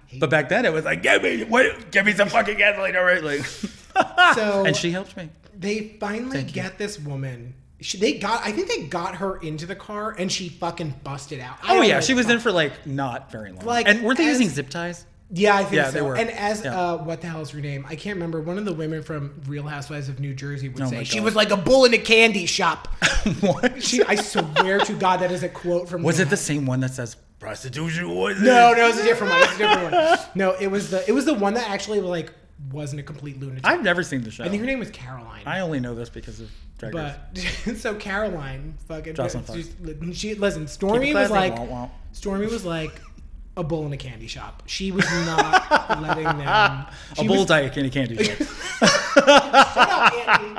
hate 0.07 0.21
but 0.21 0.31
back 0.31 0.49
then 0.49 0.65
it 0.65 0.73
was 0.73 0.85
like, 0.85 1.03
give 1.03 1.23
me, 1.23 1.45
what, 1.45 1.91
give 1.91 2.07
me 2.07 2.13
some 2.13 2.29
fucking 2.29 2.57
gasoline, 2.57 2.97
all 2.97 3.05
right? 3.05 3.23
Like, 3.23 3.45
So- 4.35 4.65
and 4.67 4.75
she 4.77 4.91
helped 4.91 5.17
me. 5.17 5.29
they 5.55 5.97
finally 6.01 6.43
get 6.45 6.79
this 6.79 6.99
woman 6.99 7.55
she, 7.83 7.97
they 7.99 8.19
got 8.19 8.43
i 8.47 8.53
think 8.53 8.69
they 8.69 8.83
got 8.85 9.15
her 9.17 9.39
into 9.39 9.65
the 9.65 9.75
car 9.75 10.15
and 10.19 10.31
she 10.31 10.51
fucking 10.51 10.95
busted 11.03 11.41
out 11.41 11.57
I 11.63 11.73
Oh 11.73 11.77
don't 11.77 11.87
yeah, 11.89 11.95
know 11.95 12.01
she 12.03 12.13
was 12.15 12.29
in 12.29 12.39
for 12.39 12.53
like 12.53 12.87
not 12.87 13.33
very 13.33 13.53
long. 13.53 13.65
Like, 13.65 13.89
and 13.89 14.03
weren't 14.03 14.19
they 14.19 14.29
as- 14.29 14.39
using 14.39 14.49
zip 14.55 14.69
ties? 14.69 15.07
Yeah, 15.33 15.55
I 15.57 15.63
think 15.63 15.75
Yeah, 15.75 15.87
so. 15.87 15.93
they 15.93 16.03
were. 16.03 16.17
And 16.17 16.29
as 16.31 16.65
Yeah. 16.65 16.79
uh, 16.79 16.97
what 16.97 17.21
the 17.21 17.29
hell 17.29 17.41
is 17.41 17.51
her 17.51 17.61
name? 17.61 17.87
I 17.89 17.95
can't 17.95 18.17
remember. 18.17 18.41
One 18.41 18.59
of 18.59 18.65
the 18.65 18.73
women 18.75 19.03
from 19.03 19.41
Real 19.47 19.63
Housewives 19.63 20.09
of 20.09 20.19
New 20.19 20.35
Jersey 20.35 20.69
would 20.69 20.83
Oh 20.83 20.91
say 20.91 21.05
she 21.05 21.21
was 21.21 21.37
like 21.37 21.51
a 21.51 21.57
bull 21.57 21.85
in 21.85 21.95
a 21.95 21.99
candy 21.99 22.47
shop. 22.47 22.89
what? 23.41 23.83
She, 23.83 24.03
I 24.03 24.17
swear 24.17 24.79
to 24.81 24.93
God, 24.95 25.19
that 25.21 25.31
is 25.31 25.43
a 25.43 25.49
quote 25.49 25.89
from. 25.89 26.03
was 26.03 26.19
Real 26.19 26.27
it 26.27 26.31
the 26.31 26.37
same 26.37 26.67
one 26.67 26.81
that 26.81 26.91
says 26.93 27.17
prostitution 27.39 28.05
or 28.05 28.35
this? 28.35 28.43
No, 28.43 28.73
it 28.73 28.83
was 28.83 28.99
a 28.99 29.03
different 29.05 29.33
one. 29.33 29.43
It 29.43 29.47
was 29.49 29.55
a 29.55 29.59
different 29.59 29.93
one. 29.93 30.19
No, 30.35 30.51
it 30.61 30.67
was 30.69 30.91
the 30.91 31.09
it 31.09 31.13
was 31.13 31.25
the 31.27 31.35
one 31.35 31.55
that 31.55 31.69
actually 31.71 32.01
like 32.01 32.33
wasn't 32.73 33.01
a 33.01 33.03
complete 33.03 33.39
lunatic. 33.41 33.65
I've 33.67 33.83
never 33.83 34.03
seen 34.03 34.23
the 34.23 34.31
show. 34.31 34.45
I 34.45 34.49
think 34.49 34.61
her 34.61 34.67
name 34.67 34.79
was 34.81 34.91
Caroline. 34.91 35.43
I 35.47 35.61
only 35.61 35.81
know 35.81 35.95
this 35.95 36.11
because 36.11 36.41
of 36.41 36.51
Drag 36.79 36.95
Race. 36.95 37.15
but 37.65 37.77
so 37.79 37.95
Caroline, 37.95 38.75
fucking, 38.87 39.15
Jocelyn 39.15 39.45
she's- 39.47 40.17
she 40.19 40.35
listen. 40.35 40.67
Stormy 40.67 41.15
was 41.15 41.31
like, 41.31 41.57
Wah, 41.57 41.65
wah. 41.65 41.89
Stormy 42.13 42.47
was 42.47 42.65
like, 42.65 42.93
a 43.57 43.65
bull 43.65 43.85
in 43.87 43.93
a 43.93 43.97
candy 43.97 44.27
shop. 44.27 44.63
She 44.67 44.91
was 44.93 45.05
not 45.27 46.01
letting 46.03 46.25
them. 46.25 46.41
a 46.41 46.91
she 47.17 47.27
bull 47.27 47.39
was- 47.39 47.47
diet 47.47 47.73
candy 47.73 47.91
candy 47.91 48.23
shop. 48.23 48.39
Shut 48.39 49.29
up, 49.29 50.13
Andy. 50.41 50.55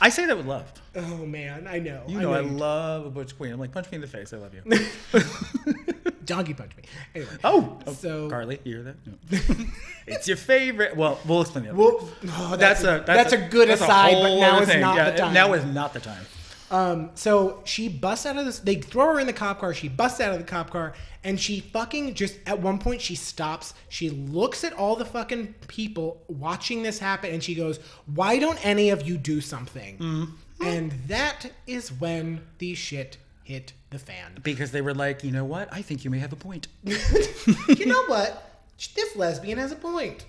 I 0.00 0.08
say 0.10 0.26
that 0.26 0.36
with 0.36 0.46
love. 0.46 0.72
Oh 0.96 1.18
man, 1.26 1.66
I 1.68 1.78
know. 1.78 2.02
You 2.08 2.20
know, 2.20 2.32
I, 2.32 2.40
you- 2.40 2.48
love 2.48 3.06
a 3.06 3.10
butch 3.10 3.36
queen. 3.36 3.52
I'm 3.52 3.60
like, 3.60 3.72
punch 3.72 3.90
me 3.90 3.96
in 3.96 4.00
the 4.00 4.06
face. 4.06 4.32
I 4.32 4.38
love 4.38 4.52
you. 4.54 4.62
donkey 6.24 6.54
punch 6.54 6.76
me. 6.76 6.84
Anyway. 7.14 7.32
oh, 7.44 7.78
oh, 7.86 7.92
So- 7.92 8.30
Carly, 8.30 8.60
you 8.64 8.76
hear 8.76 8.82
that? 8.84 8.96
No. 9.06 9.66
it's 10.06 10.28
your 10.28 10.36
favorite. 10.36 10.96
Well, 10.96 11.18
we'll 11.26 11.40
explain 11.42 11.64
the 11.64 11.70
other. 11.70 11.78
Well, 11.78 12.08
oh, 12.28 12.56
that's, 12.56 12.82
that's, 12.82 13.02
a 13.02 13.04
that's, 13.06 13.32
a, 13.32 13.38
good 13.38 13.68
that's 13.68 13.80
a 13.80 13.84
aside, 13.84 14.14
but 14.22 14.36
now 14.38 14.60
is 14.60 14.68
thing. 14.68 14.80
not 14.80 14.96
Yeah, 14.96 15.10
the 15.10 15.18
time. 15.18 15.34
Now 15.34 15.52
is 15.54 15.64
not 15.64 15.92
the 15.92 16.00
time. 16.00 16.24
Um, 16.70 17.10
so 17.14 17.62
she 17.64 17.88
busts 17.88 18.26
out 18.26 18.36
of 18.36 18.44
this. 18.44 18.60
They 18.60 18.76
throw 18.76 19.14
her 19.14 19.20
in 19.20 19.26
the 19.26 19.32
cop 19.32 19.58
car. 19.58 19.74
She 19.74 19.88
busts 19.88 20.20
out 20.20 20.32
of 20.32 20.38
the 20.38 20.44
cop 20.44 20.70
car, 20.70 20.94
and 21.24 21.38
she 21.38 21.60
fucking 21.60 22.14
just 22.14 22.36
at 22.46 22.60
one 22.60 22.78
point 22.78 23.00
she 23.00 23.16
stops. 23.16 23.74
She 23.88 24.10
looks 24.10 24.62
at 24.62 24.72
all 24.74 24.94
the 24.94 25.04
fucking 25.04 25.54
people 25.66 26.22
watching 26.28 26.82
this 26.82 26.98
happen, 26.98 27.32
and 27.32 27.42
she 27.42 27.54
goes, 27.54 27.80
"Why 28.06 28.38
don't 28.38 28.64
any 28.64 28.90
of 28.90 29.02
you 29.02 29.18
do 29.18 29.40
something?" 29.40 29.98
Mm-hmm. 29.98 30.64
And 30.64 30.92
that 31.08 31.50
is 31.66 31.90
when 31.90 32.42
the 32.58 32.74
shit 32.74 33.16
hit 33.44 33.72
the 33.90 33.98
fan. 33.98 34.38
Because 34.42 34.70
they 34.70 34.80
were 34.80 34.94
like, 34.94 35.24
you 35.24 35.32
know 35.32 35.44
what? 35.44 35.72
I 35.72 35.82
think 35.82 36.04
you 36.04 36.10
may 36.10 36.18
have 36.18 36.32
a 36.32 36.36
point. 36.36 36.68
you 36.84 37.86
know 37.86 38.04
what? 38.06 38.62
This 38.94 39.16
lesbian 39.16 39.58
has 39.58 39.72
a 39.72 39.76
point. 39.76 40.24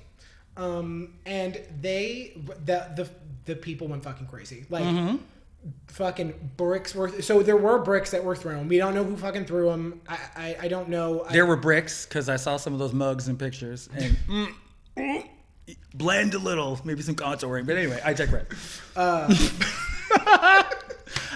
Um, 0.57 1.13
and 1.25 1.61
they, 1.79 2.33
the 2.65 2.91
the 2.95 3.09
the 3.45 3.55
people 3.55 3.87
went 3.87 4.03
fucking 4.03 4.27
crazy. 4.27 4.65
Like 4.69 4.83
Mm-hmm. 4.83 5.17
Fucking 5.87 6.51
bricks 6.57 6.95
were. 6.95 7.21
So 7.21 7.41
there 7.43 7.57
were 7.57 7.79
bricks 7.79 8.11
that 8.11 8.23
were 8.23 8.35
thrown. 8.35 8.67
We 8.67 8.77
don't 8.77 8.93
know 8.93 9.03
who 9.03 9.15
fucking 9.17 9.45
threw 9.45 9.69
them. 9.69 10.01
I 10.07 10.17
I, 10.35 10.55
I 10.61 10.67
don't 10.67 10.89
know. 10.89 11.23
I- 11.27 11.33
There 11.33 11.45
were 11.45 11.57
bricks 11.57 12.05
because 12.05 12.29
I 12.29 12.35
saw 12.37 12.57
some 12.57 12.73
of 12.73 12.79
those 12.79 12.93
mugs 12.93 13.27
and 13.27 13.37
pictures 13.37 13.89
and 13.95 14.17
mm, 14.27 14.53
mm, 14.97 15.27
blend 15.93 16.33
a 16.33 16.39
little, 16.39 16.79
maybe 16.83 17.01
some 17.01 17.15
contouring. 17.15 17.65
But 17.65 17.77
anyway, 17.77 18.01
I 18.03 18.13
digress. 18.13 18.81
Uh. 18.95 19.33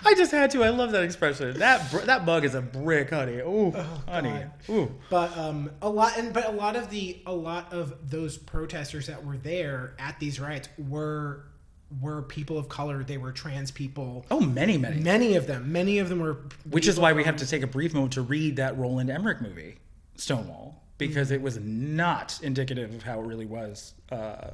I 0.07 0.13
just 0.15 0.31
had 0.31 0.51
to. 0.51 0.63
I 0.63 0.69
love 0.69 0.91
that 0.91 1.03
expression. 1.03 1.57
That 1.59 1.89
br- 1.89 1.99
that 2.01 2.25
mug 2.25 2.45
is 2.45 2.53
a 2.53 2.61
brick, 2.61 3.09
honey. 3.09 3.37
Ooh, 3.39 3.71
honey. 4.07 4.29
Oh, 4.29 4.37
God. 4.37 4.51
Ooh. 4.69 4.95
But 5.09 5.37
um, 5.37 5.71
a 5.81 5.89
lot 5.89 6.17
and 6.17 6.31
but 6.33 6.45
a 6.47 6.51
lot 6.51 6.75
of 6.75 6.89
the 6.91 7.21
a 7.25 7.33
lot 7.33 7.73
of 7.73 7.95
those 8.11 8.37
protesters 8.37 9.07
that 9.07 9.25
were 9.25 9.37
there 9.37 9.95
at 9.97 10.19
these 10.19 10.39
riots 10.39 10.69
were 10.77 11.45
were 12.01 12.21
people 12.23 12.57
of 12.57 12.67
color. 12.69 13.03
They 13.03 13.17
were 13.17 13.31
trans 13.31 13.71
people. 13.71 14.25
Oh, 14.31 14.39
many, 14.39 14.77
many. 14.77 14.99
Many 15.01 15.35
of 15.35 15.47
them. 15.47 15.71
Many 15.71 15.99
of 15.99 16.09
them 16.09 16.19
were. 16.19 16.37
Which 16.69 16.87
is 16.87 16.99
why 16.99 17.13
we 17.13 17.23
have 17.23 17.37
to 17.37 17.47
take 17.47 17.61
a 17.63 17.67
brief 17.67 17.93
moment 17.93 18.13
to 18.13 18.21
read 18.21 18.55
that 18.57 18.77
Roland 18.77 19.09
Emmerich 19.09 19.41
movie, 19.41 19.75
Stonewall, 20.15 20.81
because 20.97 21.29
Mm. 21.29 21.35
it 21.35 21.41
was 21.41 21.57
not 21.59 22.39
indicative 22.41 22.93
of 22.95 23.03
how 23.03 23.19
it 23.21 23.25
really 23.25 23.45
was, 23.45 23.93
uh, 24.11 24.51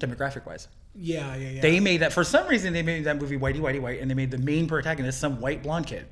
demographic 0.00 0.46
wise. 0.46 0.68
Yeah, 0.96 1.34
yeah, 1.34 1.50
yeah. 1.50 1.60
They 1.60 1.80
made 1.80 1.98
that 2.02 2.12
for 2.12 2.22
some 2.22 2.46
reason. 2.46 2.72
They 2.72 2.82
made 2.82 3.04
that 3.04 3.20
movie 3.20 3.36
Whitey 3.38 3.60
Whitey 3.60 3.80
White, 3.80 4.00
and 4.00 4.08
they 4.10 4.14
made 4.14 4.30
the 4.30 4.38
main 4.38 4.68
protagonist 4.68 5.18
some 5.18 5.40
white 5.40 5.62
blonde 5.62 5.86
kid. 5.88 6.06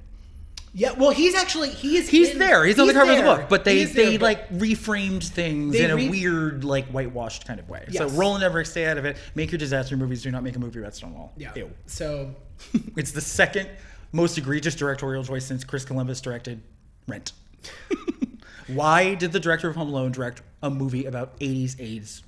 Yeah. 0.74 0.92
Well, 0.92 1.10
he's 1.10 1.34
actually 1.34 1.70
he 1.70 1.96
is. 1.96 2.08
He's 2.08 2.30
in- 2.30 2.38
there. 2.38 2.64
He's, 2.64 2.78
on 2.78 2.86
the 2.86 2.92
cover 2.92 3.10
of 3.12 3.16
the 3.18 3.22
book, 3.22 3.48
but 3.48 3.64
they 3.64 3.84
there, 3.84 4.06
they 4.06 4.16
but- 4.16 4.24
like 4.24 4.48
reframed 4.50 5.26
things 5.28 5.74
in 5.74 5.90
a 5.90 5.96
re- 5.96 6.08
weird 6.08 6.64
like 6.64 6.86
whitewashed 6.88 7.46
kind 7.46 7.60
of 7.60 7.68
way. 7.68 7.84
Yes. 7.90 8.10
So 8.10 8.18
Roland 8.18 8.42
Emmerich, 8.44 8.66
stay 8.66 8.86
out 8.86 8.98
of 8.98 9.04
it. 9.04 9.16
Make 9.34 9.50
your 9.52 9.58
disaster 9.58 9.96
movies. 9.96 10.22
Do 10.22 10.30
not 10.30 10.42
make 10.42 10.56
a 10.56 10.58
movie 10.58 10.80
about 10.80 10.94
Stonewall. 10.94 11.32
Yeah. 11.36 11.52
Ew. 11.54 11.70
So 11.86 12.34
it's 12.96 13.12
the 13.12 13.20
second 13.20 13.68
most 14.12 14.36
egregious 14.38 14.74
directorial 14.74 15.24
choice 15.24 15.44
since 15.44 15.64
Chris 15.64 15.84
Columbus 15.84 16.20
directed 16.20 16.62
Rent. 17.08 17.32
Why 18.68 19.14
did 19.14 19.32
the 19.32 19.40
director 19.40 19.68
of 19.68 19.76
Home 19.76 19.88
Alone 19.88 20.12
direct 20.12 20.42
a 20.62 20.70
movie 20.70 21.04
about 21.06 21.38
80s 21.40 21.80
AIDS, 21.80 22.22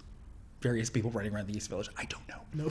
various 0.60 0.90
people 0.90 1.10
running 1.10 1.32
around 1.34 1.46
the 1.46 1.56
East 1.56 1.70
Village? 1.70 1.88
I 1.96 2.06
don't 2.06 2.26
know. 2.28 2.68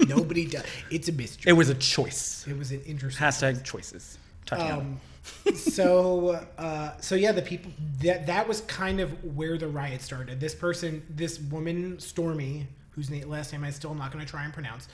no, 0.00 0.06
nobody 0.16 0.46
does. 0.46 0.64
It's 0.90 1.08
a 1.08 1.12
mystery. 1.12 1.50
It 1.50 1.54
was 1.54 1.68
a 1.68 1.74
choice. 1.74 2.46
It 2.48 2.56
was 2.56 2.70
an 2.72 2.80
interesting. 2.82 3.26
Hashtag 3.26 3.64
choices. 3.64 4.18
Tatiana. 4.46 4.80
Um, 4.80 5.00
so 5.54 6.44
uh, 6.58 6.90
so 7.00 7.14
yeah, 7.14 7.32
the 7.32 7.42
people 7.42 7.70
that 8.00 8.26
that 8.26 8.48
was 8.48 8.62
kind 8.62 9.00
of 9.00 9.36
where 9.36 9.56
the 9.56 9.68
riot 9.68 10.02
started. 10.02 10.40
This 10.40 10.54
person, 10.54 11.02
this 11.08 11.38
woman, 11.38 11.98
Stormy, 12.00 12.66
whose 12.90 13.08
name, 13.10 13.28
last 13.28 13.52
name 13.52 13.64
I'm 13.64 13.72
still 13.72 13.94
not 13.94 14.12
going 14.12 14.24
to 14.24 14.30
try 14.30 14.44
and 14.44 14.52
pronounce. 14.52 14.88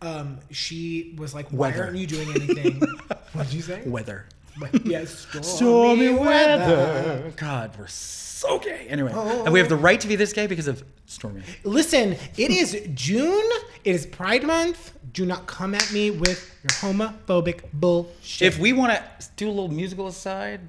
Um, 0.00 0.38
she 0.50 1.14
was 1.18 1.34
like, 1.34 1.48
"Why 1.48 1.68
Weather. 1.68 1.84
aren't 1.84 1.96
you 1.96 2.06
doing 2.06 2.28
anything?" 2.30 2.80
what 3.32 3.46
did 3.46 3.54
you 3.54 3.62
say? 3.62 3.82
Weather. 3.86 4.26
yes, 4.84 5.26
stormy, 5.42 6.10
weather. 6.10 7.32
God, 7.36 7.76
we're 7.78 7.86
so 7.86 8.58
gay. 8.58 8.86
Anyway, 8.88 9.12
Oh. 9.14 9.44
and 9.44 9.52
we 9.52 9.58
have 9.58 9.68
the 9.68 9.76
oh. 9.76 9.78
right 9.78 10.00
to 10.00 10.08
be 10.08 10.16
this 10.16 10.32
gay 10.32 10.46
because 10.46 10.68
of 10.68 10.82
Stormy. 11.06 11.42
Listen, 11.64 12.16
it 12.36 12.50
is 12.50 12.88
June. 12.94 13.48
It 13.84 13.94
is 13.94 14.06
Pride 14.06 14.44
Month. 14.44 14.92
Do 15.12 15.26
not 15.26 15.46
come 15.46 15.74
at 15.74 15.92
me 15.92 16.10
with 16.10 16.54
your 16.62 16.70
homophobic 16.70 17.64
bullshit. 17.74 18.48
If 18.48 18.58
we 18.58 18.72
want 18.72 18.92
to 18.92 19.02
do 19.36 19.48
a 19.48 19.50
little 19.50 19.68
musical 19.68 20.06
aside, 20.06 20.60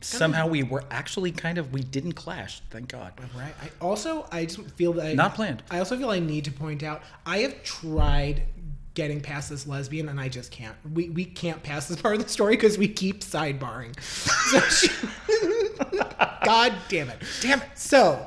somehow 0.00 0.46
we 0.46 0.62
were 0.62 0.84
actually 0.90 1.32
kind 1.32 1.58
of 1.58 1.72
we 1.72 1.80
didn't 1.82 2.12
clash. 2.12 2.60
Thank 2.70 2.88
God. 2.88 3.12
Right. 3.36 3.52
I 3.60 3.70
also 3.80 4.26
I 4.30 4.44
just 4.44 4.70
feel 4.72 4.92
that 4.94 5.06
I, 5.06 5.14
Not 5.14 5.34
planned. 5.34 5.62
I 5.70 5.80
also 5.80 5.96
feel 5.96 6.10
I 6.10 6.20
need 6.20 6.44
to 6.44 6.52
point 6.52 6.82
out 6.82 7.02
I 7.26 7.38
have 7.38 7.62
tried 7.64 8.44
getting 8.98 9.20
past 9.20 9.48
this 9.48 9.64
lesbian 9.64 10.08
and 10.08 10.18
I 10.18 10.28
just 10.28 10.50
can't. 10.50 10.74
We 10.92 11.08
we 11.10 11.24
can't 11.24 11.62
pass 11.62 11.86
this 11.86 12.02
part 12.02 12.16
of 12.16 12.24
the 12.24 12.28
story 12.28 12.56
because 12.56 12.76
we 12.76 12.88
keep 12.88 13.20
sidebarring. 13.20 13.98
So 14.02 14.58
she- 14.60 14.90
God 16.44 16.74
damn 16.88 17.08
it. 17.08 17.22
Damn 17.40 17.60
it. 17.60 17.68
So 17.76 18.26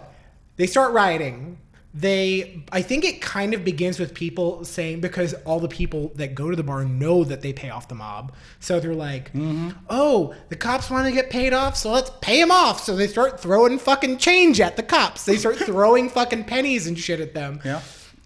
they 0.56 0.66
start 0.68 0.94
rioting. 0.94 1.58
They 1.94 2.64
I 2.72 2.84
think 2.84 3.04
it 3.04 3.22
kind 3.22 3.54
of 3.54 3.66
begins 3.66 4.00
with 4.00 4.14
people 4.14 4.64
saying 4.64 5.02
because 5.02 5.34
all 5.44 5.60
the 5.60 5.68
people 5.68 6.14
that 6.16 6.36
go 6.36 6.50
to 6.50 6.56
the 6.56 6.64
bar 6.64 6.86
know 6.86 7.26
that 7.26 7.42
they 7.42 7.52
pay 7.52 7.70
off 7.70 7.90
the 7.90 7.96
mob. 7.96 8.34
So 8.62 8.80
they're 8.80 8.96
like, 8.96 9.34
mm-hmm. 9.34 9.72
"Oh, 9.90 10.34
the 10.48 10.56
cops 10.56 10.90
want 10.90 11.06
to 11.06 11.12
get 11.12 11.30
paid 11.30 11.52
off, 11.52 11.76
so 11.76 11.92
let's 11.92 12.12
pay 12.22 12.40
them 12.40 12.50
off." 12.50 12.82
So 12.82 12.96
they 12.96 13.08
start 13.08 13.42
throwing 13.42 13.78
fucking 13.78 14.20
change 14.20 14.62
at 14.62 14.78
the 14.78 14.84
cops. 14.84 15.26
They 15.26 15.36
start 15.36 15.58
throwing 15.70 16.08
fucking 16.08 16.46
pennies 16.46 16.88
and 16.88 16.98
shit 16.98 17.20
at 17.20 17.34
them. 17.34 17.60
Yeah. 17.66 17.82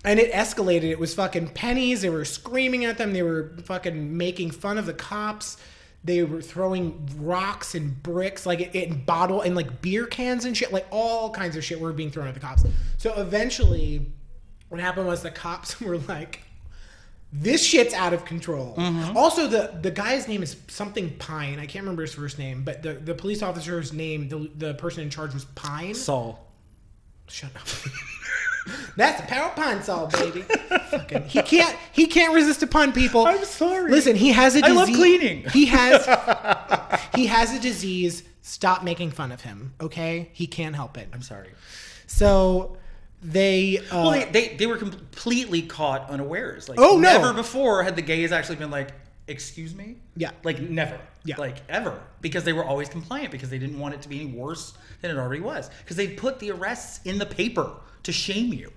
And 0.06 0.20
it 0.20 0.32
escalated. 0.32 0.84
It 0.84 1.00
was 1.00 1.14
fucking 1.14 1.50
pennies. 1.50 2.02
They 2.02 2.10
were 2.10 2.26
screaming 2.26 2.86
at 2.86 2.98
them. 2.98 3.12
They 3.12 3.24
were 3.24 3.54
fucking 3.64 4.16
making 4.16 4.52
fun 4.52 4.78
of 4.78 4.86
the 4.86 4.94
cops. 4.94 5.58
They 6.06 6.22
were 6.22 6.42
throwing 6.42 7.10
rocks 7.18 7.74
and 7.74 8.02
bricks, 8.04 8.46
like 8.46 8.76
in 8.76 9.04
bottle 9.04 9.42
and 9.42 9.56
like 9.56 9.82
beer 9.82 10.06
cans 10.06 10.46
and 10.46 10.56
shit, 10.56 10.72
like 10.72 10.86
all 10.92 11.32
kinds 11.32 11.56
of 11.56 11.64
shit 11.64 11.80
were 11.80 11.92
being 11.94 12.12
thrown 12.12 12.28
at 12.28 12.36
the 12.36 12.40
cops. 12.40 12.64
So 12.98 13.16
eventually, 13.20 14.12
what 14.70 14.80
happened 14.80 15.08
was 15.08 15.24
the 15.24 15.32
cops 15.32 15.82
were 15.82 15.98
like, 15.98 16.42
"This 17.34 17.66
shit's 17.66 17.96
out 17.96 18.14
of 18.14 18.24
control." 18.24 18.76
Mm-hmm. 18.78 19.18
Also, 19.18 19.48
the 19.48 19.80
the 19.82 19.90
guy's 19.90 20.28
name 20.28 20.44
is 20.44 20.56
something 20.68 21.10
Pine. 21.18 21.60
I 21.60 21.66
can't 21.66 21.84
remember 21.84 22.04
his 22.04 22.14
first 22.14 22.38
name, 22.38 22.64
but 22.64 22.84
the 22.84 22.94
the 22.94 23.16
police 23.16 23.42
officer's 23.42 23.92
name, 23.92 24.30
the 24.30 24.52
the 24.56 24.74
person 24.76 25.02
in 25.02 25.10
charge 25.10 25.34
was 25.34 25.46
Pine. 25.46 25.96
Saul. 25.96 26.46
Shut 27.28 27.56
up. 27.56 27.68
That's 28.96 29.20
a 29.22 29.24
power 29.28 29.52
pun 29.56 29.84
Saul, 29.84 30.08
baby. 30.08 30.42
Fucking, 30.42 31.24
he 31.24 31.42
can't. 31.42 31.78
He 31.92 32.08
can't 32.08 32.34
resist 32.34 32.64
a 32.64 32.68
pun, 32.68 32.92
people. 32.94 33.26
I'm 33.26 33.44
sorry. 33.46 33.92
Listen, 33.92 34.16
he 34.16 34.30
has 34.32 34.56
a. 34.56 34.62
disease. 34.62 34.76
I 34.76 34.80
love 34.80 34.90
cleaning. 34.90 35.44
He 35.50 35.66
has. 35.68 36.06
he 37.16 37.28
has 37.28 37.54
a 37.56 37.60
disease. 37.60 38.24
Stop 38.42 38.84
making 38.84 39.12
fun 39.12 39.32
of 39.32 39.42
him, 39.42 39.74
okay? 39.82 40.30
He 40.34 40.46
can't 40.48 40.76
help 40.76 40.98
it. 40.98 41.08
I'm 41.14 41.22
sorry. 41.22 41.50
So 42.08 42.78
they. 43.22 43.80
Uh, 43.80 43.84
Well, 43.92 44.12
they, 44.12 44.26
they 44.26 44.56
they 44.56 44.68
were 44.68 44.78
completely 44.78 45.62
caught 45.64 46.10
unawares. 46.10 46.70
Like, 46.70 46.80
Oh, 46.80 46.98
no. 46.98 47.12
Never 47.22 47.34
before 47.34 47.84
had 47.84 47.96
the 47.96 48.02
gays 48.02 48.32
actually 48.32 48.58
been 48.58 48.72
like, 48.72 48.92
"Excuse 49.28 49.74
me." 49.76 49.98
Yeah. 50.16 50.32
Like 50.44 50.60
never. 50.60 51.00
Yeah. 51.24 51.38
Like 51.38 51.58
ever, 51.70 52.00
because 52.22 52.44
they 52.44 52.54
were 52.54 52.64
always 52.64 52.88
compliant 52.88 53.32
because 53.32 53.50
they 53.50 53.58
didn't 53.58 53.80
want 53.80 53.96
it 53.96 54.02
to 54.04 54.10
be 54.10 54.22
any 54.22 54.32
worse 54.32 54.74
than 55.02 55.10
it 55.10 55.18
already 55.18 55.42
was. 55.42 55.70
Because 55.84 55.98
they 55.98 56.10
put 56.10 56.38
the 56.40 56.52
arrests 56.52 57.00
in 57.06 57.18
the 57.18 57.26
paper 57.26 57.72
to 58.06 58.12
shame 58.12 58.54
you. 58.54 58.72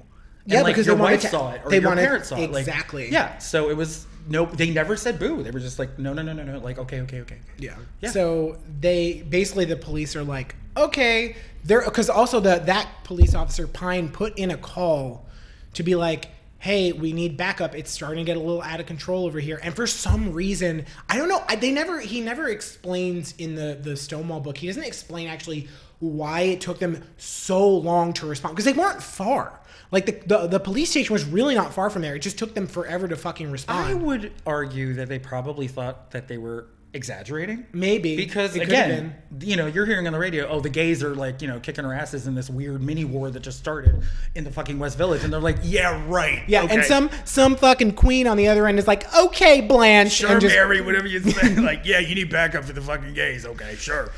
And, 0.44 0.52
Yeah, 0.54 0.62
like, 0.62 0.74
because 0.74 0.86
your 0.86 0.96
they 0.96 1.02
wife 1.02 1.20
to- 1.22 1.28
saw 1.28 1.52
it 1.52 1.60
or 1.64 1.70
they 1.70 1.78
your 1.80 1.88
wanted- 1.88 2.02
parents 2.04 2.28
saw 2.28 2.36
it. 2.36 2.50
Like, 2.50 2.60
exactly. 2.66 3.10
yeah. 3.10 3.38
So 3.38 3.70
it 3.70 3.76
was 3.76 4.06
no. 4.28 4.46
They 4.46 4.70
never 4.70 4.96
said 4.96 5.18
boo. 5.18 5.42
They 5.42 5.50
were 5.50 5.60
just 5.60 5.78
like, 5.78 5.98
no, 5.98 6.12
no, 6.12 6.22
no, 6.22 6.32
no, 6.32 6.42
no. 6.42 6.58
Like, 6.58 6.78
okay, 6.78 7.00
okay, 7.02 7.20
okay. 7.20 7.38
Yeah. 7.58 7.76
Yeah. 8.00 8.10
So 8.10 8.58
they 8.80 9.22
basically 9.28 9.64
the 9.66 9.76
police 9.76 10.16
are 10.16 10.24
like, 10.24 10.54
okay, 10.76 11.36
they're 11.64 11.82
because 11.84 12.08
also 12.10 12.40
the 12.40 12.58
that 12.66 12.88
police 13.04 13.34
officer 13.34 13.66
Pine 13.66 14.08
put 14.08 14.38
in 14.38 14.50
a 14.50 14.56
call 14.56 15.26
to 15.74 15.82
be 15.82 15.94
like, 15.94 16.28
hey, 16.60 16.92
we 16.92 17.12
need 17.12 17.36
backup. 17.36 17.74
It's 17.74 17.90
starting 17.90 18.24
to 18.24 18.24
get 18.24 18.36
a 18.36 18.40
little 18.40 18.62
out 18.62 18.80
of 18.80 18.86
control 18.86 19.26
over 19.26 19.38
here. 19.40 19.60
And 19.62 19.74
for 19.76 19.86
some 19.86 20.32
reason, 20.32 20.86
I 21.08 21.16
don't 21.16 21.28
know. 21.28 21.42
They 21.60 21.70
never 21.70 22.00
he 22.00 22.20
never 22.20 22.48
explains 22.48 23.34
in 23.38 23.54
the 23.54 23.78
the 23.80 23.96
Stonewall 23.96 24.40
book. 24.40 24.56
He 24.58 24.66
doesn't 24.66 24.82
explain 24.84 25.28
actually 25.28 25.68
why 26.00 26.42
it 26.42 26.60
took 26.60 26.78
them 26.78 27.02
so 27.16 27.68
long 27.68 28.12
to 28.14 28.26
respond 28.26 28.54
because 28.54 28.64
they 28.64 28.78
weren't 28.78 29.02
far. 29.02 29.60
Like 29.90 30.06
the, 30.06 30.12
the 30.26 30.46
the 30.46 30.60
police 30.60 30.90
station 30.90 31.12
was 31.12 31.24
really 31.24 31.54
not 31.54 31.72
far 31.72 31.88
from 31.90 32.02
there. 32.02 32.14
It 32.14 32.20
just 32.20 32.38
took 32.38 32.54
them 32.54 32.66
forever 32.66 33.08
to 33.08 33.16
fucking 33.16 33.50
respond. 33.50 33.88
I 33.88 33.94
would 33.94 34.32
argue 34.46 34.94
that 34.94 35.08
they 35.08 35.18
probably 35.18 35.66
thought 35.66 36.10
that 36.10 36.28
they 36.28 36.36
were 36.38 36.66
exaggerating? 36.94 37.66
Maybe 37.72 38.16
Because 38.16 38.56
It 38.56 38.62
again, 38.62 39.14
you 39.40 39.56
know, 39.56 39.66
you're 39.66 39.86
hearing 39.86 40.06
on 40.06 40.12
the 40.12 40.18
radio, 40.18 40.46
oh, 40.48 40.60
the 40.60 40.70
gays 40.70 41.02
are 41.02 41.14
like, 41.14 41.42
you 41.42 41.48
know, 41.48 41.60
kicking 41.60 41.84
our 41.84 41.92
asses 41.92 42.26
in 42.26 42.34
this 42.34 42.48
weird 42.48 42.82
mini 42.82 43.04
war 43.04 43.30
that 43.30 43.40
just 43.40 43.58
started 43.58 44.02
in 44.34 44.44
the 44.44 44.50
fucking 44.50 44.78
West 44.78 44.96
Village, 44.96 45.24
and 45.24 45.32
they're 45.32 45.40
like, 45.40 45.58
yeah, 45.62 46.04
right, 46.08 46.42
Yeah, 46.46 46.66
and 46.68 46.84
some 46.84 47.10
some 47.24 47.56
fucking 47.56 47.92
queen 47.92 48.26
on 48.26 48.36
the 48.36 48.48
other 48.48 48.66
end 48.66 48.78
is 48.78 48.86
like, 48.86 49.12
okay, 49.14 49.60
Blanche, 49.60 50.12
Sure, 50.12 50.32
and 50.32 50.40
just 50.40 50.54
Mary, 50.54 50.80
whatever 50.80 51.06
you 51.06 51.20
say. 51.20 51.56
like, 51.60 51.82
yeah, 51.84 51.98
you 51.98 52.14
need 52.14 52.30
backup 52.30 52.64
for 52.64 52.72
the 52.72 52.80
fucking 52.80 53.14
gays. 53.14 53.44
Okay, 53.46 53.74
sure. 53.76 54.10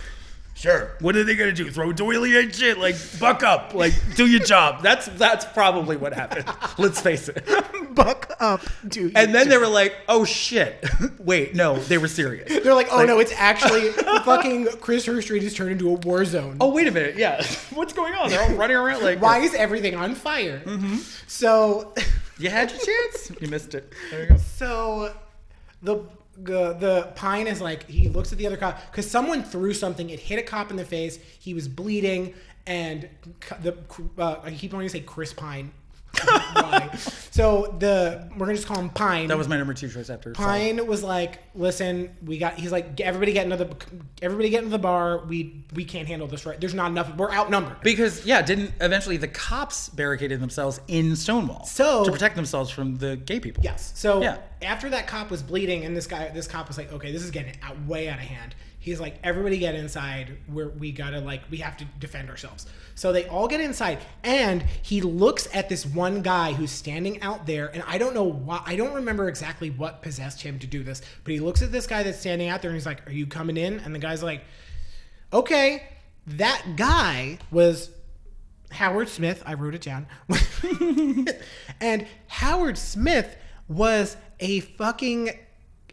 Sure. 0.61 0.91
What 1.01 1.17
are 1.17 1.25
they 1.25 1.37
gonna 1.37 1.53
do? 1.53 1.71
Throw 1.71 1.91
doily 1.91 2.39
and 2.39 2.55
shit? 2.55 2.79
Like, 2.79 2.95
buck 3.19 3.43
up. 3.43 3.73
Like, 3.73 3.95
do 4.15 4.27
your 4.27 4.41
job. 4.41 4.83
That's 4.83 5.07
that's 5.07 5.47
probably 5.47 5.97
what 5.97 6.13
happened. 6.13 6.45
Let's 6.79 7.01
face 7.01 7.31
it. 7.31 7.49
buck 7.95 8.31
up, 8.41 8.61
dude. 8.87 9.17
And 9.17 9.35
then 9.35 9.49
they 9.49 9.57
were 9.57 9.67
like, 9.67 9.97
oh 10.07 10.27
shit. 10.27 10.85
Wait, 11.19 11.55
no, 11.55 11.79
they 11.79 11.97
were 11.97 12.09
serious. 12.09 12.63
they're 12.63 12.75
like, 12.75 12.89
oh 12.93 13.07
no, 13.07 13.21
it's 13.21 13.33
actually 13.37 13.91
fucking 13.93 14.67
Christopher 14.83 15.23
Street 15.23 15.43
has 15.45 15.55
turned 15.55 15.73
into 15.73 15.89
a 15.89 15.95
war 15.95 16.27
zone. 16.27 16.59
Oh, 16.61 16.71
wait 16.71 16.87
a 16.87 16.91
minute. 16.91 17.17
Yeah. 17.17 17.43
What's 17.73 17.95
going 17.95 18.13
on? 18.13 18.29
They're 18.29 18.43
all 18.43 18.55
running 18.55 18.77
around 18.77 19.03
like, 19.03 19.23
Why 19.23 19.39
is 19.39 19.55
everything 19.55 19.95
on 19.95 20.15
fire? 20.15 20.61
Mm-hmm. 20.67 20.97
So, 21.27 21.95
You 22.39 22.51
had 22.51 22.71
your 22.71 22.81
chance. 22.81 23.33
You 23.41 23.49
missed 23.49 23.75
it. 23.75 23.95
There 24.11 24.25
you 24.25 24.29
go. 24.29 24.37
so 24.37 25.15
the 25.83 26.05
the, 26.43 26.75
the 26.75 27.13
pine 27.15 27.47
is 27.47 27.61
like 27.61 27.89
he 27.89 28.09
looks 28.09 28.33
at 28.33 28.39
the 28.39 28.47
other 28.47 28.57
cop 28.57 28.81
because 28.91 29.11
someone 29.11 29.43
threw 29.43 29.73
something. 29.75 30.11
It 30.11 30.21
hit 30.21 30.39
a 30.39 30.43
cop 30.43 30.71
in 30.71 30.77
the 30.77 30.85
face. 30.85 31.19
He 31.39 31.55
was 31.55 31.69
bleeding, 31.69 32.35
and 32.67 33.09
the 33.63 33.77
uh, 34.19 34.37
I 34.43 34.51
keep 34.53 34.73
wanting 34.73 34.89
to 34.89 34.93
say 34.93 35.01
Chris 35.01 35.33
Pine. 35.33 35.73
So 37.31 37.75
the 37.79 38.29
we're 38.33 38.47
gonna 38.47 38.55
just 38.57 38.67
call 38.67 38.79
him 38.79 38.91
Pine. 38.91 39.29
That 39.29 39.39
was 39.39 39.49
my 39.49 39.57
number 39.57 39.73
two 39.73 39.89
choice 39.89 40.11
after. 40.11 40.33
Pine 40.33 40.87
was 40.87 41.03
like, 41.03 41.39
"Listen, 41.55 42.15
we 42.25 42.37
got." 42.39 42.55
He's 42.55 42.73
like, 42.73 43.01
"Everybody 43.01 43.33
get 43.33 43.45
into 43.45 43.57
the, 43.57 43.75
everybody 44.21 44.51
get 44.51 44.59
into 44.59 44.71
the 44.71 44.79
bar. 44.79 45.25
We 45.25 45.65
we 45.75 45.85
can't 45.85 46.07
handle 46.07 46.27
this 46.27 46.45
right. 46.45 46.61
There's 46.61 46.75
not 46.75 46.91
enough. 46.91 47.17
We're 47.17 47.33
outnumbered." 47.33 47.81
Because 47.83 48.27
yeah, 48.27 48.43
didn't 48.43 48.73
eventually 48.81 49.17
the 49.17 49.29
cops 49.29 49.89
barricaded 49.89 50.41
themselves 50.41 50.81
in 50.89 51.17
Stonewall 51.17 51.65
So- 51.65 52.05
to 52.05 52.13
protect 52.13 52.37
themselves 52.37 52.71
from 52.71 52.97
the 52.99 53.17
gay 53.17 53.41
people. 53.41 53.63
Yes. 53.65 53.93
So 53.95 54.21
Yeah. 54.21 54.39
after 54.63 54.91
that 54.91 55.07
cop 55.07 55.31
was 55.31 55.43
bleeding, 55.43 55.85
and 55.85 55.97
this 55.97 56.07
guy, 56.07 56.29
this 56.35 56.47
cop 56.47 56.69
was 56.69 56.77
like, 56.77 56.93
"Okay, 56.93 57.13
this 57.13 57.23
is 57.23 57.31
getting 57.31 57.55
out, 57.63 57.81
way 57.87 58.09
out 58.09 58.19
of 58.19 58.25
hand." 58.25 58.55
He's 58.81 58.99
like, 58.99 59.19
"Everybody 59.23 59.59
get 59.59 59.75
inside. 59.75 60.37
Where 60.47 60.71
we 60.71 60.91
gotta 60.91 61.21
like, 61.21 61.43
we 61.51 61.59
have 61.59 61.77
to 61.77 61.85
defend 61.99 62.31
ourselves." 62.31 62.67
So 62.95 63.13
they 63.13 63.27
all 63.27 63.47
get 63.47 63.61
inside, 63.61 63.99
and 64.25 64.63
he 64.83 65.01
looks 65.03 65.49
at 65.55 65.69
this 65.69 65.87
one 65.87 66.23
guy 66.23 66.53
who's 66.53 66.71
standing 66.71 67.21
out 67.23 67.47
there, 67.47 67.69
and 67.69 67.85
I 67.87 67.99
don't 67.99 68.15
know 68.15 68.25
why. 68.25 68.63
I 68.67 68.77
don't 68.77 68.95
remember 68.95 69.29
exactly 69.29 69.71
what 69.71 70.03
possessed 70.03 70.43
him 70.43 70.59
to 70.59 70.67
do 70.67 70.83
this, 70.83 71.03
but 71.25 71.33
he 71.33 71.41
looks 71.41 71.63
at 71.63 71.71
this 71.71 71.87
guy 71.87 72.03
that's 72.03 72.19
standing 72.19 72.49
out 72.49 72.63
there, 72.63 72.71
and 72.71 72.77
he's 72.77 72.87
like, 72.87 73.07
"Are 73.07 73.13
you 73.13 73.27
coming 73.27 73.57
in?" 73.57 73.79
And 73.81 73.95
the 73.95 74.01
guy's 74.01 74.23
like, 74.23 74.43
"Okay." 75.33 75.85
That 76.27 76.77
guy 76.77 77.39
was 77.51 77.91
Howard 78.71 79.09
Smith. 79.09 79.43
I 79.47 79.55
wrote 79.55 79.75
it 79.75 79.83
down. 79.83 80.07
and 81.81 82.07
Howard 82.29 82.79
Smith 82.79 83.37
was 83.69 84.17
a 84.39 84.61
fucking. 84.61 85.31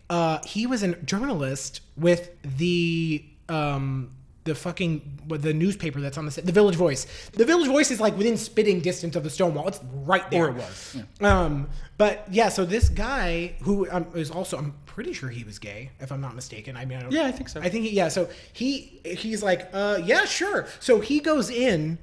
Uh, 0.09 0.39
he 0.45 0.65
was 0.67 0.83
a 0.83 0.95
journalist 0.97 1.81
with 1.97 2.31
the 2.57 3.23
um, 3.49 4.11
the 4.45 4.55
fucking 4.55 5.19
the 5.27 5.53
newspaper 5.53 5.99
that's 5.99 6.17
on 6.17 6.25
the 6.25 6.31
set, 6.31 6.45
the 6.45 6.51
Village 6.53 6.75
Voice. 6.75 7.05
The 7.33 7.43
Village 7.45 7.67
Voice 7.67 7.91
is 7.91 7.99
like 7.99 8.17
within 8.17 8.37
spitting 8.37 8.79
distance 8.79 9.15
of 9.17 9.23
the 9.23 9.29
Stonewall. 9.29 9.67
It's 9.67 9.81
right 10.05 10.29
there. 10.31 10.45
Or 10.45 10.49
it 10.49 10.55
was, 10.55 10.97
Um, 11.19 11.69
but 11.97 12.25
yeah, 12.31 12.47
so 12.49 12.63
this 12.63 12.87
guy 12.89 13.55
who 13.63 13.89
um, 13.91 14.07
is 14.15 14.31
also, 14.31 14.57
I'm 14.57 14.73
pretty 14.85 15.11
sure 15.13 15.29
he 15.29 15.43
was 15.43 15.59
gay, 15.59 15.91
if 15.99 16.11
I'm 16.11 16.21
not 16.21 16.33
mistaken. 16.35 16.77
I 16.77 16.85
mean, 16.85 16.97
I 16.97 17.01
don't, 17.01 17.11
Yeah, 17.11 17.25
I 17.25 17.31
think 17.31 17.49
so. 17.49 17.59
I 17.59 17.67
think 17.69 17.85
he, 17.85 17.91
yeah. 17.91 18.07
So 18.07 18.29
he 18.53 19.01
he's 19.03 19.43
like, 19.43 19.69
uh, 19.73 19.99
yeah, 20.03 20.23
sure. 20.25 20.67
So 20.79 21.01
he 21.01 21.19
goes 21.19 21.49
in, 21.49 21.97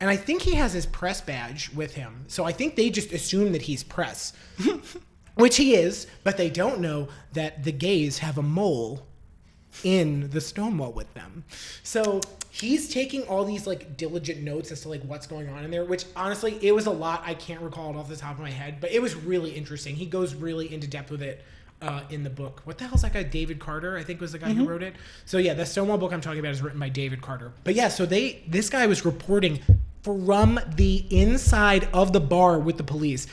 and 0.00 0.10
I 0.10 0.16
think 0.16 0.42
he 0.42 0.54
has 0.54 0.72
his 0.72 0.86
press 0.86 1.20
badge 1.20 1.70
with 1.72 1.94
him. 1.94 2.24
So 2.26 2.44
I 2.44 2.52
think 2.52 2.74
they 2.74 2.90
just 2.90 3.12
assume 3.12 3.52
that 3.52 3.62
he's 3.62 3.84
press, 3.84 4.32
which 5.36 5.56
he 5.56 5.74
is, 5.74 6.06
but 6.24 6.36
they 6.36 6.50
don't 6.50 6.80
know 6.80 7.08
that 7.32 7.62
the 7.62 7.72
gays 7.72 8.18
have 8.18 8.36
a 8.38 8.42
mole 8.42 9.06
in 9.84 10.30
the 10.30 10.40
Stonewall 10.40 10.92
with 10.92 11.12
them. 11.14 11.44
So 11.82 12.20
he's 12.50 12.88
taking 12.88 13.22
all 13.24 13.44
these 13.44 13.66
like 13.66 13.96
diligent 13.96 14.42
notes 14.42 14.72
as 14.72 14.80
to 14.82 14.88
like 14.88 15.02
what's 15.02 15.26
going 15.26 15.48
on 15.48 15.64
in 15.64 15.70
there, 15.70 15.84
which 15.84 16.06
honestly 16.16 16.58
it 16.62 16.74
was 16.74 16.86
a 16.86 16.90
lot. 16.90 17.22
I 17.24 17.34
can't 17.34 17.60
recall 17.60 17.90
it 17.90 17.96
off 17.96 18.08
the 18.08 18.16
top 18.16 18.32
of 18.32 18.40
my 18.40 18.50
head, 18.50 18.78
but 18.80 18.90
it 18.90 19.00
was 19.00 19.14
really 19.14 19.50
interesting. 19.50 19.94
He 19.94 20.06
goes 20.06 20.34
really 20.34 20.72
into 20.72 20.86
depth 20.86 21.10
with 21.10 21.22
it. 21.22 21.44
Uh, 21.82 22.00
in 22.08 22.22
the 22.22 22.30
book, 22.30 22.62
what 22.64 22.78
the 22.78 22.86
hell's 22.86 23.02
that 23.02 23.12
guy? 23.12 23.22
David 23.22 23.58
Carter, 23.58 23.98
I 23.98 24.02
think 24.02 24.18
was 24.18 24.32
the 24.32 24.38
guy 24.38 24.50
who 24.54 24.66
wrote 24.66 24.82
it. 24.82 24.94
So 25.26 25.36
yeah, 25.36 25.52
the 25.52 25.66
Stonewall 25.66 25.98
book 25.98 26.10
I'm 26.10 26.22
talking 26.22 26.40
about 26.40 26.52
is 26.52 26.62
written 26.62 26.80
by 26.80 26.88
David 26.88 27.20
Carter. 27.20 27.52
But 27.64 27.74
yeah, 27.74 27.88
so 27.88 28.06
they 28.06 28.42
this 28.48 28.70
guy 28.70 28.86
was 28.86 29.04
reporting 29.04 29.60
from 30.00 30.58
the 30.76 31.04
inside 31.10 31.86
of 31.92 32.14
the 32.14 32.20
bar 32.20 32.58
with 32.58 32.78
the 32.78 32.82
police. 32.82 33.26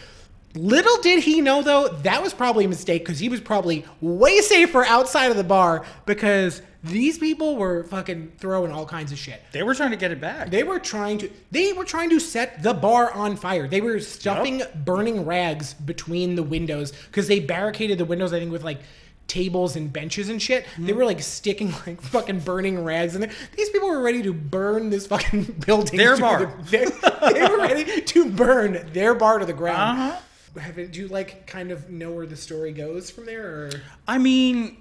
Little 0.56 1.02
did 1.02 1.24
he 1.24 1.42
know, 1.42 1.64
though, 1.64 1.88
that 1.88 2.22
was 2.22 2.34
probably 2.34 2.66
a 2.66 2.68
mistake 2.68 3.04
because 3.04 3.20
he 3.20 3.28
was 3.30 3.42
probably 3.42 3.86
way 4.02 4.40
safer 4.42 4.86
outside 4.86 5.32
of 5.32 5.38
the 5.38 5.44
bar 5.44 5.84
because 6.06 6.62
these 6.84 7.18
people 7.18 7.56
were 7.56 7.86
fucking 7.86 8.34
throwing 8.38 8.72
all 8.72 8.86
kinds 8.86 9.12
of 9.12 9.18
shit. 9.18 9.42
They 9.52 9.64
were 9.64 9.74
trying 9.74 9.92
to 9.92 9.98
get 9.98 10.12
it 10.12 10.22
back. 10.22 10.52
They 10.52 10.64
were 10.64 10.80
trying 10.80 11.18
to 11.20 11.32
they 11.50 11.74
were 11.74 11.86
trying 11.86 12.10
to 12.12 12.20
set 12.20 12.62
the 12.62 12.74
bar 12.74 13.12
on 13.14 13.36
fire. 13.36 13.68
They 13.68 13.82
were 13.82 14.00
stuffing 14.00 14.62
burning 14.84 15.26
rags 15.26 15.74
between 15.74 16.36
the 16.36 16.44
windows 16.44 16.92
because 16.92 17.28
they 17.28 17.40
barricaded 17.40 17.98
the 17.98 18.06
windows, 18.06 18.34
I 18.34 18.40
think, 18.40 18.52
with 18.52 18.64
like 18.64 18.80
tables 19.28 19.76
and 19.78 19.92
benches 19.92 20.28
and 20.30 20.42
shit. 20.42 20.66
Mm-hmm. 20.66 20.86
They 20.86 20.94
were 20.94 21.06
like 21.06 21.22
sticking 21.22 21.74
like 21.88 22.02
fucking 22.02 22.42
burning 22.42 22.84
rags 22.84 23.16
in 23.16 23.22
there. 23.22 23.32
These 23.56 23.70
people 23.70 23.88
were 23.88 24.02
ready 24.02 24.22
to 24.22 24.34
burn 24.34 24.90
this 24.90 25.08
fucking 25.08 25.44
building. 25.66 25.98
Their 25.98 26.18
bar. 26.18 26.46
the- 26.64 26.64
their- 26.70 27.34
they 27.34 27.48
were 27.50 27.58
ready 27.60 28.02
to 28.02 28.30
burn 28.30 28.90
their 28.92 29.16
bar 29.16 29.40
to 29.40 29.46
the 29.46 29.54
ground. 29.54 30.00
Uh-huh. 30.00 30.20
Have 30.60 30.78
it- 30.78 30.92
do 30.92 31.00
you 31.02 31.08
like 31.08 31.48
kind 31.48 31.72
of 31.72 31.90
know 31.90 32.12
where 32.12 32.26
the 32.26 32.36
story 32.38 32.72
goes 32.72 33.10
from 33.10 33.26
there 33.26 33.46
or 33.46 33.70
I 34.08 34.18
mean, 34.18 34.78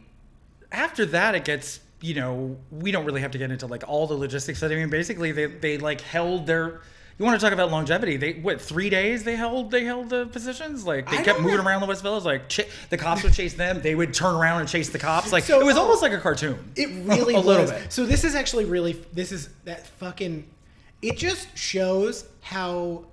after 0.70 1.06
that, 1.06 1.34
it 1.34 1.44
gets 1.44 1.80
you 2.00 2.14
know 2.14 2.56
we 2.70 2.90
don't 2.92 3.04
really 3.04 3.20
have 3.20 3.30
to 3.30 3.38
get 3.38 3.50
into 3.50 3.66
like 3.66 3.84
all 3.88 4.06
the 4.06 4.14
logistics. 4.14 4.60
But 4.60 4.72
I 4.72 4.74
mean, 4.76 4.90
basically 4.90 5.32
they 5.32 5.46
they 5.46 5.78
like 5.78 6.00
held 6.00 6.46
their. 6.46 6.80
You 7.18 7.26
want 7.26 7.38
to 7.38 7.44
talk 7.44 7.52
about 7.52 7.70
longevity? 7.70 8.16
They 8.16 8.32
what 8.32 8.60
three 8.60 8.90
days 8.90 9.22
they 9.22 9.36
held 9.36 9.70
they 9.70 9.84
held 9.84 10.08
the 10.10 10.26
positions 10.26 10.84
like 10.84 11.08
they 11.10 11.18
I 11.18 11.22
kept 11.22 11.40
moving 11.40 11.58
know. 11.58 11.64
around 11.64 11.82
the 11.82 11.86
West 11.86 12.02
Village 12.02 12.24
like 12.24 12.48
ch- 12.48 12.66
the 12.90 12.96
cops 12.96 13.22
would 13.22 13.34
chase 13.34 13.54
them 13.54 13.80
they 13.82 13.94
would 13.94 14.12
turn 14.14 14.34
around 14.34 14.60
and 14.60 14.68
chase 14.68 14.88
the 14.88 14.98
cops 14.98 15.30
like 15.30 15.44
So- 15.44 15.60
it 15.60 15.64
was 15.64 15.76
almost 15.76 16.02
like 16.02 16.12
a 16.12 16.18
cartoon 16.18 16.72
It 16.74 16.88
really 17.04 17.34
a 17.34 17.36
was. 17.36 17.46
little 17.46 17.66
bit 17.66 17.92
So 17.92 18.06
this 18.06 18.24
is 18.24 18.34
actually 18.34 18.64
really 18.64 18.94
this 19.12 19.30
is 19.30 19.50
that 19.66 19.86
fucking 19.98 20.48
it 21.02 21.16
just 21.18 21.46
shows 21.56 22.24
how 22.40 23.04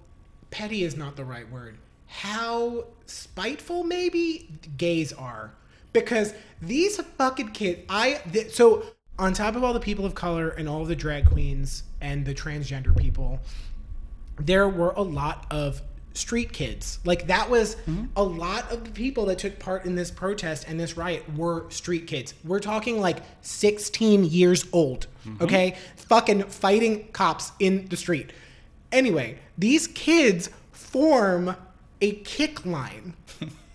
petty 0.50 0.84
is 0.86 0.96
not 0.96 1.16
the 1.18 1.26
right 1.26 1.48
word. 1.52 1.76
How 2.10 2.86
spiteful 3.06 3.84
maybe 3.84 4.50
gays 4.78 5.14
are. 5.14 5.54
Because 5.94 6.34
these 6.62 6.98
fucking 6.98 7.50
kids 7.50 7.82
I 7.90 8.22
th- 8.32 8.52
so 8.52 8.84
on 9.18 9.34
top 9.34 9.56
of 9.56 9.64
all 9.64 9.74
the 9.74 9.80
people 9.80 10.06
of 10.06 10.16
color 10.16 10.50
and 10.50 10.68
all 10.70 10.86
the 10.86 10.96
drag 10.96 11.30
queens 11.30 11.84
and 12.00 12.26
the 12.26 12.34
transgender 12.34 12.96
people, 12.96 13.40
there 14.38 14.70
were 14.70 14.92
a 14.92 15.02
lot 15.02 15.46
of 15.52 15.82
street 16.14 16.54
kids. 16.54 17.00
Like 17.06 17.28
that 17.28 17.50
was 17.50 17.76
mm-hmm. 17.76 18.06
a 18.16 18.24
lot 18.24 18.72
of 18.72 18.84
the 18.84 18.92
people 18.92 19.26
that 19.28 19.40
took 19.40 19.60
part 19.60 19.86
in 19.86 19.96
this 19.96 20.12
protest 20.12 20.66
and 20.68 20.80
this 20.80 20.98
riot 20.98 21.24
were 21.36 21.70
street 21.70 22.08
kids. 22.08 22.34
We're 22.44 22.60
talking 22.60 23.00
like 23.00 23.18
16 23.42 24.26
years 24.26 24.66
old, 24.72 25.08
mm-hmm. 25.26 25.44
okay? 25.44 25.78
Fucking 25.96 26.44
fighting 26.44 27.10
cops 27.12 27.52
in 27.60 27.88
the 27.88 27.98
street. 27.98 28.32
Anyway, 28.92 29.40
these 29.58 29.88
kids 29.88 30.50
form 30.72 31.56
a 32.02 32.14
kick 32.14 32.66
line. 32.66 33.16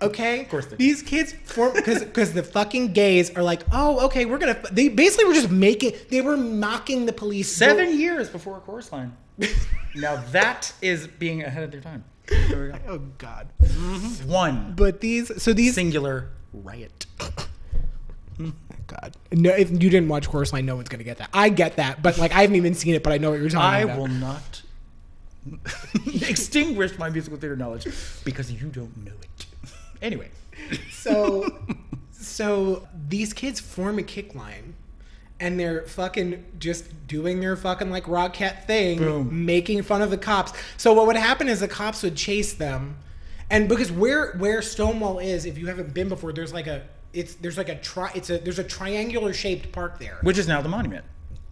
Okay? 0.02 0.42
Of 0.42 0.48
course. 0.50 0.66
These 0.66 1.02
kids 1.02 1.32
form 1.44 1.72
because 1.72 2.04
because 2.04 2.34
the 2.34 2.42
fucking 2.42 2.92
gays 2.92 3.34
are 3.36 3.42
like, 3.42 3.62
oh, 3.72 4.04
okay, 4.06 4.26
we're 4.26 4.38
gonna. 4.38 4.60
They 4.70 4.88
basically 4.88 5.24
were 5.24 5.34
just 5.34 5.50
making. 5.50 5.92
They 6.10 6.20
were 6.20 6.36
mocking 6.36 7.06
the 7.06 7.12
police. 7.12 7.50
seven 7.50 7.98
years 7.98 8.28
before 8.28 8.58
a 8.58 8.60
chorus 8.60 8.92
line 8.92 9.16
now 9.94 10.22
that 10.30 10.72
is 10.80 11.06
being 11.06 11.42
ahead 11.42 11.64
of 11.64 11.70
their 11.72 11.80
time 11.80 12.04
there 12.28 12.66
we 12.66 12.68
go 12.68 12.78
Oh 12.88 12.98
God. 13.18 13.48
Mm-hmm. 13.62 14.30
one 14.30 14.74
But 14.76 15.00
these, 15.00 15.42
so 15.42 15.52
these, 15.52 15.74
singular 15.74 16.30
riot 16.52 17.06
oh, 18.40 18.52
God, 18.86 19.16
no, 19.32 19.50
if 19.50 19.70
you 19.70 19.90
didn't 19.90 20.08
watch 20.08 20.28
Chorus 20.28 20.52
Line, 20.52 20.66
no 20.66 20.76
one's 20.76 20.88
gonna 20.88 21.04
get 21.04 21.18
that. 21.18 21.30
I 21.32 21.48
get 21.48 21.76
that, 21.76 22.02
but 22.02 22.18
like 22.18 22.32
I 22.32 22.42
haven't 22.42 22.56
even 22.56 22.74
seen 22.74 22.94
it, 22.94 23.02
but 23.02 23.12
I 23.12 23.18
know 23.18 23.30
what 23.30 23.40
you're 23.40 23.48
talking 23.48 23.64
I 23.64 23.80
about. 23.80 23.96
I 23.96 23.98
will 23.98 24.08
not 24.08 24.62
extinguish 26.28 26.98
my 26.98 27.10
musical 27.10 27.38
theater 27.38 27.56
knowledge 27.56 27.86
because 28.24 28.50
you 28.50 28.68
don't 28.68 28.96
know 29.04 29.12
it. 29.22 29.46
Anyway, 30.02 30.28
So, 30.92 31.46
so 32.12 32.86
these 33.08 33.32
kids 33.32 33.60
form 33.60 33.98
a 33.98 34.02
kick 34.02 34.34
line, 34.34 34.74
and 35.40 35.58
they're 35.58 35.82
fucking 35.86 36.44
just 36.58 37.06
doing 37.06 37.40
their 37.40 37.56
fucking 37.56 37.90
like 37.90 38.06
Rocket 38.08 38.66
thing, 38.66 38.98
Boom. 38.98 39.46
making 39.46 39.82
fun 39.82 40.02
of 40.02 40.10
the 40.10 40.18
cops. 40.18 40.52
So 40.76 40.92
what 40.92 41.06
would 41.06 41.16
happen 41.16 41.48
is 41.48 41.60
the 41.60 41.68
cops 41.68 42.02
would 42.02 42.16
chase 42.16 42.52
them, 42.54 42.96
and 43.50 43.68
because 43.68 43.90
where 43.90 44.32
where 44.38 44.62
Stonewall 44.62 45.18
is, 45.18 45.46
if 45.46 45.58
you 45.58 45.66
haven't 45.66 45.92
been 45.94 46.08
before, 46.08 46.32
there's 46.32 46.52
like 46.52 46.66
a 46.66 46.82
it's 47.12 47.34
there's 47.36 47.56
like 47.56 47.68
a 47.68 47.76
tri 47.76 48.10
it's 48.14 48.30
a 48.30 48.38
there's 48.38 48.58
a 48.58 48.64
triangular 48.64 49.32
shaped 49.32 49.72
park 49.72 49.98
there. 49.98 50.18
Which 50.22 50.38
is 50.38 50.48
now 50.48 50.60
the 50.60 50.68
monument, 50.68 51.04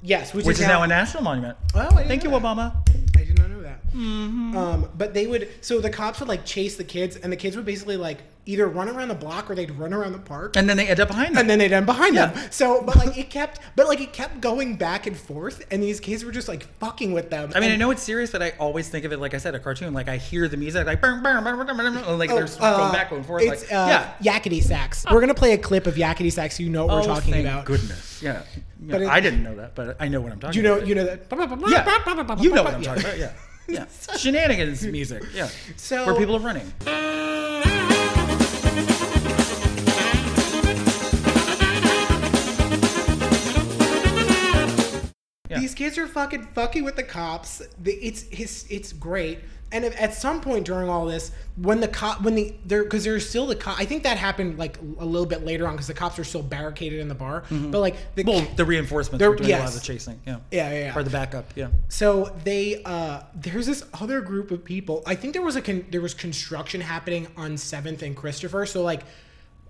yes, 0.03 0.33
which, 0.35 0.45
which 0.45 0.61
is 0.61 0.67
now 0.67 0.83
a 0.83 0.87
national 0.87 1.23
monument. 1.23 1.57
Oh, 1.75 1.89
Thank 2.07 2.25
you. 2.25 2.31
Obama. 2.31 2.75
Mm-hmm. 3.95 4.57
Um, 4.57 4.89
but 4.97 5.15
they 5.15 5.27
would 5.27 5.49
so 5.61 5.81
the 5.81 5.91
cops 5.91 6.21
would 6.21 6.29
like 6.29 6.45
chase 6.45 6.77
the 6.77 6.85
kids, 6.85 7.17
and 7.17 7.33
the 7.33 7.37
kids 7.37 7.57
would 7.57 7.65
basically 7.65 7.97
like 7.97 8.19
either 8.45 8.67
run 8.67 8.89
around 8.89 9.07
the 9.07 9.15
block 9.15 9.49
or 9.49 9.55
they'd 9.55 9.71
run 9.71 9.95
around 9.95 10.13
the 10.13 10.19
park. 10.19 10.57
And 10.57 10.69
then 10.69 10.77
they 10.77 10.89
end 10.89 10.99
up 10.99 11.07
behind 11.07 11.29
them. 11.37 11.43
and 11.43 11.51
then 11.51 11.61
they'd 11.61 11.73
end 11.73 11.87
behind 11.87 12.17
Yeah. 12.17 12.27
them. 12.27 12.51
So, 12.51 12.83
but 12.83 12.97
like 12.97 13.17
it 13.17 13.31
kept, 13.31 13.61
but 13.77 13.87
like 13.87 14.01
it 14.01 14.13
kept 14.13 14.41
going 14.41 14.75
back 14.75 15.07
and 15.07 15.17
forth, 15.17 15.65
and 15.71 15.81
these 15.81 16.01
kids 16.01 16.25
were 16.25 16.33
just 16.33 16.49
like 16.49 16.65
fucking 16.81 17.13
with 17.13 17.31
them. 17.31 17.53
I 17.55 17.61
mean, 17.61 17.71
I 17.71 17.77
know 17.77 17.93
it's 17.93 18.03
serious, 18.03 18.33
but 18.33 18.43
I 18.43 18.51
always 18.59 18.89
think 18.89 19.05
of 19.05 19.13
it 19.13 19.21
like 19.21 19.35
I 19.35 19.39
said, 19.39 19.55
a 19.55 19.61
cartoon. 19.61 19.95
Like 19.95 20.09
I 20.09 20.17
hear 20.17 20.49
the 20.49 20.57
music, 20.57 20.87
like 20.87 21.01
burn, 21.01 21.23
burn, 21.23 21.45
burn, 21.45 21.57
burn, 21.57 21.77
burn, 21.77 22.19
like 22.19 22.31
Oh, 22.31 22.35
they're 22.35 22.49
uh, 22.61 22.79
going 22.79 22.93
back 22.93 23.13
and 23.13 23.25
forth. 23.25 23.43
It's 23.45 23.63
like, 23.71 23.73
uh, 23.73 24.13
yeah. 24.21 24.39
yakety 24.39 24.63
sax. 24.63 25.05
We're 25.09 25.21
gonna 25.21 25.35
play 25.35 25.53
a 25.53 25.59
clip 25.59 25.87
of 25.87 25.95
yakety 25.95 26.33
sax. 26.33 26.57
So 26.57 26.65
you 26.65 26.71
know 26.71 26.87
what 26.87 26.97
we're 26.97 27.03
oh, 27.03 27.15
talking 27.15 27.35
thank 27.35 27.47
about. 27.47 27.65
Goodness, 27.67 28.21
yeah. 28.23 28.43
yeah. 28.85 28.99
But 28.99 29.03
I 29.05 29.21
didn't 29.21 29.45
know 29.45 29.55
that, 29.55 29.77
but 29.77 29.97
I 30.01 30.09
know 30.09 30.21
what 30.21 30.33
I'm 30.33 30.41
talking 30.41 30.57
You 30.57 30.63
know, 30.63 30.79
about. 30.79 30.89
you 30.89 30.95
know 30.97 31.05
that. 31.05 31.29
Yeah, 31.31 32.43
you 32.43 32.51
know 32.53 32.63
what 32.65 32.75
I'm 32.75 32.83
talking 32.83 33.05
about. 33.05 33.19
Yeah, 33.19 33.33
yeah. 33.69 33.87
Shenanigans 34.17 34.85
music. 34.87 35.25
Yeah. 35.35 35.49
So- 35.77 36.07
where 36.07 36.15
people 36.15 36.37
are 36.37 36.41
running. 36.41 36.73
Yeah. 45.53 45.61
These 45.61 45.75
kids 45.75 45.99
are 45.99 46.07
fucking 46.09 46.49
fucking 46.55 46.83
with 46.85 46.97
the 46.97 47.03
cops. 47.03 47.63
The- 47.83 47.93
It's. 47.95 48.25
It's 48.71 48.93
great. 48.93 49.41
And 49.75 49.87
at 49.87 50.13
some 50.13 50.43
point 50.43 50.67
during 50.67 50.91
all 50.91 51.07
this, 51.07 51.33
when 51.57 51.81
the 51.81 51.89
cop, 51.89 52.21
when 52.21 52.35
the 52.35 52.55
there, 52.67 52.83
because 52.85 53.05
there's 53.05 53.27
still 53.27 53.47
the 53.47 53.57
cop. 53.57 53.79
I 53.81 53.87
think 53.87 54.03
that 54.03 54.19
happened 54.19 54.59
like 54.59 54.79
a 54.99 55.05
little 55.07 55.25
bit 55.27 55.47
later 55.47 55.67
on 55.67 55.73
because 55.73 55.87
the 55.87 55.95
cops 55.95 56.19
are 56.19 56.25
still 56.25 56.43
barricaded 56.43 57.01
in 57.01 57.09
the 57.09 57.15
bar. 57.15 57.45
But 57.51 57.81
like 57.81 57.97
the 58.15 58.23
Mm-hmm. 58.23 58.31
Well, 58.47 58.55
the 58.57 58.67
reinforcements 58.67 59.25
were 59.27 59.35
doing 59.37 59.51
a 59.51 59.59
lot 59.61 59.69
of 59.69 59.75
the 59.75 59.81
chasing. 59.81 60.21
Yeah. 60.27 60.41
Yeah, 60.51 60.71
yeah, 60.73 60.79
yeah. 60.87 60.99
Or 60.99 61.03
the 61.03 61.09
backup. 61.09 61.47
Yeah. 61.55 61.69
So 61.89 62.37
they 62.45 62.83
uh 62.85 63.23
there's 63.35 63.67
this 63.67 63.83
other 63.99 64.21
group 64.21 64.51
of 64.51 64.63
people. 64.63 65.03
I 65.07 65.15
think 65.15 65.33
there 65.33 65.41
was 65.43 65.57
a 65.57 65.63
con- 65.63 65.87
there 65.91 66.03
was 66.03 66.13
construction 66.13 66.83
happening 66.83 67.29
on 67.39 67.53
7th 67.55 68.03
and 68.03 68.15
Christopher. 68.15 68.67
So 68.67 68.83
like 68.83 69.03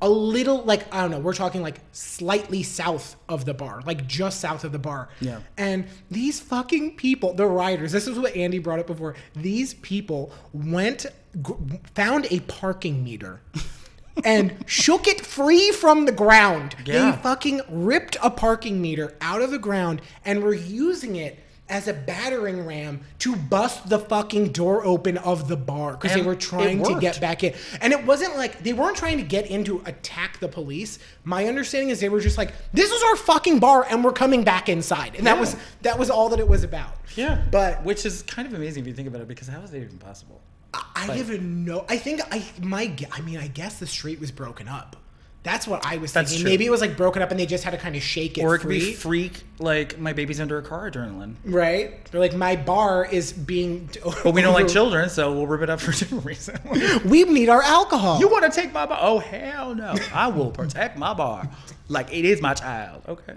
a 0.03 0.09
little 0.09 0.62
like 0.64 0.92
I 0.92 1.00
don't 1.00 1.12
know, 1.12 1.20
we're 1.20 1.32
talking 1.32 1.62
like 1.62 1.80
slightly 1.92 2.62
south 2.64 3.16
of 3.28 3.44
the 3.44 3.55
bar, 3.55 3.82
like 3.86 4.07
just 4.07 4.40
south 4.40 4.64
of 4.64 4.72
the 4.72 4.78
bar. 4.78 5.09
Yeah. 5.20 5.40
And 5.57 5.86
these 6.11 6.40
fucking 6.40 6.96
people, 6.96 7.32
the 7.32 7.46
riders, 7.46 7.92
this 7.92 8.09
is 8.09 8.18
what 8.18 8.36
Andy 8.36 8.59
brought 8.59 8.80
up 8.80 8.88
before. 8.88 9.14
These 9.34 9.74
people 9.74 10.32
went 10.53 11.07
g- 11.40 11.55
found 11.94 12.26
a 12.30 12.40
parking 12.40 13.03
meter. 13.03 13.40
and 14.24 14.62
shook 14.66 15.09
it 15.09 15.24
free 15.24 15.70
from 15.70 16.05
the 16.05 16.12
ground. 16.12 16.76
Yeah. 16.84 17.12
They 17.12 17.22
fucking 17.22 17.62
ripped 17.70 18.16
a 18.22 18.28
parking 18.28 18.82
meter 18.82 19.14
out 19.22 19.40
of 19.40 19.50
the 19.50 19.59
ground 19.59 20.03
and 20.24 20.42
were 20.42 20.53
using 20.53 21.16
it 21.16 21.38
as 21.73 21.89
a 21.89 21.93
battering 21.95 22.66
ram 22.66 23.01
to 23.18 23.35
bust 23.35 23.89
the 23.89 23.99
fucking 23.99 24.53
door 24.53 24.85
open 24.85 25.16
of 25.18 25.49
the 25.49 25.57
bar 25.57 25.93
because 25.93 26.12
they 26.12 26.20
were 26.20 26.35
trying 26.37 26.85
to 26.85 27.01
get 27.01 27.18
back 27.18 27.43
in. 27.43 27.55
And 27.81 27.95
it 27.95 28.05
wasn't 28.05 28.37
like 28.37 28.62
they 28.62 28.75
weren't 28.75 28.97
trying 28.97 29.16
to 29.16 29.23
get 29.25 29.47
in 29.47 29.64
to 29.64 29.83
attack 29.87 30.39
the 30.39 30.49
police. 30.49 30.99
My 31.25 31.47
understanding 31.47 31.89
is 31.89 31.99
they 31.99 32.11
were 32.11 32.20
just 32.20 32.37
like, 32.37 32.53
"This 32.75 32.91
is 32.93 33.03
our 33.03 33.16
fucking 33.16 33.59
bar, 33.59 33.87
and 33.89 34.05
we're 34.05 34.12
coming 34.12 34.45
back 34.45 34.68
inside." 34.68 35.14
And 35.16 35.27
that 35.27 35.37
Yeah. 35.37 35.41
was 35.41 35.57
that 35.81 35.99
was 35.99 36.11
all 36.11 36.29
that 36.29 36.39
it 36.39 36.47
was 36.47 36.62
about. 36.62 36.95
Yeah, 37.16 37.43
but 37.51 37.83
which 37.85 38.05
is 38.05 38.23
kind 38.23 38.47
of 38.47 38.53
amazing 38.53 38.83
if 38.83 38.87
you 38.87 38.95
think 38.95 39.09
about 39.09 39.23
it, 39.23 39.29
because 39.29 39.49
how 39.49 39.61
is 39.62 39.70
that 39.70 39.79
even 39.79 39.97
possible? 39.99 40.41
I, 40.75 41.09
I 41.11 41.18
even 41.18 41.64
know. 41.64 41.87
I 41.89 41.97
think 41.97 42.20
I 42.31 42.45
my 42.61 42.95
I 43.11 43.23
mean 43.23 43.39
I 43.39 43.49
guess 43.49 43.79
the 43.79 43.87
street 43.87 44.20
was 44.20 44.31
broken 44.31 44.68
up. 44.68 44.97
That's 45.45 45.66
what 45.66 45.84
I 45.84 45.97
was 45.97 46.12
That's 46.12 46.30
thinking. 46.30 46.45
true. 46.45 46.53
Maybe 46.53 46.66
it 46.66 46.70
was 46.70 46.80
like 46.80 46.97
broken 46.97 47.20
up 47.20 47.32
and 47.32 47.40
they 47.40 47.47
just 47.47 47.64
had 47.64 47.72
to 47.72 47.76
kind 47.76 47.97
of 47.97 48.03
shake 48.03 48.38
it 48.38 48.43
Or 48.45 48.55
it 48.55 48.59
could 48.61 48.68
free. 48.68 48.78
be 48.78 48.93
freak, 48.93 49.43
like 49.59 49.99
my 49.99 50.12
baby's 50.12 50.40
under 50.40 50.57
a 50.59 50.62
car 50.62 50.88
adrenaline. 50.88 51.34
right? 51.45 52.05
They're 52.12 52.20
like 52.20 52.34
my 52.36 52.55
bar 52.55 53.05
is 53.11 53.32
being. 53.32 53.90
But 54.22 54.34
we 54.34 54.43
don't 54.43 54.55
like 54.55 54.68
children, 54.68 55.09
so 55.11 55.32
we'll 55.32 55.49
rip 55.49 55.62
it 55.62 55.70
up 55.70 55.80
for 55.80 55.90
a 55.90 55.95
different 55.99 56.24
reason. 56.24 56.59
We 57.05 57.24
need 57.24 57.49
our 57.49 57.62
alcohol. 57.62 58.20
you 58.20 58.28
want 58.28 58.45
to 58.45 58.51
take 58.61 58.72
my 58.72 58.86
bar? 58.86 58.99
Oh 59.01 59.18
hell 59.18 59.74
no! 59.74 59.95
I 60.14 60.28
will 60.28 60.51
protect 60.53 60.97
my 60.97 61.12
bar 61.12 61.49
like 61.93 62.12
it 62.12 62.24
is 62.24 62.40
my 62.40 62.55
child. 62.55 63.03
Okay. 63.07 63.34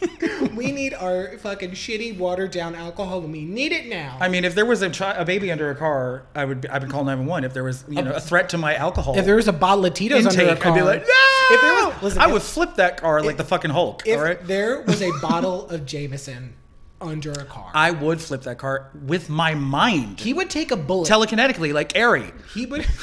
we 0.54 0.72
need 0.72 0.94
our 0.94 1.36
fucking 1.38 1.72
shitty 1.72 2.16
watered 2.16 2.50
down 2.50 2.74
alcohol 2.74 3.22
and 3.22 3.32
we 3.32 3.44
need 3.44 3.72
it 3.72 3.86
now. 3.86 4.16
I 4.20 4.28
mean, 4.28 4.44
if 4.44 4.54
there 4.54 4.64
was 4.64 4.82
a, 4.82 4.90
chi- 4.90 5.14
a 5.14 5.24
baby 5.24 5.50
under 5.52 5.70
a 5.70 5.74
car, 5.74 6.22
I 6.34 6.44
would 6.44 6.66
I 6.66 6.78
would 6.78 6.88
call 6.88 7.04
nine 7.04 7.18
one 7.18 7.26
one. 7.26 7.44
If 7.44 7.52
there 7.52 7.64
was 7.64 7.84
you 7.88 8.02
know 8.02 8.12
a 8.12 8.20
threat 8.20 8.48
to 8.50 8.58
my 8.58 8.74
alcohol 8.74 9.18
if 9.18 9.24
there 9.24 9.36
was 9.36 9.48
a 9.48 9.52
bottle 9.52 9.84
of 9.84 9.94
Tito's 9.94 10.26
under 10.26 10.40
a 10.40 10.44
intake, 10.44 10.60
car, 10.60 10.72
I'd 10.72 10.76
be 10.76 10.82
like, 10.82 11.02
no. 11.02 11.14
If 11.50 11.60
there 11.60 11.72
was, 11.74 12.02
listen, 12.02 12.18
I 12.22 12.26
if- 12.26 12.32
would 12.32 12.42
flip 12.42 12.74
that 12.76 12.96
car 12.98 13.22
like 13.22 13.36
the 13.36 13.44
fucking 13.44 13.70
Hulk. 13.70 14.06
If 14.06 14.18
all 14.18 14.24
right. 14.24 14.44
there 14.46 14.80
was 14.82 15.02
a 15.02 15.10
bottle 15.20 15.68
of 15.68 15.84
Jameson 15.84 16.54
under 17.00 17.32
a 17.32 17.44
car, 17.44 17.70
I 17.74 17.90
would 17.90 18.20
flip 18.20 18.42
that 18.42 18.58
car 18.58 18.90
with 19.04 19.28
my 19.28 19.54
mind, 19.54 20.20
he 20.20 20.32
would 20.32 20.48
take 20.50 20.70
a 20.70 20.76
bullet. 20.76 21.08
telekinetically, 21.10 21.72
like 21.74 21.92
Carrie. 21.92 22.32
he 22.54 22.66
would. 22.66 22.86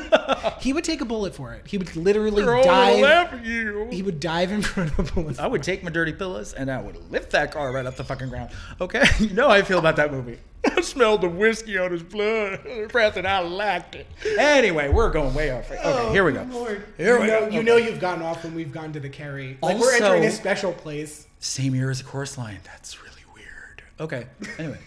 he 0.60 0.72
would 0.72 0.84
take 0.84 1.00
a 1.00 1.04
bullet 1.04 1.34
for 1.34 1.52
it. 1.54 1.66
He 1.66 1.78
would 1.78 1.94
literally 1.96 2.42
They're 2.44 2.62
dive. 2.62 3.00
laugh 3.00 3.32
at 3.32 3.44
you. 3.44 3.88
He 3.90 4.02
would 4.02 4.20
dive 4.20 4.52
in 4.52 4.62
front 4.62 4.96
of 4.98 5.10
a 5.10 5.12
bullet. 5.12 5.38
I 5.40 5.46
would 5.46 5.62
take 5.62 5.82
my 5.82 5.90
dirty 5.90 6.12
pillows 6.12 6.52
and 6.52 6.70
I 6.70 6.80
would 6.80 7.10
lift 7.10 7.30
that 7.32 7.50
car 7.52 7.72
right 7.72 7.86
up 7.86 7.96
the 7.96 8.04
fucking 8.04 8.28
ground. 8.28 8.50
Okay, 8.80 9.02
you 9.20 9.30
know 9.34 9.48
how 9.48 9.54
I 9.54 9.62
feel 9.62 9.78
about 9.78 9.96
that 9.96 10.10
movie. 10.12 10.38
I 10.64 10.80
smelled 10.80 11.20
the 11.20 11.28
whiskey 11.28 11.78
on 11.78 11.92
his 11.92 12.02
blood, 12.02 12.88
breath, 12.90 13.16
and 13.16 13.26
I 13.26 13.38
liked 13.38 13.94
it. 13.94 14.06
Anyway, 14.36 14.88
we're 14.88 15.10
going 15.10 15.32
way 15.32 15.50
off. 15.52 15.70
Okay, 15.70 15.80
oh, 15.84 16.10
here 16.10 16.24
we 16.24 16.32
go. 16.32 16.44
Oh, 16.50 16.56
Lord. 16.58 16.82
Here 16.96 17.14
you 17.16 17.20
we 17.20 17.26
know, 17.28 17.40
go. 17.40 17.46
You 17.48 17.58
Okay. 17.60 17.62
know 17.62 17.76
you've 17.76 18.00
gotten 18.00 18.22
off 18.24 18.42
when 18.42 18.54
we've 18.54 18.72
gone 18.72 18.92
to 18.94 18.98
the 19.00 19.08
Carrie. 19.08 19.58
Like 19.62 19.78
we're 19.78 19.92
Also- 19.92 20.04
entering 20.06 20.24
a 20.24 20.30
special 20.32 20.72
place. 20.72 21.26
Same 21.38 21.74
year 21.74 21.90
as 21.90 21.98
the 21.98 22.04
chorus 22.04 22.36
line. 22.36 22.58
That's 22.64 23.00
really 23.00 23.22
weird. 23.32 23.82
Okay. 24.00 24.26
Anyway, 24.58 24.78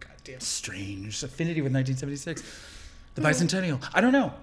God 0.00 0.10
damn. 0.24 0.40
strange 0.40 1.22
affinity 1.22 1.62
with 1.62 1.72
1976. 1.72 2.42
The 3.14 3.22
bicentennial. 3.22 3.82
I 3.94 4.02
don't 4.02 4.12
know. 4.12 4.34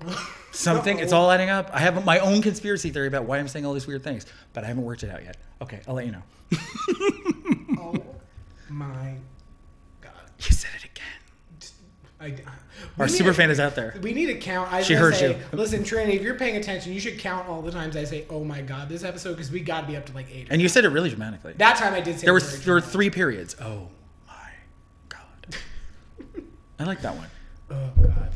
Something. 0.52 0.98
It's 0.98 1.12
all 1.12 1.30
adding 1.30 1.50
up. 1.50 1.70
I 1.72 1.80
have 1.80 2.04
my 2.04 2.18
own 2.18 2.40
conspiracy 2.42 2.90
theory 2.90 3.08
about 3.08 3.24
why 3.24 3.38
I'm 3.38 3.48
saying 3.48 3.66
all 3.66 3.74
these 3.74 3.86
weird 3.86 4.02
things, 4.02 4.24
but 4.52 4.64
I 4.64 4.66
haven't 4.68 4.84
worked 4.84 5.02
it 5.02 5.10
out 5.10 5.22
yet. 5.22 5.36
Okay, 5.62 5.80
I'll 5.86 5.94
let 5.94 6.06
you 6.06 6.12
know. 6.12 6.22
Oh 7.78 7.94
my 8.74 9.14
god. 10.00 10.12
You 10.38 10.50
said 10.54 10.70
it 10.76 10.84
again. 10.84 11.70
I, 12.18 12.26
uh, 12.26 12.50
we 12.96 13.02
Our 13.02 13.08
super 13.08 13.30
to- 13.30 13.34
fan 13.34 13.50
is 13.50 13.60
out 13.60 13.74
there. 13.76 13.94
We 14.02 14.12
need 14.12 14.26
to 14.26 14.34
count. 14.38 14.72
I 14.72 14.82
She 14.82 14.94
heard 14.94 15.14
say, 15.14 15.36
you. 15.36 15.42
Listen, 15.52 15.84
Trinity, 15.84 16.16
if 16.16 16.22
you're 16.22 16.34
paying 16.34 16.56
attention, 16.56 16.92
you 16.92 16.98
should 17.00 17.18
count 17.18 17.48
all 17.48 17.62
the 17.62 17.70
times 17.70 17.96
I 17.96 18.02
say, 18.04 18.24
"Oh 18.28 18.42
my 18.42 18.60
god," 18.62 18.88
this 18.88 19.04
episode 19.04 19.32
because 19.32 19.52
we 19.52 19.60
got 19.60 19.82
to 19.82 19.86
be 19.86 19.96
up 19.96 20.04
to 20.06 20.12
like 20.14 20.26
eight. 20.34 20.48
And 20.50 20.60
you 20.60 20.68
said 20.68 20.84
it 20.84 20.88
really 20.88 21.10
dramatically. 21.10 21.52
that 21.58 21.76
time 21.76 21.94
I 21.94 22.00
did 22.00 22.18
say 22.18 22.24
there 22.26 22.38
very 22.38 22.56
there 22.64 22.74
were 22.74 22.80
three 22.80 23.10
periods. 23.10 23.54
Oh 23.60 23.88
my 24.26 24.34
god. 25.08 25.56
I 26.80 26.84
like 26.84 27.02
that 27.02 27.14
one. 27.14 27.28
Oh 27.70 27.90
god. 28.02 28.30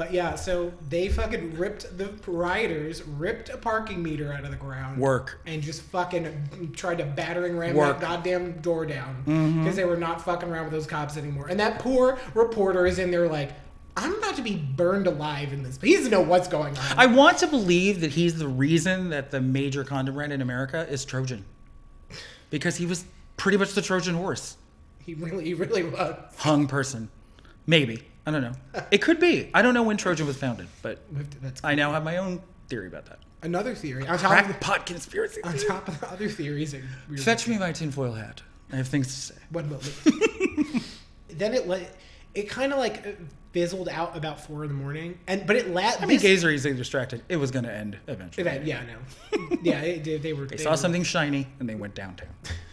But 0.00 0.14
yeah, 0.14 0.34
so 0.34 0.72
they 0.88 1.10
fucking 1.10 1.58
ripped 1.58 1.98
the 1.98 2.10
riders, 2.26 3.02
ripped 3.06 3.50
a 3.50 3.58
parking 3.58 4.02
meter 4.02 4.32
out 4.32 4.44
of 4.44 4.50
the 4.50 4.56
ground. 4.56 4.98
Work. 4.98 5.42
And 5.44 5.60
just 5.60 5.82
fucking 5.82 6.72
tried 6.74 6.96
to 6.98 7.04
battering 7.04 7.58
ram 7.58 7.76
Work. 7.76 7.96
Mm-hmm. 7.96 8.00
that 8.00 8.08
goddamn 8.08 8.52
door 8.62 8.86
down 8.86 9.60
because 9.60 9.76
they 9.76 9.84
were 9.84 9.98
not 9.98 10.24
fucking 10.24 10.48
around 10.48 10.64
with 10.64 10.72
those 10.72 10.86
cops 10.86 11.18
anymore. 11.18 11.48
And 11.48 11.60
that 11.60 11.80
poor 11.80 12.18
reporter 12.32 12.86
is 12.86 12.98
in 12.98 13.10
there 13.10 13.28
like, 13.28 13.52
I'm 13.94 14.14
about 14.14 14.36
to 14.36 14.42
be 14.42 14.56
burned 14.56 15.06
alive 15.06 15.52
in 15.52 15.62
this. 15.62 15.78
He 15.82 15.94
doesn't 15.94 16.10
know 16.10 16.22
what's 16.22 16.48
going 16.48 16.78
on. 16.78 16.98
I 16.98 17.04
want 17.04 17.36
to 17.40 17.46
believe 17.46 18.00
that 18.00 18.12
he's 18.12 18.38
the 18.38 18.48
reason 18.48 19.10
that 19.10 19.30
the 19.30 19.42
major 19.42 19.84
condom 19.84 20.14
brand 20.14 20.32
in 20.32 20.40
America 20.40 20.86
is 20.88 21.04
Trojan, 21.04 21.44
because 22.48 22.78
he 22.78 22.86
was 22.86 23.04
pretty 23.36 23.58
much 23.58 23.74
the 23.74 23.82
Trojan 23.82 24.14
horse, 24.14 24.56
he 25.04 25.12
really, 25.12 25.44
he 25.44 25.52
really 25.52 25.82
was. 25.82 26.16
hung 26.38 26.68
person. 26.68 27.10
Maybe 27.66 28.06
I 28.26 28.30
don't 28.30 28.42
know. 28.42 28.52
It 28.90 28.98
could 28.98 29.18
be. 29.20 29.50
I 29.54 29.62
don't 29.62 29.74
know 29.74 29.82
when 29.82 29.96
Trojan 29.96 30.26
was 30.26 30.36
founded, 30.36 30.68
but 30.82 31.00
That's 31.42 31.62
I 31.64 31.74
now 31.74 31.92
have 31.92 32.04
my 32.04 32.18
own 32.18 32.40
theory 32.68 32.86
about 32.86 33.06
that. 33.06 33.18
another 33.42 33.74
theory. 33.74 34.06
On 34.06 34.18
top, 34.18 34.38
of, 34.40 34.46
Crackpot 34.46 34.86
conspiracy. 34.86 35.42
on 35.42 35.56
top 35.56 35.88
of 35.88 35.98
the 36.00 36.08
other 36.10 36.28
theories. 36.28 36.72
that 36.72 36.82
we 37.08 37.16
were- 37.16 37.22
Fetch 37.22 37.48
me 37.48 37.58
my 37.58 37.72
tinfoil 37.72 38.12
hat. 38.12 38.42
I 38.72 38.76
have 38.76 38.88
things 38.88 39.06
to 39.08 39.12
say. 39.12 39.34
One 39.50 39.68
moment. 39.68 39.92
then 41.30 41.54
it 41.54 41.66
let 41.66 41.96
it 42.34 42.48
kind 42.48 42.72
of 42.72 42.78
like 42.78 43.16
fizzled 43.52 43.88
out 43.88 44.16
about 44.16 44.38
four 44.46 44.62
in 44.62 44.68
the 44.68 44.74
morning, 44.76 45.18
and 45.26 45.44
but 45.46 45.56
it 45.56 45.68
la- 45.70 45.92
I 46.00 46.06
mean, 46.06 46.20
gays 46.20 46.44
are 46.44 46.50
easily 46.50 46.74
distracted. 46.74 47.22
It 47.28 47.36
was 47.36 47.50
going 47.50 47.64
to 47.64 47.74
end 47.74 47.98
eventually. 48.06 48.46
Event, 48.46 48.64
yeah, 48.66 48.82
no, 48.84 49.56
yeah, 49.62 49.80
it, 49.80 50.04
they, 50.04 50.18
they 50.18 50.32
were. 50.32 50.46
They 50.46 50.56
saw 50.58 50.76
something 50.76 51.02
shiny 51.02 51.48
and 51.58 51.68
they 51.68 51.74
went 51.74 51.94
downtown. 51.96 52.28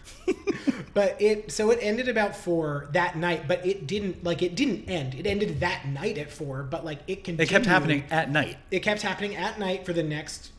but 0.93 1.21
it 1.21 1.51
so 1.51 1.71
it 1.71 1.79
ended 1.81 2.07
about 2.09 2.35
four 2.35 2.87
that 2.91 3.15
night, 3.17 3.47
but 3.47 3.65
it 3.65 3.87
didn't 3.87 4.23
like 4.23 4.41
it 4.41 4.55
didn't 4.55 4.89
end. 4.89 5.15
It 5.15 5.25
ended 5.27 5.59
that 5.59 5.87
night 5.87 6.17
at 6.17 6.31
four, 6.31 6.63
but 6.63 6.85
like 6.85 6.99
it 7.07 7.23
continued. 7.23 7.41
It 7.41 7.49
kept 7.49 7.65
happening 7.65 8.03
at 8.09 8.31
night. 8.31 8.57
It 8.71 8.79
kept 8.81 9.01
happening 9.01 9.35
at 9.35 9.59
night 9.59 9.85
for 9.85 9.93
the 9.93 10.03
next 10.03 10.51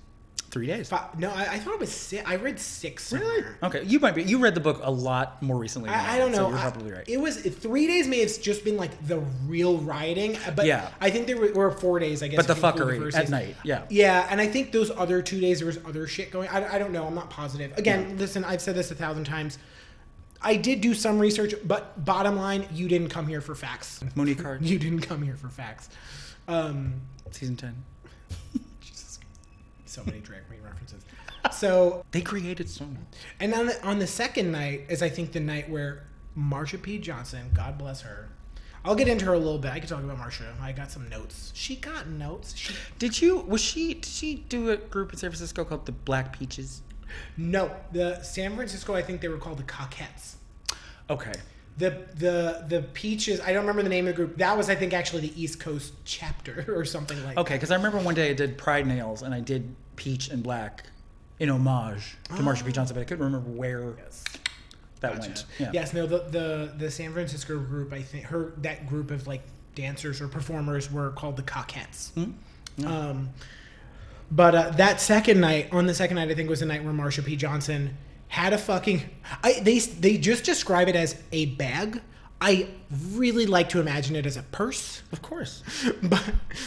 Three 0.50 0.66
days. 0.66 0.88
Fi- 0.88 1.11
no, 1.18 1.28
I, 1.30 1.42
I 1.42 1.59
thought 1.59 1.74
it 1.74 1.80
was 1.80 1.92
six. 1.92 2.26
I 2.26 2.36
read 2.36 2.59
six. 2.59 3.04
Somewhere. 3.09 3.59
Okay, 3.62 3.82
you 3.84 4.00
might 4.00 4.14
be. 4.14 4.22
You 4.22 4.38
read 4.38 4.54
the 4.54 4.61
book 4.62 4.80
a 4.82 4.90
lot 4.90 5.42
more 5.42 5.59
recently. 5.59 5.90
than 5.90 5.98
I, 5.98 6.14
I 6.14 6.18
don't 6.18 6.32
so 6.32 6.44
know. 6.44 6.48
you're 6.48 6.59
I- 6.59 6.70
probably 6.70 6.92
right. 6.92 7.04
It 7.06 7.20
was 7.20 7.36
three 7.36 7.86
days. 7.86 8.09
May 8.09 8.20
have 8.20 8.40
just 8.40 8.64
been 8.64 8.78
like 8.78 9.06
the 9.06 9.18
real 9.46 9.76
rioting, 9.76 10.36
uh, 10.36 10.52
but 10.56 10.64
Yeah. 10.64 10.88
I 11.02 11.11
think 11.11 11.26
there 11.26 11.36
were, 11.36 11.52
were 11.52 11.70
four 11.70 11.98
days. 11.98 12.22
I 12.22 12.28
guess, 12.28 12.38
But 12.38 12.46
the 12.46 12.54
fuckery 12.54 12.98
first 12.98 13.18
at 13.18 13.28
night, 13.28 13.56
yeah. 13.62 13.82
yeah. 13.90 14.26
And 14.30 14.40
I 14.40 14.46
think 14.46 14.72
those 14.72 14.90
other 14.90 15.20
two 15.20 15.38
days 15.38 15.59
there 15.59 15.66
was 15.66 15.78
other 15.84 16.06
shit 16.06 16.30
going. 16.30 16.48
I, 16.48 16.76
I 16.76 16.78
don't 16.78 16.92
know. 16.92 17.06
I'm 17.06 17.14
not 17.14 17.28
positive. 17.28 17.76
Again, 17.76 18.16
listen, 18.16 18.42
I've 18.42 18.62
said 18.62 18.74
this 18.74 18.90
a 18.90 18.94
thousand 18.94 19.24
times. 19.24 19.59
I 20.41 20.57
did 20.57 20.80
do 20.80 20.95
some 20.95 21.18
research, 21.18 21.55
but 21.64 22.05
bottom 22.05 22.36
line, 22.36 22.66
you 22.72 22.89
didn't 22.89 23.09
come 23.09 23.26
here 23.26 23.41
for 23.41 23.55
facts. 23.55 24.01
Monique 24.14 24.41
Heart, 24.41 24.62
You 24.62 24.78
didn't 24.78 25.01
come 25.01 25.22
here 25.22 25.36
for 25.36 25.49
facts. 25.49 25.89
Um, 26.47 26.95
season 27.30 27.57
ten. 27.57 27.74
Jesus. 28.80 29.18
so 29.84 30.03
many 30.05 30.20
drag 30.20 30.47
queen 30.49 30.61
references. 30.62 31.03
So 31.53 32.05
They 32.12 32.20
created 32.20 32.68
so 32.68 32.84
much. 32.86 33.01
And 33.41 33.53
on 33.55 33.66
the, 33.66 33.86
on 33.86 33.99
the 33.99 34.07
second 34.07 34.53
night 34.53 34.86
is 34.89 35.03
I 35.03 35.09
think 35.09 35.32
the 35.32 35.41
night 35.41 35.68
where 35.68 36.05
Marsha 36.36 36.80
P. 36.80 36.99
Johnson, 36.99 37.51
God 37.55 37.78
bless 37.78 38.03
her. 38.03 38.28
I'll 38.84 38.95
get 38.95 39.09
into 39.09 39.24
her 39.26 39.34
a 39.34 39.39
little 39.39 39.59
bit. 39.59 39.72
I 39.72 39.80
could 39.80 39.89
talk 39.89 40.03
about 40.03 40.18
Marsha. 40.18 40.59
I 40.61 40.72
got 40.72 40.91
some 40.91 41.09
notes. 41.09 41.51
She 41.55 41.76
got 41.76 42.07
notes. 42.07 42.57
She 42.57 42.74
Did 42.99 43.20
you? 43.20 43.39
Was 43.39 43.61
she? 43.61 43.95
Did 43.95 44.07
she 44.07 44.36
do 44.49 44.70
a 44.70 44.76
group 44.76 45.12
in 45.12 45.18
San 45.18 45.30
Francisco 45.30 45.64
called 45.64 45.84
the 45.84 45.93
Black 45.93 46.39
Peaches? 46.39 46.82
No. 47.36 47.74
The 47.92 48.20
San 48.22 48.54
Francisco, 48.54 48.94
I 48.94 49.02
think 49.02 49.20
they 49.20 49.28
were 49.28 49.38
called 49.38 49.59
the 49.59 49.62
Cockettes. 49.64 50.34
Okay. 51.11 51.32
The 51.78 51.90
the 52.16 52.64
the 52.68 52.82
Peaches. 52.92 53.40
I 53.40 53.52
don't 53.52 53.61
remember 53.62 53.82
the 53.84 53.88
name 53.88 54.09
of 54.09 54.16
the 54.16 54.24
group. 54.24 54.38
That 54.38 54.56
was 54.56 54.68
I 54.68 54.74
think 54.74 54.92
actually 54.92 55.22
the 55.28 55.40
East 55.40 55.61
Coast 55.61 55.92
chapter 56.04 56.64
or 56.76 56.84
something 56.84 57.22
like. 57.24 57.36
Okay, 57.38 57.54
because 57.54 57.70
I 57.70 57.76
remember 57.76 57.98
one 57.98 58.14
day 58.14 58.30
I 58.30 58.34
did 58.34 58.59
Pride 58.59 58.86
Nails 58.86 59.22
and 59.22 59.32
I 59.32 59.40
did 59.40 59.74
Peach 59.96 60.28
and 60.28 60.42
Black 60.42 60.84
in 61.38 61.50
homage 61.50 62.16
to 62.24 62.42
Marsha 62.42 62.66
P. 62.66 62.72
Johnson, 62.72 62.94
but 62.94 63.00
I 63.02 63.04
couldn't 63.04 63.24
remember 63.24 63.48
where 63.50 63.94
Yes. 63.96 64.24
that 65.00 65.12
Gotcha. 65.14 65.28
went. 65.28 65.44
Yeah. 65.61 65.70
Yes, 65.72 65.92
no, 65.94 66.06
the, 66.06 66.18
the 66.30 66.72
the 66.76 66.90
San 66.90 67.12
Francisco 67.12 67.59
group, 67.61 67.92
I 67.92 68.02
think 68.02 68.24
her 68.24 68.54
that 68.59 68.88
group 68.88 69.12
of 69.12 69.28
like 69.28 69.42
dancers 69.76 70.20
or 70.20 70.26
performers 70.26 70.90
were 70.90 71.11
called 71.12 71.36
the 71.36 71.44
Cockettes. 71.44 72.11
Um, 72.84 73.28
but 74.31 74.55
uh, 74.55 74.70
that 74.70 75.01
second 75.01 75.41
night, 75.41 75.68
on 75.72 75.87
the 75.87 75.95
second 75.95 76.16
night, 76.16 76.31
I 76.31 76.35
think 76.35 76.49
was 76.51 76.61
the 76.61 76.66
night 76.66 76.85
where 76.85 76.93
Marsha 76.93 77.24
P. 77.24 77.37
Johnson 77.37 77.97
had 78.29 78.53
a 78.53 78.59
fucking. 78.59 79.03
I 79.43 79.61
they 79.61 79.79
they 79.79 80.18
just 80.18 80.45
describe 80.45 80.89
it 80.89 80.97
as 80.97 81.20
a 81.33 81.47
bag. 81.47 82.03
I 82.41 82.68
really 83.12 83.47
like 83.47 83.70
to 83.70 83.81
imagine 83.81 84.14
it 84.14 84.24
as 84.24 84.37
a 84.37 84.43
purse, 84.45 85.03
Of 85.11 85.22
course. 85.22 85.64
but 86.05 86.22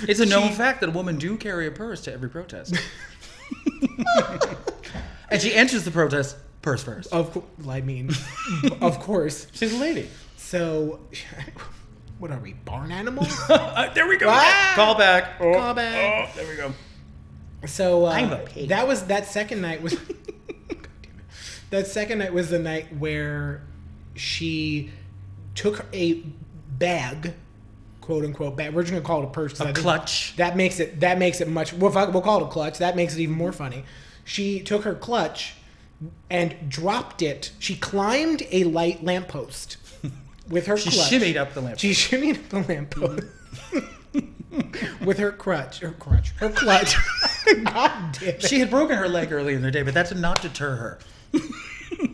It's 0.06 0.20
a 0.20 0.26
known 0.26 0.50
she- 0.50 0.56
fact 0.56 0.82
that 0.82 0.90
a 0.90 0.92
woman 0.92 1.18
do 1.18 1.38
carry 1.38 1.66
a 1.66 1.72
purse 1.72 2.02
to 2.02 2.14
every 2.14 2.30
protest. 2.30 2.76
and 5.30 5.42
she 5.42 5.54
enters 5.54 5.86
the 5.86 5.92
protest 5.92 6.36
purse 6.62 6.84
first. 6.84 7.14
Of 7.14 7.32
course, 7.32 7.46
I 7.70 7.80
mean, 7.82 8.12
of 8.82 9.00
course. 9.00 9.48
She's 9.54 9.74
a 9.74 9.78
lady. 9.78 10.10
So, 10.36 11.00
what 12.20 12.32
are 12.32 12.40
we, 12.40 12.52
barn 12.54 12.92
animals? 12.92 13.34
Uh, 13.50 13.92
there 13.94 14.08
we 14.08 14.18
go. 14.18 14.28
Ah! 14.30 14.74
Call 14.76 14.96
back. 14.98 15.36
Oh, 15.40 15.54
Call 15.54 15.74
back. 15.74 16.30
Oh, 16.30 16.36
there 16.36 16.50
we 16.50 16.56
go. 16.58 16.74
So 17.66 18.06
uh, 18.06 18.12
I'm 18.12 18.32
a 18.32 18.38
pig. 18.38 18.70
that 18.70 18.88
was 18.88 19.04
that 19.06 19.26
second 19.26 19.62
night 19.62 19.82
was. 19.82 19.94
God 19.96 20.16
damn 21.02 21.12
it. 21.12 21.26
That 21.70 21.88
second 21.88 22.20
night 22.20 22.34
was 22.34 22.50
the 22.50 22.60
night 22.60 22.96
where 22.98 23.64
she 24.16 24.92
took 25.56 25.86
a 25.94 26.24
bag, 26.78 27.34
quote 28.02 28.26
unquote 28.26 28.56
bag. 28.58 28.74
We're 28.74 28.82
just 28.82 28.94
gonna 28.94 29.06
call 29.06 29.22
it 29.24 29.26
a 29.26 29.30
purse. 29.30 29.60
A 29.60 29.72
clutch. 29.74 30.36
That 30.38 30.58
makes 30.58 30.80
it. 30.80 31.00
That 31.02 31.18
makes 31.20 31.40
it 31.42 31.48
much. 31.48 31.74
We'll, 31.74 31.92
we'll 31.92 32.22
call 32.22 32.42
it 32.44 32.48
a 32.48 32.50
clutch. 32.50 32.80
That 32.80 32.96
makes 32.96 33.16
it 33.16 33.22
even 33.22 33.36
more 33.36 33.52
funny. 33.52 33.84
She 34.24 34.60
took 34.62 34.84
her 34.84 34.96
clutch 34.96 35.54
and 36.30 36.56
dropped 36.70 37.22
it. 37.22 37.52
She 37.60 37.76
climbed 37.76 38.44
a 38.52 38.64
light 38.64 39.04
lamppost 39.04 39.78
with 40.50 40.66
her 40.66 40.78
She 40.78 40.90
clutch. 40.90 41.12
shimmied 41.12 41.36
up 41.38 41.54
the 41.54 41.62
lamp. 41.62 41.80
She 41.80 41.92
shimmied 41.92 42.38
up 42.38 42.50
the 42.50 42.60
lamppost 42.74 43.28
with 45.06 45.18
her 45.18 45.32
crutch. 45.32 45.80
Her 45.80 45.92
crutch. 45.92 46.32
Her 46.32 46.50
clutch. 46.50 46.96
God 47.64 48.18
damn 48.20 48.30
it. 48.30 48.44
She 48.44 48.60
had 48.60 48.70
broken 48.70 48.98
her 48.98 49.08
leg 49.08 49.32
earlier 49.32 49.56
in 49.56 49.62
the 49.62 49.72
day, 49.72 49.84
but 49.84 49.94
that 49.94 50.10
did 50.10 50.18
not 50.20 50.42
deter 50.42 50.76
her. 50.76 51.00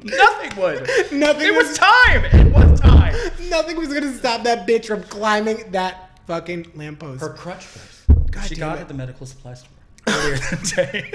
Nothing 0.04 0.60
would. 0.62 0.82
Nothing 1.12 1.48
It 1.48 1.56
was, 1.56 1.70
was 1.70 1.78
time. 1.78 2.26
It 2.26 2.54
was 2.54 2.80
time. 2.80 3.16
nothing 3.50 3.78
was 3.78 3.94
gonna 3.94 4.14
stop 4.14 4.44
that 4.44 4.68
bitch 4.68 4.86
from 4.86 5.04
climbing 5.04 5.72
that 5.72 6.20
fucking 6.28 6.72
lamppost. 6.76 7.22
Her 7.22 7.30
crutch 7.34 7.64
first. 7.64 8.32
God 8.32 8.46
she 8.48 8.56
got 8.56 8.78
it. 8.78 8.82
at 8.82 8.88
the 8.88 8.94
medical 8.94 9.26
supply 9.26 9.54
store 9.54 9.70
earlier 10.08 10.38
that 10.38 10.74
day. 10.76 11.12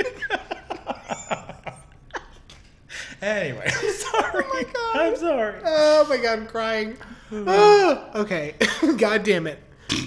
anyway, 3.20 3.66
I'm 3.66 3.80
oh 3.82 3.90
sorry. 3.92 4.44
Oh 4.46 4.54
my 4.54 4.62
God. 4.72 4.96
I'm 4.96 5.16
sorry. 5.16 5.60
Oh 5.64 6.06
my 6.08 6.16
god, 6.16 6.38
I'm 6.38 6.46
crying. 6.46 6.96
Oh, 7.32 8.10
okay. 8.14 8.54
god 8.96 9.22
damn 9.24 9.46
it. 9.46 9.58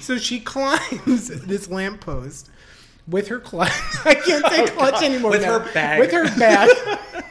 So 0.01 0.17
she 0.17 0.39
climbs 0.41 1.27
this 1.27 1.69
lamppost 1.69 2.49
with 3.07 3.27
her 3.29 3.39
clutch. 3.39 3.71
I 4.05 4.15
can't 4.15 4.45
say 4.47 4.65
clutch 4.67 4.95
Oh, 4.95 4.99
God. 4.99 5.03
anymore. 5.03 5.31
With 5.31 5.41
now. 5.43 5.59
her 5.59 5.73
bag. 5.73 5.99
With 5.99 6.11
her 6.11 6.25
bag. 6.37 6.69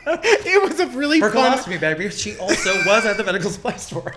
it 0.07 0.63
was 0.63 0.79
a 0.81 0.87
really 0.89 1.21
Her 1.21 1.31
fun. 1.31 1.53
colostomy 1.59 1.81
bag 1.81 1.99
because 1.99 2.19
she 2.21 2.37
also 2.39 2.71
was 2.87 3.05
at 3.07 3.17
the 3.17 3.25
medical 3.25 3.51
supply 3.51 3.77
store. 3.77 4.15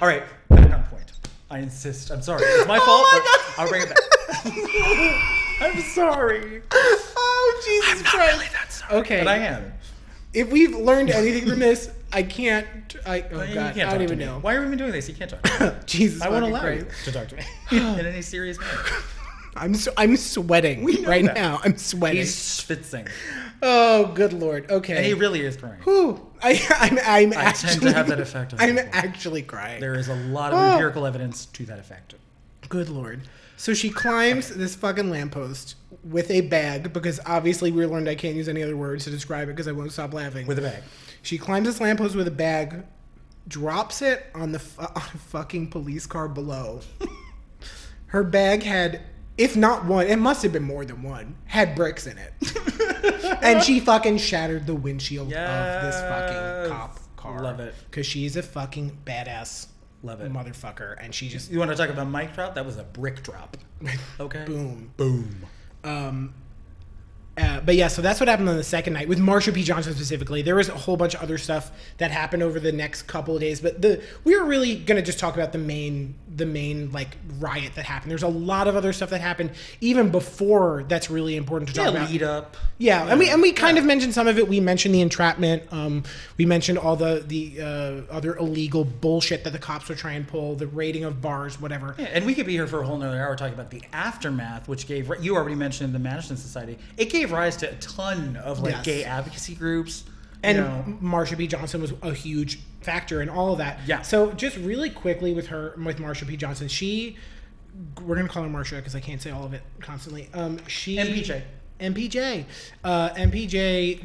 All 0.00 0.08
right, 0.08 0.22
back 0.48 0.72
on 0.72 0.82
point. 0.84 1.12
I 1.50 1.58
insist. 1.58 2.10
I'm 2.10 2.22
sorry. 2.22 2.42
It's 2.44 2.66
my 2.66 2.78
oh 2.80 2.84
fault. 2.84 3.24
my. 3.24 3.62
I'll 3.62 3.68
bring 3.68 3.82
it 3.82 3.88
back. 3.88 3.98
I'm 5.60 5.80
sorry. 5.82 6.62
Oh 6.72 7.62
Jesus 7.64 8.02
Christ! 8.08 8.52
that 8.52 8.72
sorry. 8.72 9.00
Okay. 9.00 9.18
But 9.18 9.28
I 9.28 9.36
am. 9.38 9.72
If 10.34 10.50
we've 10.50 10.74
learned 10.74 11.10
anything 11.10 11.48
from 11.48 11.58
this, 11.60 11.90
I 12.12 12.22
can't. 12.22 12.66
I 13.06 13.24
oh 13.32 13.42
You 13.42 13.54
god, 13.54 13.74
can't 13.74 13.88
I 13.88 13.92
don't 13.92 14.02
even 14.02 14.18
know. 14.18 14.38
Why 14.40 14.54
are 14.54 14.60
we 14.60 14.66
even 14.66 14.78
doing 14.78 14.92
this? 14.92 15.08
You 15.08 15.14
can't 15.14 15.30
talk 15.30 15.42
to 15.42 15.64
me. 15.70 15.76
Jesus, 15.86 16.20
I 16.22 16.28
won't 16.28 16.44
allow 16.44 16.66
you 16.68 16.86
to 17.04 17.12
talk 17.12 17.28
to 17.28 17.36
me 17.36 17.42
in 17.70 18.06
any 18.06 18.22
serious 18.22 18.58
manner. 18.58 18.72
I'm 19.56 19.74
so, 19.74 19.92
I'm 19.98 20.16
sweating 20.16 20.84
right 21.04 21.26
that. 21.26 21.34
now. 21.34 21.60
I'm 21.62 21.76
sweating. 21.76 22.20
He's 22.20 22.34
schwitzing. 22.34 23.06
oh, 23.62 24.06
good 24.14 24.32
lord. 24.32 24.70
Okay. 24.70 24.96
And 24.96 25.04
he 25.04 25.12
really 25.12 25.42
is 25.42 25.56
crying. 25.58 25.80
Whew. 25.82 26.26
I, 26.42 26.58
I'm, 26.78 26.98
I'm 27.04 27.38
I 27.38 27.42
actually, 27.44 27.68
tend 27.70 27.82
to 27.82 27.92
have 27.92 28.08
that 28.08 28.18
effect 28.20 28.54
I'm 28.58 28.76
people. 28.76 28.90
actually 28.94 29.42
crying. 29.42 29.80
There 29.80 29.94
is 29.94 30.08
a 30.08 30.14
lot 30.14 30.52
of 30.54 30.58
Oh. 30.58 30.72
empirical 30.72 31.04
evidence 31.06 31.44
to 31.46 31.66
that 31.66 31.78
effect. 31.78 32.14
Good 32.70 32.88
lord. 32.88 33.20
So 33.58 33.74
she 33.74 33.90
climbs 33.90 34.48
this 34.48 34.74
fucking 34.74 35.10
lamppost 35.10 35.74
with 36.02 36.30
a 36.30 36.40
bag 36.40 36.92
because 36.92 37.20
obviously 37.26 37.70
we 37.70 37.84
learned 37.86 38.08
I 38.08 38.14
can't 38.14 38.34
use 38.34 38.48
any 38.48 38.62
other 38.62 38.76
words 38.76 39.04
to 39.04 39.10
describe 39.10 39.48
it 39.48 39.52
because 39.52 39.68
I 39.68 39.72
won't 39.72 39.92
stop 39.92 40.14
laughing. 40.14 40.46
With 40.46 40.58
a 40.58 40.62
bag. 40.62 40.82
She 41.22 41.38
climbs 41.38 41.66
this 41.66 41.80
lamppost 41.80 42.14
with 42.14 42.28
a 42.28 42.32
bag, 42.32 42.84
drops 43.48 44.02
it 44.02 44.26
on 44.34 44.52
the 44.52 44.58
fu- 44.58 44.82
on 44.82 44.88
a 44.96 45.18
fucking 45.18 45.70
police 45.70 46.06
car 46.06 46.28
below. 46.28 46.80
Her 48.06 48.22
bag 48.24 48.62
had, 48.62 49.00
if 49.38 49.56
not 49.56 49.86
one, 49.86 50.06
it 50.06 50.16
must 50.18 50.42
have 50.42 50.52
been 50.52 50.64
more 50.64 50.84
than 50.84 51.02
one, 51.02 51.34
had 51.46 51.74
bricks 51.74 52.06
in 52.06 52.18
it. 52.18 52.32
and 53.42 53.62
she 53.62 53.80
fucking 53.80 54.18
shattered 54.18 54.66
the 54.66 54.74
windshield 54.74 55.32
of 55.32 55.82
this 55.82 56.00
fucking 56.00 56.70
cop 56.70 56.98
car. 57.16 57.40
Love 57.42 57.60
it. 57.60 57.74
Because 57.90 58.04
she's 58.06 58.36
a 58.36 58.42
fucking 58.42 58.98
badass 59.06 59.68
Love 60.02 60.20
it. 60.20 60.30
motherfucker. 60.32 60.96
And 61.02 61.14
she 61.14 61.28
just 61.28 61.50
You 61.50 61.58
want 61.58 61.70
to 61.70 61.76
talk 61.76 61.88
about 61.88 62.08
mic 62.08 62.34
drop? 62.34 62.54
That 62.54 62.66
was 62.66 62.76
a 62.76 62.84
brick 62.84 63.22
drop. 63.22 63.56
Okay. 64.20 64.44
boom. 64.44 64.92
Boom. 64.96 65.36
Um, 65.84 66.34
uh, 67.38 67.60
but 67.60 67.74
yeah, 67.76 67.88
so 67.88 68.02
that's 68.02 68.20
what 68.20 68.28
happened 68.28 68.48
on 68.48 68.56
the 68.56 68.62
second 68.64 68.92
night 68.92 69.08
with 69.08 69.18
Marsha 69.18 69.54
P. 69.54 69.62
Johnson 69.62 69.94
specifically. 69.94 70.42
There 70.42 70.54
was 70.56 70.68
a 70.68 70.74
whole 70.74 70.98
bunch 70.98 71.14
of 71.14 71.22
other 71.22 71.38
stuff 71.38 71.70
that 71.96 72.10
happened 72.10 72.42
over 72.42 72.60
the 72.60 72.72
next 72.72 73.02
couple 73.04 73.34
of 73.34 73.40
days, 73.40 73.60
but 73.60 73.80
the 73.80 74.02
we 74.24 74.36
were 74.36 74.44
really 74.44 74.76
gonna 74.76 75.00
just 75.00 75.18
talk 75.18 75.34
about 75.34 75.52
the 75.52 75.58
main 75.58 76.14
the 76.34 76.44
main 76.44 76.90
like 76.92 77.16
riot 77.38 77.74
that 77.76 77.86
happened. 77.86 78.10
There's 78.10 78.22
a 78.22 78.28
lot 78.28 78.68
of 78.68 78.76
other 78.76 78.92
stuff 78.92 79.10
that 79.10 79.20
happened 79.22 79.50
even 79.80 80.10
before 80.10 80.84
that's 80.88 81.10
really 81.10 81.36
important 81.36 81.68
to 81.70 81.74
talk 81.74 81.86
Yeah, 81.92 81.98
about. 82.00 82.10
lead 82.10 82.22
up. 82.22 82.56
Yeah, 82.76 83.06
and 83.08 83.18
we 83.18 83.30
and 83.30 83.40
we 83.40 83.52
kind 83.52 83.78
of 83.78 83.84
mentioned 83.84 84.12
some 84.12 84.26
of 84.28 84.38
it. 84.38 84.46
We 84.46 84.60
mentioned 84.60 84.94
the 84.94 85.00
entrapment. 85.00 85.62
Um, 85.72 86.04
we 86.36 86.44
mentioned 86.44 86.78
all 86.78 86.96
the 86.96 87.24
the 87.26 87.60
uh, 87.62 88.12
other 88.14 88.36
illegal 88.36 88.84
bullshit 88.84 89.44
that 89.44 89.54
the 89.54 89.58
cops 89.58 89.88
were 89.88 89.94
trying 89.94 90.24
to 90.26 90.30
pull, 90.30 90.54
the 90.54 90.66
raiding 90.66 91.04
of 91.04 91.22
bars, 91.22 91.58
whatever. 91.58 91.94
Yeah, 91.98 92.06
and 92.12 92.26
we 92.26 92.34
could 92.34 92.44
be 92.46 92.52
here 92.52 92.66
for 92.66 92.82
a 92.82 92.86
whole 92.86 92.98
nother 92.98 93.18
hour 93.22 93.36
talking 93.36 93.54
about 93.54 93.70
the 93.70 93.82
aftermath, 93.94 94.68
which 94.68 94.86
gave 94.86 95.10
you 95.22 95.36
already 95.36 95.54
mentioned 95.54 95.94
the 95.94 95.98
Mattachine 95.98 96.36
Society. 96.36 96.76
It 96.98 97.06
gave 97.10 97.31
rise 97.32 97.56
to 97.58 97.70
a 97.70 97.74
ton 97.76 98.36
of 98.36 98.60
like 98.60 98.72
Yes. 98.74 98.84
gay 98.84 99.04
advocacy 99.04 99.54
groups. 99.54 100.04
and 100.44 100.58
you 100.58 100.64
know. 100.64 100.98
Marsha 101.00 101.36
P. 101.38 101.46
Johnson 101.46 101.80
was 101.80 101.92
a 102.02 102.12
huge 102.12 102.58
factor 102.80 103.22
in 103.22 103.28
all 103.28 103.52
of 103.52 103.58
that. 103.58 103.78
Yeah. 103.86 104.02
So 104.02 104.32
just 104.32 104.56
really 104.56 104.90
quickly 104.90 105.32
with 105.34 105.46
her, 105.48 105.74
with 105.82 105.98
Marsha 105.98 106.26
P. 106.26 106.36
Johnson, 106.36 106.66
she, 106.66 107.16
we're 108.04 108.16
gonna 108.16 108.28
call 108.28 108.42
her 108.42 108.48
Marsha 108.48 108.76
because 108.76 108.96
I 108.96 109.00
can't 109.00 109.22
say 109.22 109.30
all 109.30 109.44
of 109.44 109.54
it 109.54 109.62
constantly. 109.80 110.28
Um, 110.34 110.58
she 110.66 110.96
MPJ. 110.96 111.42
MPJ, 111.80 112.44
uh, 112.84 113.10
MPJ 113.10 114.04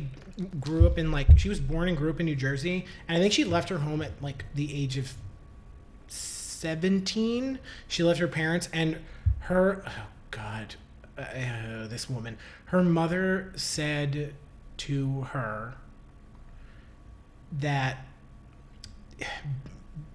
grew 0.59 0.85
up 0.87 0.97
in 0.99 1.11
like 1.11 1.37
she 1.39 1.49
was 1.49 1.59
born 1.59 1.87
and 1.89 1.97
grew 1.97 2.09
up 2.11 2.19
in 2.19 2.25
New 2.27 2.35
Jersey, 2.35 2.85
and 3.07 3.17
I 3.17 3.19
think 3.21 3.33
she 3.33 3.43
left 3.43 3.69
her 3.69 3.79
home 3.79 4.01
at 4.03 4.11
like 4.21 4.45
the 4.55 4.73
age 4.83 4.97
of 4.97 5.13
seventeen. 6.07 7.59
She 7.87 8.03
left 8.03 8.19
her 8.19 8.27
parents 8.27 8.69
and 8.73 8.97
her. 9.41 9.83
Oh 9.87 9.91
God. 10.31 10.75
Uh, 11.17 11.87
this 11.87 12.09
woman. 12.09 12.37
Her 12.65 12.83
mother 12.83 13.51
said 13.55 14.35
to 14.77 15.21
her 15.21 15.75
that 17.51 18.05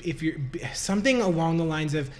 if 0.05 0.23
you're 0.23 0.37
something 0.75 1.21
along 1.21 1.57
the 1.57 1.65
lines 1.65 1.95
of 1.95 2.11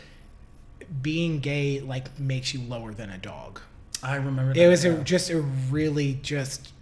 being 1.01 1.39
gay 1.41 1.81
like 1.81 2.19
makes 2.19 2.53
you 2.53 2.61
lower 2.61 2.93
than 2.93 3.11
a 3.11 3.19
dog. 3.19 3.61
I 4.03 4.17
remember. 4.17 4.51
It 4.51 4.57
that, 4.57 4.69
was 4.69 4.85
a, 4.85 5.03
just 5.05 5.31
a 5.31 5.41
really 5.41 6.19
just 6.23 6.73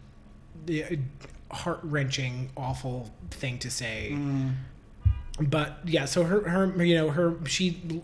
heart 1.50 1.80
wrenching, 1.82 2.50
awful 2.56 3.10
thing 3.30 3.58
to 3.58 3.70
say. 3.70 4.12
Mm. 4.12 4.54
But 5.40 5.78
yeah, 5.84 6.04
so 6.06 6.24
her 6.24 6.48
her 6.48 6.84
you 6.84 6.94
know 6.94 7.10
her 7.10 7.36
she 7.46 8.02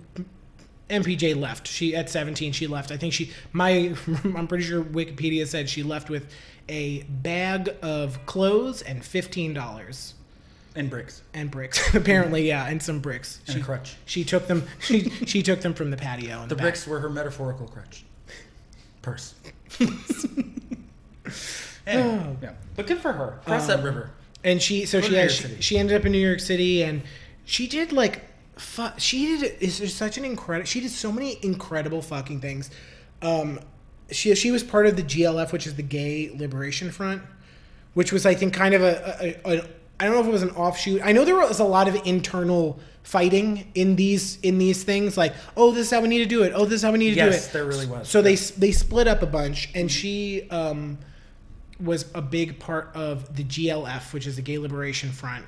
MPJ 0.89 1.35
left. 1.41 1.67
She 1.67 1.95
at 1.97 2.09
17 2.09 2.53
she 2.53 2.67
left. 2.67 2.91
I 2.93 2.97
think 2.97 3.13
she 3.13 3.31
my 3.53 3.93
I'm 4.25 4.47
pretty 4.47 4.65
sure 4.65 4.83
Wikipedia 4.85 5.47
said 5.47 5.69
she 5.69 5.83
left 5.83 6.09
with 6.11 6.31
a 6.69 7.03
bag 7.05 7.75
of 7.83 8.25
clothes 8.27 8.83
and 8.83 9.05
fifteen 9.05 9.53
dollars 9.55 10.15
and 10.75 10.89
bricks 10.91 11.23
and 11.35 11.51
bricks. 11.51 11.95
Apparently, 11.95 12.47
yeah, 12.49 12.67
and 12.69 12.83
some 12.83 13.01
bricks. 13.01 13.41
and 13.47 13.55
She 13.55 13.61
a 13.61 13.65
crutch. 13.65 13.97
she 14.05 14.25
took 14.25 14.47
them 14.47 14.67
she 14.81 15.11
she 15.27 15.43
took 15.43 15.61
them 15.61 15.75
from 15.75 15.91
the 15.91 15.97
patio. 15.97 16.47
The 16.47 16.55
back. 16.55 16.63
bricks 16.63 16.87
were 16.87 17.01
her 17.01 17.11
metaphorical 17.11 17.67
crutch. 17.69 18.05
Purse. 19.03 19.35
Anyway, 21.87 22.37
yeah. 22.43 22.53
But 22.75 22.87
good 22.89 22.99
for 22.99 23.13
her. 23.13 23.39
Cross 23.45 23.69
that 23.69 23.79
Um, 23.79 23.85
river. 23.85 24.11
and 24.43 24.61
she 24.61 24.87
so 24.87 25.01
Go 25.01 25.07
she 25.09 25.15
had, 25.15 25.31
she, 25.31 25.61
she 25.61 25.79
ended 25.79 25.97
up 25.97 26.05
in 26.05 26.11
New 26.13 26.19
York 26.25 26.41
City 26.41 26.83
and 26.83 27.03
she 27.45 27.69
did 27.69 27.93
like 27.93 28.23
fu- 28.57 28.99
she 28.99 29.39
did 29.39 29.57
is 29.61 29.95
such 29.95 30.19
an 30.19 30.25
incredible 30.25 30.67
she 30.67 30.81
did 30.81 30.91
so 30.91 31.13
many 31.13 31.39
incredible 31.43 32.03
fucking 32.03 32.41
things. 32.41 32.71
Um 33.23 33.61
she 34.11 34.35
she 34.35 34.51
was 34.51 34.63
part 34.63 34.87
of 34.87 34.97
the 34.97 35.03
GLF 35.03 35.53
which 35.53 35.67
is 35.67 35.75
the 35.77 35.83
Gay 35.83 36.31
Liberation 36.35 36.91
Front 36.91 37.23
which 37.95 38.13
was 38.13 38.27
I 38.27 38.35
think 38.35 38.53
kind 38.53 38.75
of 38.75 38.83
a, 38.83 39.39
a, 39.45 39.57
a 39.59 39.69
I 39.99 40.05
don't 40.05 40.15
know 40.15 40.21
if 40.21 40.27
it 40.27 40.33
was 40.33 40.43
an 40.43 40.51
offshoot. 40.51 41.01
I 41.03 41.13
know 41.13 41.25
there 41.25 41.37
was 41.37 41.59
a 41.59 41.65
lot 41.65 41.89
of 41.89 41.95
internal 42.07 42.79
fighting 43.03 43.71
in 43.75 43.97
these 43.97 44.39
in 44.41 44.59
these 44.59 44.83
things 44.85 45.17
like 45.17 45.33
oh 45.57 45.71
this 45.71 45.87
is 45.87 45.93
how 45.93 46.01
we 46.01 46.09
need 46.09 46.19
to 46.19 46.27
do 46.27 46.43
it. 46.43 46.53
Oh 46.55 46.65
this 46.65 46.75
is 46.75 46.83
how 46.83 46.93
we 46.93 46.99
need 46.99 47.11
to 47.11 47.21
do 47.21 47.27
it. 47.29 47.33
Yes, 47.33 47.49
there 47.49 47.65
really 47.65 47.87
was. 47.87 48.09
so 48.09 48.21
they 48.21 48.35
they 48.35 48.73
split 48.73 49.07
up 49.09 49.23
a 49.23 49.27
bunch 49.27 49.71
and 49.75 49.91
she 49.91 50.49
um 50.51 50.99
was 51.81 52.07
a 52.15 52.23
big 52.23 52.59
part 52.59 52.91
of 52.95 53.37
the 53.37 53.45
GLF, 53.45 54.13
which 54.13 54.27
is 54.27 54.37
the 54.37 54.43
Gay 54.43 54.59
Liberation 54.59 55.11
Front, 55.11 55.45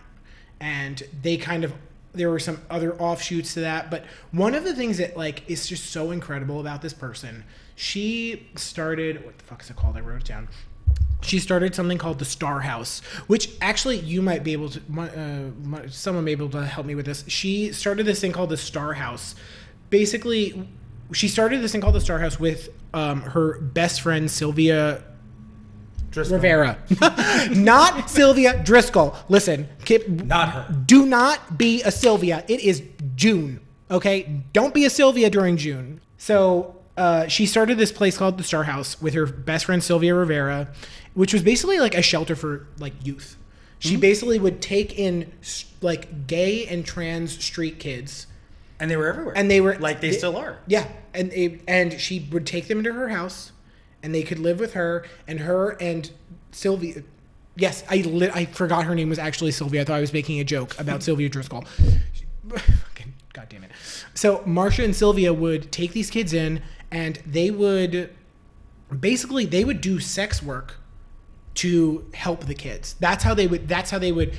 and 0.60 1.02
they 1.22 1.36
kind 1.36 1.64
of 1.64 1.72
there 2.18 2.28
were 2.28 2.38
some 2.38 2.60
other 2.68 2.94
offshoots 3.00 3.54
to 3.54 3.60
that, 3.60 3.90
but 3.90 4.04
one 4.32 4.54
of 4.54 4.64
the 4.64 4.74
things 4.74 4.98
that 4.98 5.16
like 5.16 5.48
is 5.48 5.66
just 5.66 5.90
so 5.90 6.10
incredible 6.10 6.60
about 6.60 6.82
this 6.82 6.92
person, 6.92 7.44
she 7.74 8.48
started 8.56 9.24
what 9.24 9.38
the 9.38 9.44
fuck 9.44 9.62
is 9.62 9.70
it 9.70 9.76
called? 9.76 9.96
I 9.96 10.00
wrote 10.00 10.20
it 10.20 10.24
down. 10.24 10.48
She 11.20 11.38
started 11.38 11.74
something 11.74 11.98
called 11.98 12.18
the 12.18 12.24
Star 12.24 12.60
House, 12.60 13.00
which 13.26 13.50
actually 13.60 13.98
you 13.98 14.22
might 14.22 14.44
be 14.44 14.52
able 14.52 14.68
to, 14.70 14.80
uh, 15.00 15.88
someone 15.88 16.24
may 16.24 16.34
be 16.34 16.44
able 16.44 16.60
to 16.60 16.66
help 16.66 16.86
me 16.86 16.94
with 16.94 17.06
this. 17.06 17.24
She 17.26 17.72
started 17.72 18.06
this 18.06 18.20
thing 18.20 18.32
called 18.32 18.50
the 18.50 18.56
Star 18.56 18.92
House. 18.92 19.34
Basically, 19.90 20.68
she 21.12 21.28
started 21.28 21.60
this 21.60 21.72
thing 21.72 21.80
called 21.80 21.94
the 21.94 22.00
Star 22.00 22.18
House 22.20 22.38
with 22.38 22.68
um, 22.94 23.22
her 23.22 23.58
best 23.60 24.00
friend 24.00 24.30
Sylvia 24.30 25.02
Driscoll. 26.18 26.36
Rivera, 26.36 26.78
not 27.56 28.10
Sylvia 28.10 28.62
Driscoll. 28.64 29.16
Listen, 29.28 29.68
Kip, 29.84 30.08
Not 30.08 30.48
her. 30.50 30.72
do 30.86 31.06
not 31.06 31.58
be 31.58 31.82
a 31.82 31.90
Sylvia. 31.90 32.44
It 32.48 32.60
is 32.60 32.82
June. 33.16 33.60
Okay, 33.90 34.42
don't 34.52 34.74
be 34.74 34.84
a 34.84 34.90
Sylvia 34.90 35.30
during 35.30 35.56
June. 35.56 36.00
So 36.18 36.76
uh, 36.96 37.26
she 37.28 37.46
started 37.46 37.78
this 37.78 37.92
place 37.92 38.18
called 38.18 38.36
the 38.38 38.44
Star 38.44 38.64
House 38.64 39.00
with 39.00 39.14
her 39.14 39.24
best 39.26 39.64
friend 39.66 39.82
Sylvia 39.82 40.14
Rivera, 40.14 40.68
which 41.14 41.32
was 41.32 41.42
basically 41.42 41.78
like 41.78 41.94
a 41.94 42.02
shelter 42.02 42.36
for 42.36 42.66
like 42.78 42.92
youth. 43.04 43.36
She 43.78 43.96
basically 43.96 44.38
would 44.40 44.60
take 44.60 44.98
in 44.98 45.32
like 45.80 46.26
gay 46.26 46.66
and 46.66 46.84
trans 46.84 47.42
street 47.44 47.78
kids 47.78 48.26
And 48.80 48.90
they 48.90 48.96
were 48.96 49.06
everywhere. 49.06 49.34
and 49.38 49.48
they 49.48 49.60
were 49.60 49.76
like 49.78 50.00
they, 50.00 50.10
still 50.10 50.36
are. 50.36 50.58
Yeah, 50.66 50.88
and 51.14 51.30
they, 51.30 51.60
and 51.68 52.00
she 52.00 52.26
would 52.32 52.44
take 52.44 52.66
them 52.66 52.78
into 52.78 52.92
her 52.92 53.08
house, 53.08 53.52
and 54.02 54.14
they 54.14 54.22
could 54.22 54.38
live 54.38 54.60
with 54.60 54.74
her, 54.74 55.04
and 55.26 55.40
her 55.40 55.70
and 55.80 56.10
Sylvia. 56.52 57.02
Yes, 57.56 57.84
I 57.90 57.96
li- 57.96 58.30
I 58.32 58.44
forgot 58.46 58.84
her 58.84 58.94
name 58.94 59.08
was 59.08 59.18
actually 59.18 59.50
Sylvia. 59.50 59.82
I 59.82 59.84
thought 59.84 59.96
I 59.96 60.00
was 60.00 60.12
making 60.12 60.40
a 60.40 60.44
joke 60.44 60.78
about 60.78 61.02
Sylvia 61.02 61.28
Driscoll. 61.28 61.64
God 63.32 63.48
damn 63.48 63.64
it. 63.64 63.70
So 64.14 64.38
Marsha 64.38 64.84
and 64.84 64.94
Sylvia 64.94 65.32
would 65.32 65.70
take 65.70 65.92
these 65.92 66.10
kids 66.10 66.32
in, 66.32 66.62
and 66.90 67.16
they 67.26 67.50
would 67.50 68.14
basically 68.98 69.44
they 69.44 69.64
would 69.64 69.80
do 69.80 70.00
sex 70.00 70.42
work 70.42 70.76
to 71.54 72.06
help 72.14 72.46
the 72.46 72.54
kids. 72.54 72.94
That's 73.00 73.24
how 73.24 73.34
they 73.34 73.46
would. 73.46 73.68
That's 73.68 73.90
how 73.90 73.98
they 73.98 74.12
would 74.12 74.36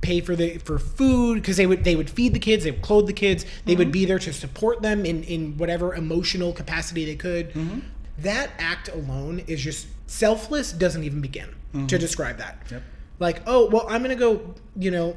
pay 0.00 0.20
for 0.20 0.34
the 0.34 0.58
for 0.58 0.78
food 0.78 1.36
because 1.36 1.56
they 1.56 1.66
would 1.66 1.84
they 1.84 1.96
would 1.96 2.10
feed 2.10 2.34
the 2.34 2.38
kids, 2.38 2.64
they 2.64 2.70
would 2.70 2.82
clothe 2.82 3.06
the 3.06 3.12
kids, 3.12 3.46
they 3.64 3.76
would 3.76 3.86
mm-hmm. 3.86 3.92
be 3.92 4.04
there 4.04 4.18
to 4.18 4.32
support 4.32 4.82
them 4.82 5.04
in 5.06 5.22
in 5.24 5.56
whatever 5.58 5.94
emotional 5.94 6.52
capacity 6.52 7.04
they 7.04 7.16
could. 7.16 7.52
Mm-hmm. 7.52 7.80
That 8.18 8.50
act 8.58 8.88
alone 8.88 9.40
is 9.46 9.62
just 9.62 9.86
selfless. 10.06 10.72
Doesn't 10.72 11.04
even 11.04 11.20
begin 11.20 11.48
to 11.72 11.78
mm-hmm. 11.78 11.86
describe 11.86 12.38
that. 12.38 12.58
Yep. 12.70 12.82
Like, 13.18 13.42
oh 13.46 13.68
well, 13.70 13.86
I'm 13.88 14.02
gonna 14.02 14.16
go. 14.16 14.54
You 14.76 14.90
know. 14.90 15.16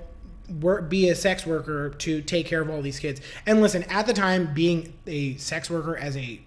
Work, 0.62 0.90
be 0.90 1.10
a 1.10 1.16
sex 1.16 1.46
worker 1.46 1.92
to 1.92 2.24
take 2.24 2.48
care 2.48 2.60
of 2.60 2.72
all 2.72 2.82
these 2.82 2.98
kids. 2.98 3.22
And 3.46 3.62
listen, 3.62 3.84
at 3.84 4.08
the 4.08 4.14
time, 4.14 4.52
being 4.52 4.96
a 5.06 5.36
sex 5.36 5.70
worker 5.70 5.96
as 5.96 6.18
a 6.18 6.42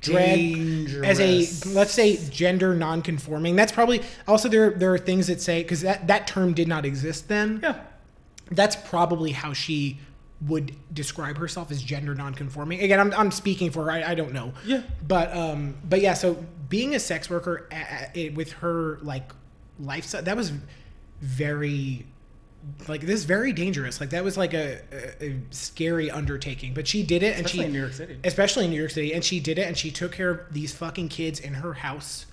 drag 0.00 0.90
as 1.04 1.18
a 1.20 1.48
let's 1.70 1.92
say 1.92 2.18
gender 2.28 2.74
non-conforming 2.74 3.56
that's 3.56 3.72
probably 3.72 4.02
also 4.28 4.48
there 4.48 4.70
there 4.70 4.92
are 4.92 4.98
things 4.98 5.26
that 5.26 5.40
say 5.40 5.62
because 5.62 5.80
that 5.80 6.06
that 6.06 6.26
term 6.26 6.52
did 6.52 6.68
not 6.68 6.84
exist 6.84 7.28
then 7.28 7.60
Yeah. 7.62 7.80
that's 8.50 8.76
probably 8.76 9.32
how 9.32 9.52
she 9.52 9.98
would 10.46 10.74
describe 10.92 11.38
herself 11.38 11.70
as 11.70 11.82
gender 11.82 12.14
non-conforming. 12.14 12.80
Again 12.80 13.00
i'm, 13.00 13.12
I'm 13.14 13.30
speaking 13.30 13.70
for 13.70 13.84
her. 13.84 13.90
I, 13.90 14.10
I 14.10 14.14
don't 14.14 14.32
know. 14.32 14.52
Yeah. 14.66 14.82
but 15.06 15.34
um 15.36 15.76
but 15.88 16.00
yeah 16.00 16.14
so 16.14 16.44
being 16.68 16.94
a 16.94 17.00
sex 17.00 17.30
worker 17.30 17.68
a- 17.72 18.10
a- 18.18 18.30
with 18.30 18.52
her 18.54 18.98
like 19.02 19.30
lifestyle 19.78 20.22
that 20.22 20.36
was 20.36 20.52
very 21.20 22.06
like 22.88 23.02
this 23.02 23.16
is 23.20 23.24
very 23.24 23.52
dangerous. 23.52 24.00
Like 24.00 24.10
that 24.10 24.24
was 24.24 24.36
like 24.36 24.54
a, 24.54 24.80
a, 25.20 25.26
a 25.32 25.40
scary 25.50 26.10
undertaking. 26.10 26.72
But 26.74 26.88
she 26.88 27.02
did 27.02 27.22
it 27.22 27.36
and 27.36 27.44
Especially 27.46 27.60
she 27.60 27.66
in 27.66 27.72
New 27.72 27.80
York 27.80 27.92
City. 27.92 28.18
especially 28.24 28.64
in 28.64 28.70
New 28.70 28.78
York 28.78 28.90
City, 28.90 29.12
and 29.12 29.22
she 29.24 29.38
did 29.40 29.58
it, 29.58 29.66
and 29.68 29.76
she 29.76 29.90
took 29.90 30.12
care 30.12 30.30
of 30.30 30.40
these 30.52 30.72
fucking 30.74 31.08
kids 31.10 31.40
in 31.40 31.54
her 31.54 31.74
house 31.74 32.24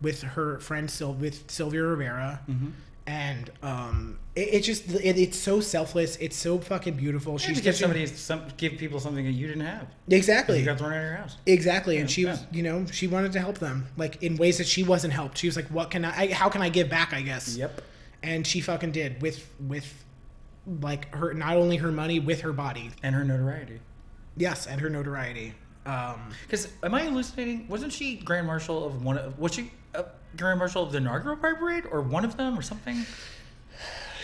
with 0.00 0.22
her 0.22 0.58
friend 0.60 0.90
Sil- 0.90 1.12
with 1.14 1.50
Sylvia 1.50 1.82
Rivera, 1.82 2.40
Mm-hmm. 2.48 2.68
And 3.06 3.50
um, 3.62 4.18
it, 4.34 4.54
it 4.54 4.60
just 4.62 4.88
it, 4.90 5.18
it's 5.18 5.38
so 5.38 5.60
selfless, 5.60 6.16
it's 6.16 6.36
so 6.36 6.58
fucking 6.58 6.94
beautiful. 6.94 7.36
She 7.38 7.48
She's 7.54 7.60
give 7.60 7.76
somebody 7.76 8.06
some 8.06 8.42
give 8.56 8.78
people 8.78 8.98
something 9.00 9.24
that 9.24 9.32
you 9.32 9.46
didn't 9.46 9.66
have. 9.66 9.86
exactly, 10.08 10.60
You 10.60 10.64
got 10.64 10.78
thrown 10.78 10.92
out 10.92 10.98
of 10.98 11.04
your 11.04 11.16
house. 11.16 11.36
exactly, 11.46 11.98
and 11.98 12.10
she 12.10 12.24
was 12.24 12.44
you 12.50 12.62
know 12.62 12.86
she 12.86 13.06
wanted 13.06 13.32
to 13.32 13.40
help 13.40 13.58
them 13.58 13.86
like 13.96 14.22
in 14.22 14.36
ways 14.36 14.58
that 14.58 14.66
she 14.66 14.82
wasn't 14.82 15.12
helped. 15.12 15.36
She 15.38 15.46
was 15.46 15.56
like, 15.56 15.66
what 15.68 15.90
can 15.90 16.04
I, 16.04 16.22
I 16.22 16.26
how 16.28 16.48
can 16.48 16.62
I 16.62 16.68
give 16.70 16.88
back? 16.88 17.12
I 17.12 17.20
guess, 17.22 17.56
Yep. 17.56 17.82
and 18.22 18.46
she 18.46 18.60
fucking 18.62 18.92
did 18.92 19.20
with 19.20 19.48
with 19.60 20.02
like 20.80 21.14
her 21.14 21.34
not 21.34 21.56
only 21.56 21.76
her 21.76 21.92
money 21.92 22.20
with 22.20 22.40
her 22.40 22.52
body, 22.54 22.90
And 23.02 23.14
her 23.14 23.24
notoriety. 23.24 23.80
yes, 24.36 24.66
and 24.66 24.80
her 24.80 24.88
notoriety. 24.88 25.52
Um, 25.84 26.30
Because 26.44 26.68
am 26.82 26.94
I 26.94 27.02
hallucinating? 27.02 27.68
Wasn't 27.68 27.92
she 27.92 28.16
Grand 28.16 28.46
Marshal 28.46 28.86
of 28.86 29.04
one? 29.04 29.18
Of, 29.18 29.38
was 29.38 29.52
she 29.52 29.70
uh, 29.94 30.04
Grand 30.36 30.58
Marshal 30.58 30.82
of 30.82 30.92
the 30.92 30.98
inaugural 30.98 31.36
Parade 31.36 31.84
or 31.90 32.00
one 32.02 32.24
of 32.24 32.36
them 32.36 32.58
or 32.58 32.62
something? 32.62 33.04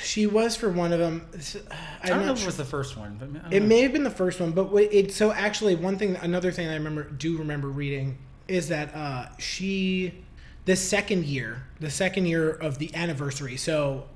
she 0.03 0.27
was 0.27 0.57
for 0.57 0.69
one 0.71 0.93
of 0.93 0.99
them. 0.99 1.29
I 2.03 2.09
don't 2.09 2.27
know 2.27 2.33
if 2.33 2.43
it 2.43 2.47
was 2.47 2.57
the 2.57 2.65
first 2.65 2.97
one, 2.97 3.17
but 3.19 3.53
It 3.53 3.61
know. 3.63 3.69
may 3.69 3.83
have 3.83 3.93
been 3.93 4.03
the 4.03 4.11
first 4.11 4.41
one, 4.41 4.51
but 4.53 4.73
it 4.75 5.13
so 5.13 5.31
actually 5.31 5.75
one 5.77 5.99
thing, 5.99 6.17
another 6.17 6.51
thing 6.51 6.69
I 6.69 6.75
remember 6.75 7.05
do 7.05 7.37
remember 7.39 7.69
reading 7.69 8.19
is 8.49 8.69
that 8.69 8.95
uh, 8.95 9.27
she, 9.39 10.15
the 10.65 10.75
second 10.75 11.27
year, 11.27 11.65
the 11.79 11.91
second 11.91 12.27
year 12.27 12.51
of 12.51 12.79
the 12.79 12.93
anniversary. 12.95 13.57
So 13.57 14.07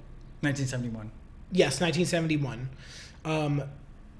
1971. 0.40 1.10
yes, 1.52 1.80
1971. 1.80 2.68
Um, 3.24 3.62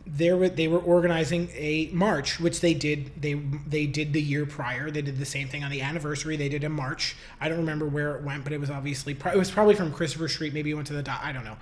there 0.07 0.37
were 0.37 0.49
they 0.49 0.69
were 0.69 0.79
organizing 0.79 1.49
a 1.55 1.89
march, 1.93 2.39
which 2.39 2.61
they 2.61 2.75
did. 2.75 3.11
They 3.21 3.35
they 3.35 3.87
did 3.87 4.13
the 4.13 4.21
year 4.21 4.45
prior. 4.45 4.91
They 4.91 5.03
did 5.03 5.19
the 5.19 5.25
same 5.25 5.49
thing 5.49 5.65
on 5.65 5.71
the 5.71 5.81
anniversary. 5.81 6.37
They 6.37 6.49
did 6.49 6.63
a 6.65 6.69
march. 6.69 7.17
I 7.41 7.49
don't 7.49 7.59
remember 7.59 7.87
where 7.87 8.15
it 8.17 8.23
went, 8.23 8.45
but 8.45 8.53
it 8.53 8.61
was 8.61 8.71
obviously 8.71 9.15
it 9.15 9.37
was 9.37 9.51
probably 9.51 9.75
from 9.75 9.93
Christopher 9.93 10.29
Street. 10.29 10.53
Maybe 10.53 10.71
it 10.71 10.75
went 10.75 10.87
to 10.89 10.93
the 10.93 11.03
dot. 11.03 11.21
I 11.23 11.33
don't 11.33 11.45
know. 11.45 11.57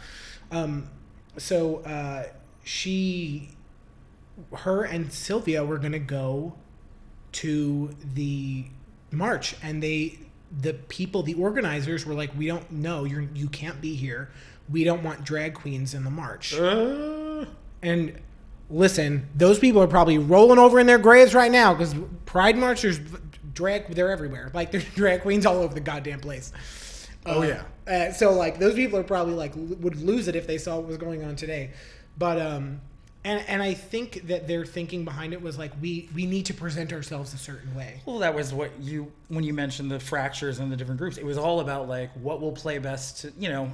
Um, 0.51 0.89
so 1.39 1.79
uh, 1.79 2.25
she, 2.65 3.51
her 4.53 4.85
and 4.85 5.13
Sylvia 5.13 5.65
were 5.65 5.79
gonna 5.79 5.99
go 5.99 6.55
to 7.33 7.91
the 8.15 8.67
march, 9.13 9.55
and 9.63 9.83
they 9.83 10.19
the 10.61 10.75
people 10.75 11.23
the 11.23 11.35
organizers 11.35 12.05
were 12.05 12.15
like, 12.15 12.37
we 12.37 12.47
don't 12.47 12.71
know 12.73 13.05
you're 13.05 13.27
you 13.35 13.49
can't 13.49 13.81
be 13.81 13.95
here. 13.95 14.31
We 14.69 14.85
don't 14.85 15.03
want 15.03 15.25
drag 15.25 15.55
queens 15.55 15.95
in 15.95 16.05
the 16.05 16.11
march. 16.11 16.55
Uh, 16.55 17.47
And 17.83 18.21
listen, 18.73 19.29
those 19.35 19.59
people 19.59 19.81
are 19.83 19.87
probably 19.87 20.19
rolling 20.19 20.59
over 20.59 20.81
in 20.81 20.87
their 20.87 20.99
graves 20.99 21.35
right 21.35 21.53
now 21.53 21.75
because 21.75 21.95
Pride 22.27 22.57
March, 22.57 22.83
there's 22.83 22.99
drag 23.55 23.95
they're 23.95 24.11
everywhere. 24.11 24.51
Like 24.55 24.71
there's 24.73 24.85
drag 24.95 25.23
queens 25.23 25.47
all 25.47 25.59
over 25.59 25.75
the 25.75 25.81
goddamn 25.81 26.21
place. 26.21 26.53
Oh, 27.27 27.43
Uh, 27.43 27.45
yeah. 27.47 27.63
Uh, 27.87 28.13
so 28.13 28.33
like 28.33 28.59
those 28.59 28.75
people 28.75 28.99
are 28.99 29.03
probably 29.05 29.35
like 29.35 29.57
l- 29.57 29.77
would 29.81 29.97
lose 29.97 30.27
it 30.29 30.35
if 30.37 30.47
they 30.47 30.59
saw 30.59 30.77
what 30.77 30.87
was 30.87 30.97
going 30.97 31.23
on 31.25 31.37
today. 31.37 31.71
But 32.19 32.41
um 32.41 32.81
and 33.25 33.45
and 33.47 33.63
I 33.63 33.75
think 33.75 34.27
that 34.27 34.49
their 34.49 34.65
thinking 34.65 35.05
behind 35.05 35.33
it 35.33 35.41
was 35.43 35.57
like 35.59 35.73
we 35.81 36.09
we 36.15 36.27
need 36.27 36.47
to 36.47 36.55
present 36.55 36.93
ourselves 36.93 37.35
a 37.35 37.39
certain 37.39 37.75
way. 37.75 38.01
Well, 38.07 38.19
that 38.21 38.35
was 38.35 38.53
what 38.55 38.71
you 38.81 39.13
when 39.29 39.45
you 39.45 39.53
mentioned 39.55 39.91
the 39.91 40.01
fractures 40.01 40.59
and 40.59 40.73
the 40.73 40.77
different 40.77 40.99
groups. 40.99 41.19
It 41.19 41.25
was 41.25 41.39
all 41.39 41.61
about 41.61 41.89
like 41.89 42.11
what 42.15 42.41
will 42.41 42.53
play 42.53 42.79
best. 42.79 43.21
To, 43.23 43.33
you 43.39 43.49
know, 43.49 43.71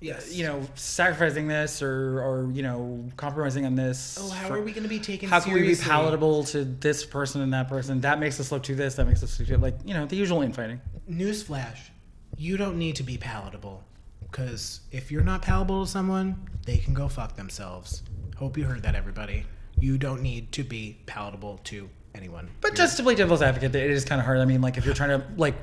Yes. 0.00 0.32
you 0.34 0.46
know, 0.46 0.62
sacrificing 0.76 1.46
this 1.46 1.82
or 1.82 2.20
or 2.20 2.50
you 2.52 2.62
know 2.62 3.04
compromising 3.16 3.66
on 3.66 3.74
this. 3.74 4.18
Oh, 4.20 4.30
how 4.30 4.48
for- 4.48 4.56
are 4.56 4.62
we 4.62 4.72
going 4.72 4.82
to 4.84 4.88
be 4.88 4.98
taken 4.98 5.28
How 5.28 5.40
can 5.40 5.52
we 5.52 5.62
be 5.62 5.76
palatable 5.76 6.44
to 6.44 6.64
this 6.64 7.04
person 7.04 7.42
and 7.42 7.52
that 7.52 7.68
person? 7.68 8.00
That 8.00 8.18
makes 8.18 8.40
us 8.40 8.50
look 8.50 8.62
to 8.64 8.74
this. 8.74 8.94
That 8.94 9.06
makes 9.06 9.22
us 9.22 9.38
look 9.38 9.48
to 9.48 9.58
like 9.58 9.76
you 9.84 9.94
know 9.94 10.06
the 10.06 10.16
usual 10.16 10.42
infighting. 10.42 10.80
Newsflash: 11.10 11.78
You 12.36 12.56
don't 12.56 12.78
need 12.78 12.96
to 12.96 13.02
be 13.02 13.18
palatable, 13.18 13.84
because 14.20 14.80
if 14.90 15.10
you're 15.10 15.24
not 15.24 15.42
palatable 15.42 15.84
to 15.84 15.90
someone, 15.90 16.48
they 16.64 16.78
can 16.78 16.94
go 16.94 17.08
fuck 17.08 17.36
themselves. 17.36 18.02
Hope 18.36 18.56
you 18.56 18.64
heard 18.64 18.82
that, 18.84 18.94
everybody. 18.94 19.44
You 19.78 19.98
don't 19.98 20.22
need 20.22 20.52
to 20.52 20.64
be 20.64 20.98
palatable 21.06 21.60
to 21.64 21.90
anyone. 22.14 22.48
But 22.60 22.74
just 22.74 22.96
to 22.96 23.02
play 23.02 23.14
devil's 23.14 23.42
advocate, 23.42 23.74
it 23.74 23.90
is 23.90 24.04
kind 24.04 24.18
of 24.20 24.24
hard. 24.24 24.38
I 24.38 24.44
mean, 24.44 24.60
like 24.62 24.76
if 24.76 24.84
you're 24.84 24.94
trying 24.94 25.20
to 25.20 25.26
like, 25.36 25.54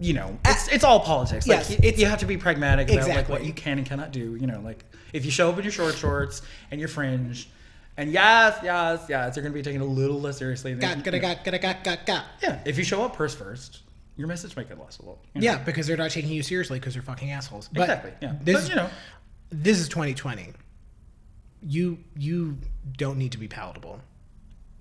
you 0.00 0.14
know, 0.14 0.38
it's, 0.44 0.68
it's 0.68 0.84
all 0.84 1.00
politics. 1.00 1.46
Like, 1.46 1.68
Yes, 1.68 1.98
you 1.98 2.06
have 2.06 2.20
to 2.20 2.26
be 2.26 2.36
pragmatic 2.36 2.90
about 2.90 3.08
like 3.08 3.28
what 3.28 3.44
you 3.44 3.52
can 3.52 3.78
and 3.78 3.86
cannot 3.86 4.12
do. 4.12 4.36
You 4.36 4.46
know, 4.46 4.60
like 4.60 4.84
if 5.12 5.24
you 5.24 5.30
show 5.30 5.50
up 5.50 5.58
in 5.58 5.64
your 5.64 5.72
short 5.72 5.94
shorts 5.94 6.42
and 6.70 6.80
your 6.80 6.88
fringe, 6.88 7.48
and 7.96 8.10
yes, 8.10 8.58
yes, 8.62 9.04
yes, 9.08 9.34
they're 9.34 9.42
going 9.42 9.52
to 9.52 9.58
be 9.58 9.62
taken 9.62 9.80
a 9.82 9.84
little 9.84 10.20
less 10.20 10.38
seriously. 10.38 10.72
Than, 10.74 11.02
got, 11.02 11.04
got, 11.04 11.20
got, 11.20 11.44
got, 11.44 11.60
got, 11.60 11.84
got, 11.84 12.06
got. 12.06 12.24
yeah, 12.42 12.60
if 12.64 12.78
you 12.78 12.84
show 12.84 13.02
up 13.02 13.14
purse 13.14 13.34
first, 13.34 13.82
your 14.16 14.28
message 14.28 14.56
might 14.56 14.68
get 14.68 14.78
lost 14.78 15.00
a 15.00 15.02
little. 15.02 15.20
you 15.34 15.40
know? 15.40 15.44
Yeah, 15.44 15.58
because 15.58 15.86
they're 15.86 15.96
not 15.96 16.10
taking 16.10 16.30
you 16.30 16.42
seriously 16.42 16.78
because 16.78 16.94
they're 16.94 17.02
fucking 17.02 17.30
assholes. 17.30 17.68
But 17.72 17.82
exactly. 17.82 18.12
Yeah, 18.22 18.34
This, 18.42 18.62
but 18.62 18.68
you 18.70 18.76
know, 18.76 18.88
this 19.50 19.78
is 19.78 19.88
2020. 19.88 20.52
You 21.64 21.98
you 22.16 22.58
don't 22.96 23.18
need 23.18 23.32
to 23.32 23.38
be 23.38 23.46
palatable. 23.46 24.00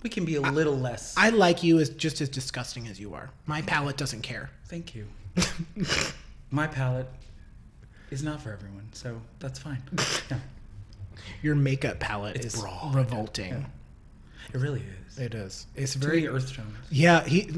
We 0.03 0.09
can 0.09 0.25
be 0.25 0.35
a 0.35 0.41
little 0.41 0.77
less. 0.77 1.13
I 1.17 1.29
like 1.29 1.63
you 1.63 1.79
as 1.79 1.89
just 1.89 2.21
as 2.21 2.29
disgusting 2.29 2.87
as 2.87 2.99
you 2.99 3.13
are. 3.13 3.29
My 3.45 3.61
palate 3.61 3.97
doesn't 3.97 4.21
care. 4.21 4.49
Thank 4.67 4.95
you. 4.95 5.07
My 6.51 6.67
palate 6.67 7.07
is 8.09 8.23
not 8.23 8.41
for 8.41 8.51
everyone, 8.51 8.89
so 8.93 9.21
that's 9.39 9.59
fine. 9.59 9.81
Yeah, 10.29 10.39
Your 11.43 11.55
makeup 11.55 11.99
palette 11.99 12.43
is 12.43 12.59
broad. 12.59 12.95
revolting. 12.95 13.65
it 14.53 14.57
really 14.57 14.81
is. 15.07 15.17
It 15.19 15.35
is. 15.35 15.67
It's 15.75 15.93
Too 15.93 15.99
very 15.99 16.27
earth 16.27 16.53
tones. 16.55 16.73
Yeah, 16.89 17.23
he. 17.25 17.49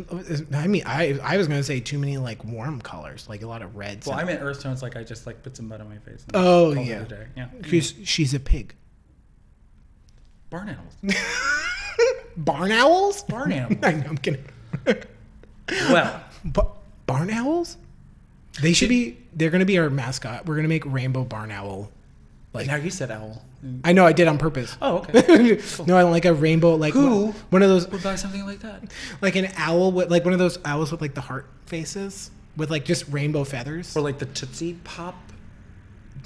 I 0.53 0.67
mean, 0.67 0.83
I 0.85 1.19
I 1.23 1.37
was 1.37 1.47
gonna 1.47 1.63
say 1.63 1.79
too 1.79 1.97
many 1.99 2.17
like 2.17 2.43
warm 2.43 2.81
colors, 2.81 3.27
like 3.29 3.41
a 3.43 3.47
lot 3.47 3.61
of 3.61 3.75
reds. 3.75 4.07
Well, 4.07 4.17
I 4.17 4.23
meant 4.23 4.41
earth 4.41 4.61
tones 4.61 4.81
like 4.81 4.95
I 4.97 5.03
just 5.03 5.25
like 5.27 5.43
put 5.43 5.55
some 5.55 5.67
mud 5.67 5.81
on 5.81 5.87
my 5.89 5.97
face. 5.99 6.23
and 6.27 6.35
Oh, 6.35 6.73
yeah. 6.73 7.05
yeah. 7.37 7.47
she's 7.65 7.93
she's 8.03 8.33
a 8.33 8.39
pig. 8.39 8.73
Barn 10.49 10.69
animals. 10.69 10.95
Barn 12.37 12.71
owls? 12.71 13.23
Barn 13.23 13.51
animals. 13.53 13.79
I 13.83 13.91
know, 13.93 14.05
I'm 14.09 14.17
kidding. 14.17 14.43
well, 15.89 16.23
Ba- 16.45 16.67
barn 17.05 17.29
owls? 17.29 17.77
They 18.61 18.73
should 18.73 18.89
be. 18.89 19.17
They're 19.33 19.49
gonna 19.49 19.65
be 19.65 19.77
our 19.79 19.89
mascot. 19.89 20.45
We're 20.45 20.55
gonna 20.55 20.67
make 20.67 20.85
rainbow 20.85 21.23
barn 21.23 21.51
owl. 21.51 21.91
like 22.53 22.67
now 22.67 22.75
you 22.75 22.89
said 22.91 23.09
owl. 23.11 23.43
I 23.85 23.93
know 23.93 24.05
I 24.05 24.11
did 24.11 24.27
on 24.27 24.37
purpose. 24.37 24.75
Oh, 24.81 24.97
okay. 24.97 25.57
no, 25.87 25.95
I 25.97 26.03
like 26.03 26.25
a 26.25 26.33
rainbow, 26.33 26.75
like 26.75 26.93
Who? 26.93 27.27
one, 27.27 27.33
one 27.49 27.61
of 27.63 27.69
those, 27.69 27.87
Would 27.87 28.03
buy 28.03 28.15
something 28.15 28.45
like 28.45 28.59
that. 28.59 28.83
like 29.21 29.37
an 29.37 29.47
owl 29.55 29.93
with, 29.93 30.11
like 30.11 30.25
one 30.25 30.33
of 30.33 30.39
those 30.39 30.59
owls 30.65 30.91
with 30.91 30.99
like 31.01 31.13
the 31.13 31.21
heart 31.21 31.47
faces 31.65 32.29
with 32.57 32.69
like 32.69 32.83
just 32.83 33.07
rainbow 33.07 33.45
feathers. 33.45 33.95
Or 33.95 34.01
like 34.01 34.19
the 34.19 34.25
Tootsie 34.25 34.73
Pop 34.83 35.15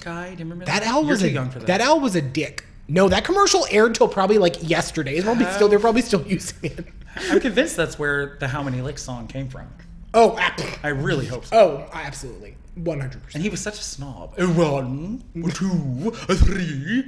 guy. 0.02 0.26
Do 0.32 0.32
you 0.32 0.38
remember 0.46 0.66
That 0.66 0.82
that? 0.84 0.92
owl 0.92 1.02
You're 1.04 1.12
was 1.12 1.22
too 1.22 1.28
a, 1.28 1.30
young 1.30 1.50
for 1.52 1.60
that. 1.60 1.68
that 1.68 1.82
owl 1.82 2.00
was 2.00 2.16
a 2.16 2.22
dick. 2.22 2.66
No, 2.88 3.10
that 3.10 3.24
commercial 3.26 3.66
aired 3.70 3.96
till 3.96 4.08
probably 4.08 4.38
like 4.38 4.68
yesterday. 4.68 5.16
It's 5.16 5.26
probably 5.26 5.46
still 5.46 5.68
they're 5.68 5.80
probably 5.80 6.02
still 6.02 6.22
using 6.28 6.58
it. 6.72 6.86
I'm 7.30 7.40
convinced 7.40 7.76
that's 7.76 7.98
where 8.00 8.38
the 8.40 8.48
How 8.48 8.64
Many 8.64 8.82
Licks 8.82 9.04
song 9.04 9.28
came 9.28 9.50
from. 9.50 9.68
Oh, 10.14 10.36
ah, 10.40 10.56
I 10.84 10.90
really 10.90 11.26
hope 11.26 11.46
so. 11.46 11.58
oh, 11.58 11.90
absolutely, 11.94 12.56
one 12.76 13.00
hundred 13.00 13.16
And 13.16 13.24
percent. 13.24 13.36
And 13.36 13.44
he 13.44 13.50
was 13.50 13.60
such 13.60 13.80
a 13.80 13.84
snob. 13.84 14.36
One, 14.40 15.24
two, 15.54 16.12
three, 16.12 17.04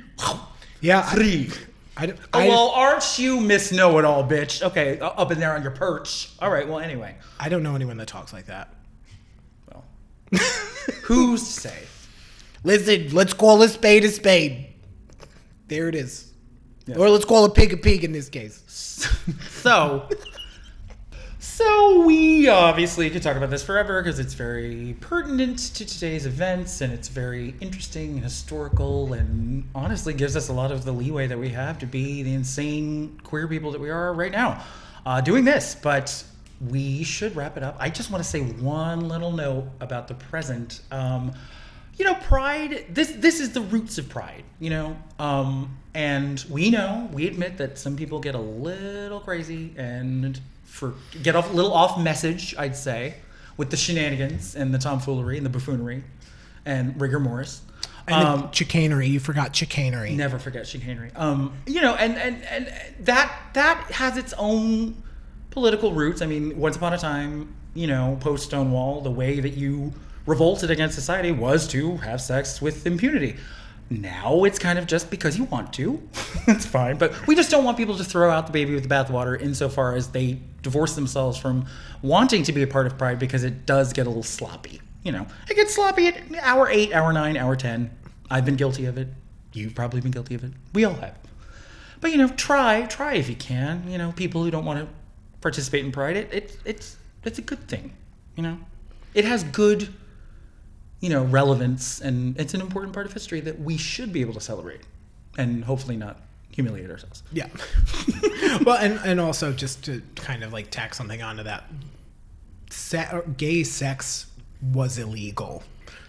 Yeah, 0.82 1.02
three. 1.04 1.50
I, 1.98 2.14
Oh, 2.34 2.40
I, 2.40 2.48
well, 2.48 2.70
aren't 2.70 3.20
you 3.20 3.42
Miss 3.42 3.74
Know 3.74 3.98
It 4.00 4.06
All, 4.06 4.24
bitch? 4.28 4.62
Okay, 4.62 5.00
up 5.02 5.32
in 5.32 5.40
there 5.40 5.54
on 5.54 5.62
your 5.64 5.72
perch. 5.72 6.32
All 6.40 6.50
right. 6.50 6.66
Well, 6.68 6.80
anyway. 6.80 7.16
I 7.40 7.50
don't 7.50 7.62
know 7.62 7.76
anyone 7.76 7.98
that 7.98 8.08
talks 8.08 8.32
like 8.32 8.46
that. 8.46 8.74
Well, 9.70 9.84
who's 11.04 11.42
to 11.42 11.60
say? 11.62 11.78
Listen, 12.64 13.14
let's 13.14 13.34
call 13.34 13.62
a 13.64 13.68
spade 13.68 14.06
a 14.06 14.10
spade. 14.10 14.68
There 15.70 15.88
it 15.88 15.96
is. 15.96 16.34
Or 16.98 17.10
let's 17.10 17.26
call 17.26 17.46
a 17.46 17.50
pig 17.50 17.72
a 17.72 17.78
pig 17.78 18.04
in 18.04 18.12
this 18.12 18.30
case. 18.30 18.66
So, 19.60 20.08
so 21.38 22.06
we 22.06 22.48
obviously 22.48 23.10
could 23.10 23.22
talk 23.22 23.36
about 23.36 23.50
this 23.50 23.62
forever 23.62 24.02
because 24.02 24.18
it's 24.18 24.34
very 24.34 24.96
pertinent 25.02 25.60
to 25.76 25.86
today's 25.86 26.26
events 26.26 26.80
and 26.80 26.94
it's 26.94 27.10
very 27.10 27.56
interesting 27.60 28.12
and 28.14 28.24
historical 28.24 29.12
and 29.12 29.70
honestly 29.76 30.14
gives 30.14 30.38
us 30.38 30.48
a 30.48 30.54
lot 30.54 30.72
of 30.72 30.86
the 30.86 30.94
leeway 30.94 31.28
that 31.28 31.38
we 31.38 31.50
have 31.50 31.78
to 31.80 31.86
be 31.86 32.24
the 32.24 32.34
insane 32.34 33.20
queer 33.24 33.50
people 33.50 33.72
that 33.72 33.82
we 33.82 33.90
are 33.90 34.14
right 34.14 34.32
now 34.32 34.64
uh, 35.06 35.20
doing 35.20 35.44
this. 35.44 35.76
But 35.76 36.24
we 36.70 37.04
should 37.04 37.36
wrap 37.36 37.58
it 37.58 37.64
up. 37.64 37.76
I 37.80 37.90
just 37.90 38.12
want 38.12 38.24
to 38.24 38.30
say 38.30 38.42
one 38.42 39.10
little 39.10 39.34
note 39.34 39.66
about 39.82 40.08
the 40.08 40.16
present. 40.16 40.82
Um, 40.90 41.34
you 42.00 42.06
know, 42.06 42.16
pride. 42.16 42.86
This 42.90 43.12
this 43.12 43.40
is 43.40 43.52
the 43.52 43.62
roots 43.62 43.98
of 43.98 44.10
pride. 44.10 44.44
You 44.60 44.70
know, 44.72 44.98
um, 45.20 45.78
and 45.94 46.44
we 46.50 46.70
know 46.70 47.10
we 47.14 47.28
admit 47.28 47.58
that 47.58 47.78
some 47.78 47.96
people 47.96 48.20
get 48.20 48.34
a 48.36 48.40
little 48.40 49.20
crazy 49.20 49.74
and 49.78 50.40
for 50.64 50.94
get 51.22 51.36
off 51.36 51.52
a 51.52 51.54
little 51.54 51.74
off 51.74 52.00
message. 52.00 52.56
I'd 52.58 52.76
say 52.76 53.16
with 53.58 53.70
the 53.70 53.78
shenanigans 53.78 54.56
and 54.56 54.74
the 54.74 54.78
tomfoolery 54.80 55.38
and 55.38 55.46
the 55.46 55.50
buffoonery 55.50 56.04
and 56.66 57.00
rigor 57.00 57.20
mortis. 57.20 57.62
And 58.08 58.28
Um, 58.28 58.52
chicanery, 58.52 59.08
you 59.08 59.20
forgot 59.20 59.56
chicanery. 59.56 60.16
never 60.16 60.40
forget 60.40 60.66
chicanery. 60.66 61.12
Um, 61.16 61.54
you 61.68 61.82
know, 61.82 61.94
and, 61.96 62.18
and 62.18 62.42
and 62.46 62.72
that 63.06 63.32
that 63.54 63.78
has 63.92 64.18
its 64.18 64.34
own 64.38 64.96
political 65.52 65.92
roots. 65.94 66.22
I 66.22 66.26
mean, 66.26 66.58
once 66.58 66.76
upon 66.78 66.94
a 66.94 66.98
time, 66.98 67.54
you 67.76 67.86
know, 67.88 68.18
post 68.20 68.46
Stonewall, 68.46 69.02
the 69.02 69.12
way 69.12 69.40
that 69.42 69.54
you 69.54 69.94
revolted 70.30 70.70
against 70.70 70.94
society 70.94 71.32
was 71.32 71.68
to 71.68 71.98
have 71.98 72.22
sex 72.22 72.62
with 72.62 72.86
impunity. 72.86 73.36
Now 73.90 74.44
it's 74.44 74.60
kind 74.60 74.78
of 74.78 74.86
just 74.86 75.10
because 75.10 75.38
you 75.38 75.46
want 75.46 75.74
to. 75.74 76.02
it's 76.48 76.66
fine, 76.66 76.98
but 76.98 77.28
we 77.28 77.36
just 77.36 77.50
don't 77.50 77.64
want 77.64 77.76
people 77.76 77.98
to 77.98 78.04
throw 78.04 78.30
out 78.30 78.46
the 78.46 78.54
baby 78.54 78.76
with 78.76 78.88
the 78.88 78.90
bathwater 78.90 79.42
insofar 79.42 79.96
as 79.96 80.10
they 80.10 80.40
divorce 80.62 80.94
themselves 80.94 81.38
from 81.38 81.66
wanting 82.04 82.44
to 82.44 82.54
be 82.54 82.62
a 82.62 82.68
part 82.68 82.86
of 82.86 82.98
Pride 82.98 83.18
because 83.18 83.44
it 83.44 83.66
does 83.66 83.92
get 83.92 84.06
a 84.06 84.10
little 84.10 84.24
sloppy. 84.24 84.80
You 85.04 85.14
know, 85.14 85.26
it 85.50 85.56
gets 85.56 85.74
sloppy 85.74 86.08
at 86.08 86.22
hour 86.42 86.70
eight, 86.70 86.94
hour 86.94 87.12
nine, 87.12 87.36
hour 87.36 87.56
ten. 87.56 87.90
I've 88.30 88.46
been 88.46 88.58
guilty 88.58 88.86
of 88.86 89.00
it. 89.00 89.08
You've 89.54 89.74
probably 89.74 90.02
been 90.02 90.12
guilty 90.12 90.36
of 90.36 90.44
it. 90.44 90.52
We 90.74 90.86
all 90.86 90.94
have. 90.94 91.18
But 92.02 92.12
you 92.12 92.18
know, 92.18 92.28
try, 92.28 92.86
try 92.86 93.16
if 93.16 93.28
you 93.28 93.36
can. 93.36 93.90
You 93.90 93.98
know, 93.98 94.12
people 94.12 94.44
who 94.44 94.52
don't 94.52 94.66
want 94.66 94.80
to 94.80 94.88
participate 95.42 95.84
in 95.84 95.92
Pride, 95.92 96.16
it, 96.16 96.32
it 96.32 96.58
it's 96.66 96.98
it's 97.24 97.40
a 97.40 97.42
good 97.42 97.68
thing. 97.68 97.94
You 98.36 98.44
know, 98.44 98.60
it 99.16 99.26
has 99.26 99.44
good, 99.46 99.90
you 101.02 101.10
know, 101.10 101.24
relevance, 101.24 102.02
and 102.02 102.38
it's 102.40 102.54
an 102.54 102.62
important 102.62 102.94
part 102.94 103.06
of 103.06 103.14
history 103.14 103.40
that 103.42 103.60
we 103.60 103.78
should 103.78 104.12
be 104.12 104.22
able 104.22 104.34
to 104.34 104.42
celebrate, 104.42 104.82
and 105.38 105.64
hopefully 105.64 105.96
not 105.96 106.20
humiliate 106.52 106.90
ourselves. 106.90 107.24
Yeah. 107.32 107.48
well, 108.66 108.78
and 108.78 109.00
and 109.06 109.20
also 109.20 109.54
just 109.54 109.84
to 109.86 110.02
kind 110.16 110.44
of 110.44 110.52
like 110.52 110.72
tack 110.72 110.94
something 110.94 111.22
onto 111.22 111.44
that, 111.44 111.66
se- 112.70 113.22
gay 113.38 113.64
sex 113.64 114.28
was 114.62 114.98
illegal. 114.98 115.64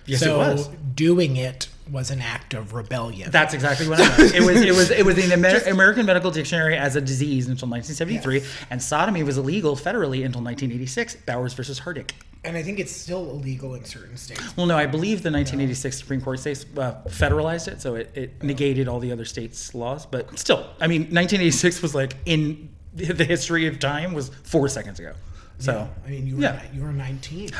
Yes, 0.06 0.22
it 0.22 0.36
was. 0.36 0.68
doing 0.94 1.36
it 1.36 1.68
was 1.90 2.10
an 2.10 2.20
act 2.20 2.54
of 2.54 2.72
rebellion. 2.72 3.30
That's 3.30 3.54
exactly 3.54 3.88
what 3.88 4.00
I 4.00 4.08
meant. 4.18 4.34
It 4.34 4.40
was 4.40 4.60
it 4.62 4.74
was 4.74 4.90
it 4.90 5.04
was 5.04 5.18
in 5.18 5.28
the 5.28 5.34
Amer- 5.34 5.64
American 5.70 6.06
Medical 6.06 6.30
Dictionary 6.30 6.76
as 6.76 6.96
a 6.96 7.00
disease 7.00 7.48
until 7.48 7.68
1973, 7.68 8.38
Yes. 8.38 8.48
and 8.70 8.82
sodomy 8.82 9.22
was 9.22 9.38
illegal 9.38 9.74
federally 9.76 10.24
until 10.24 10.42
1986. 10.42 11.16
Bowers 11.26 11.54
versus 11.54 11.78
Hardwick. 11.80 12.14
and 12.44 12.56
I 12.56 12.62
think 12.62 12.78
it's 12.78 12.92
still 12.92 13.28
illegal 13.30 13.74
in 13.74 13.84
certain 13.84 14.16
states. 14.16 14.56
Well, 14.56 14.66
no, 14.66 14.76
I 14.76 14.86
believe 14.86 15.22
the 15.22 15.30
1986 15.30 15.98
Supreme 15.98 16.20
Court 16.20 16.38
states 16.38 16.64
uh, 16.76 16.94
federalized 17.08 17.68
it, 17.68 17.80
so 17.82 17.96
it, 17.96 18.10
it 18.14 18.42
negated 18.42 18.88
all 18.88 18.98
the 19.00 19.12
other 19.12 19.24
states' 19.24 19.74
laws. 19.74 20.06
But 20.06 20.38
still, 20.38 20.60
I 20.80 20.86
mean, 20.86 21.02
1986 21.02 21.82
was 21.82 21.94
like 21.94 22.14
in 22.24 22.70
the 22.94 23.24
history 23.24 23.66
of 23.66 23.78
time 23.78 24.14
was 24.14 24.30
four 24.44 24.68
seconds 24.68 24.98
ago. 25.00 25.12
So 25.58 25.88
I 26.06 26.10
mean, 26.10 26.26
you 26.26 26.36
were 26.36 26.42
yeah. 26.42 26.62
you 26.72 26.82
were 26.82 26.92
19. 26.92 27.50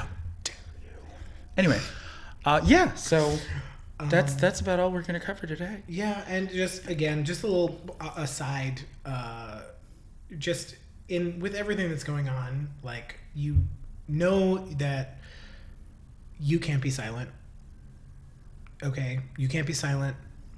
Anyway, 1.57 1.81
uh, 2.45 2.61
yeah. 2.65 2.95
So 2.95 3.37
that's 4.09 4.33
Um, 4.33 4.39
that's 4.39 4.61
about 4.61 4.81
all 4.81 4.91
we're 4.91 5.03
gonna 5.03 5.21
cover 5.21 5.47
today. 5.47 5.83
Yeah, 5.89 6.25
and 6.27 6.51
just 6.51 6.89
again, 6.89 7.25
just 7.25 7.43
a 7.43 7.47
little 7.47 7.81
aside, 8.17 8.81
uh, 9.05 9.63
just 10.39 10.77
in 11.09 11.41
with 11.41 11.55
everything 11.55 11.89
that's 11.91 12.05
going 12.05 12.29
on, 12.29 12.71
like 12.83 13.19
you 13.35 13.57
know 14.09 14.59
that 14.79 15.19
you 16.39 16.59
can't 16.59 16.83
be 16.83 16.91
silent. 16.91 17.31
Okay, 18.83 19.21
you 19.37 19.49
can't 19.49 19.67
be 19.67 19.75
silent. 19.75 20.17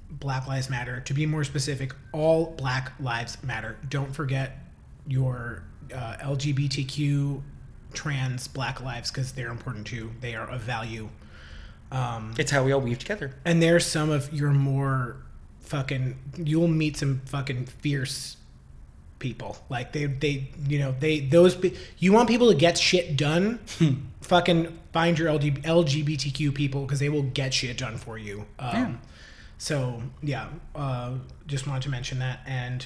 Black 0.09 0.47
Lives 0.47 0.69
Matter. 0.69 0.99
To 1.01 1.13
be 1.13 1.25
more 1.25 1.43
specific, 1.43 1.93
all 2.11 2.51
Black 2.57 2.93
Lives 2.99 3.41
Matter. 3.43 3.77
Don't 3.89 4.13
forget 4.13 4.59
your 5.07 5.63
uh, 5.93 6.17
LGBTQ, 6.21 7.41
trans, 7.93 8.47
Black 8.47 8.81
lives 8.81 9.11
because 9.11 9.31
they're 9.31 9.51
important 9.51 9.87
too. 9.87 10.11
They 10.21 10.35
are 10.35 10.49
of 10.49 10.61
value. 10.61 11.09
Um, 11.91 12.33
It's 12.37 12.51
how 12.51 12.63
we 12.63 12.71
all 12.71 12.81
weave 12.81 12.99
together. 12.99 13.33
and 13.45 13.61
there's 13.61 13.85
some 13.85 14.09
of 14.09 14.33
your 14.33 14.51
more 14.51 15.17
fucking. 15.61 16.17
You'll 16.37 16.67
meet 16.67 16.97
some 16.97 17.21
fucking 17.25 17.65
fierce 17.67 18.37
people. 19.19 19.57
Like 19.69 19.93
they, 19.93 20.05
they, 20.05 20.49
you 20.67 20.79
know, 20.79 20.93
they 20.99 21.19
those. 21.19 21.55
You 21.99 22.13
want 22.13 22.27
people 22.29 22.49
to 22.49 22.55
get 22.57 22.77
shit 22.77 23.15
done. 23.15 23.59
fucking 24.21 24.79
find 24.91 25.17
your 25.19 25.27
LG, 25.29 25.63
LGBTQ 25.63 26.53
people 26.55 26.81
because 26.85 26.99
they 26.99 27.09
will 27.09 27.23
get 27.23 27.53
shit 27.53 27.77
done 27.77 27.97
for 27.97 28.17
you. 28.17 28.45
Um, 28.59 28.75
Yeah. 28.75 28.91
So 29.59 30.01
yeah, 30.21 30.47
uh, 30.75 31.13
just 31.47 31.67
wanted 31.67 31.83
to 31.83 31.89
mention 31.89 32.19
that. 32.19 32.39
And 32.45 32.85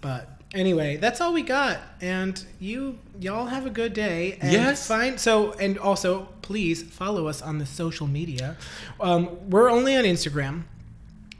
but 0.00 0.41
anyway, 0.54 0.96
that's 0.96 1.20
all 1.20 1.32
we 1.32 1.42
got. 1.42 1.78
And 2.00 2.42
you 2.60 2.98
y'all 3.20 3.46
have 3.46 3.66
a 3.66 3.70
good 3.70 3.92
day. 3.92 4.38
And 4.40 4.52
Yes. 4.52 4.86
Fine. 4.86 5.18
So 5.18 5.52
and 5.52 5.78
also 5.78 6.28
please 6.42 6.82
follow 6.82 7.26
us 7.28 7.42
on 7.42 7.58
the 7.58 7.66
social 7.66 8.06
media. 8.06 8.56
Um, 9.00 9.50
we're 9.50 9.70
only 9.70 9.96
on 9.96 10.04
Instagram. 10.04 10.64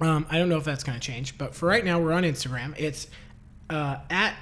Um, 0.01 0.27
I 0.31 0.39
don't 0.39 0.49
know 0.49 0.57
if 0.59 0.65
that's 0.65 0.83
going 0.83 0.99
to 0.99 1.05
change, 1.07 1.39
but 1.39 1.55
for 1.55 1.67
right 1.67 1.85
now, 1.85 2.01
we're 2.01 2.13
on 2.13 2.25
Instagram. 2.25 2.75
It's 2.77 3.07
uh, 3.71 3.99
at 4.11 4.35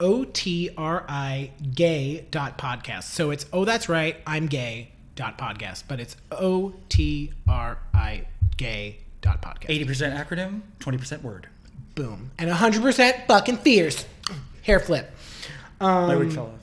O 0.00 0.24
T 0.24 0.70
R 0.76 1.04
I 1.08 1.50
gay 1.74 2.26
dot 2.30 2.56
podcast. 2.58 3.04
So 3.04 3.30
it's 3.30 3.46
oh 3.52 3.64
that's 3.64 3.88
right, 3.88 4.16
I'm 4.26 4.46
gay 4.46 4.92
dot 5.16 5.36
podcast, 5.36 5.84
but 5.88 5.98
it's 5.98 6.16
O 6.30 6.74
T 6.88 7.32
R 7.48 7.78
I 7.92 8.26
gay 8.56 8.98
dot 9.20 9.42
podcast. 9.42 9.66
80% 9.86 10.16
acronym, 10.16 10.60
20% 10.78 11.22
word. 11.22 11.48
Boom. 11.98 12.30
And 12.38 12.50
100% 12.50 13.26
fucking 13.26 13.58
fierce. 13.58 14.06
Hair 14.62 14.80
flip. 14.80 15.10
My 15.80 16.12
Um, 16.14 16.18
wig 16.18 16.32
fell 16.32 16.46
off. 16.46 16.60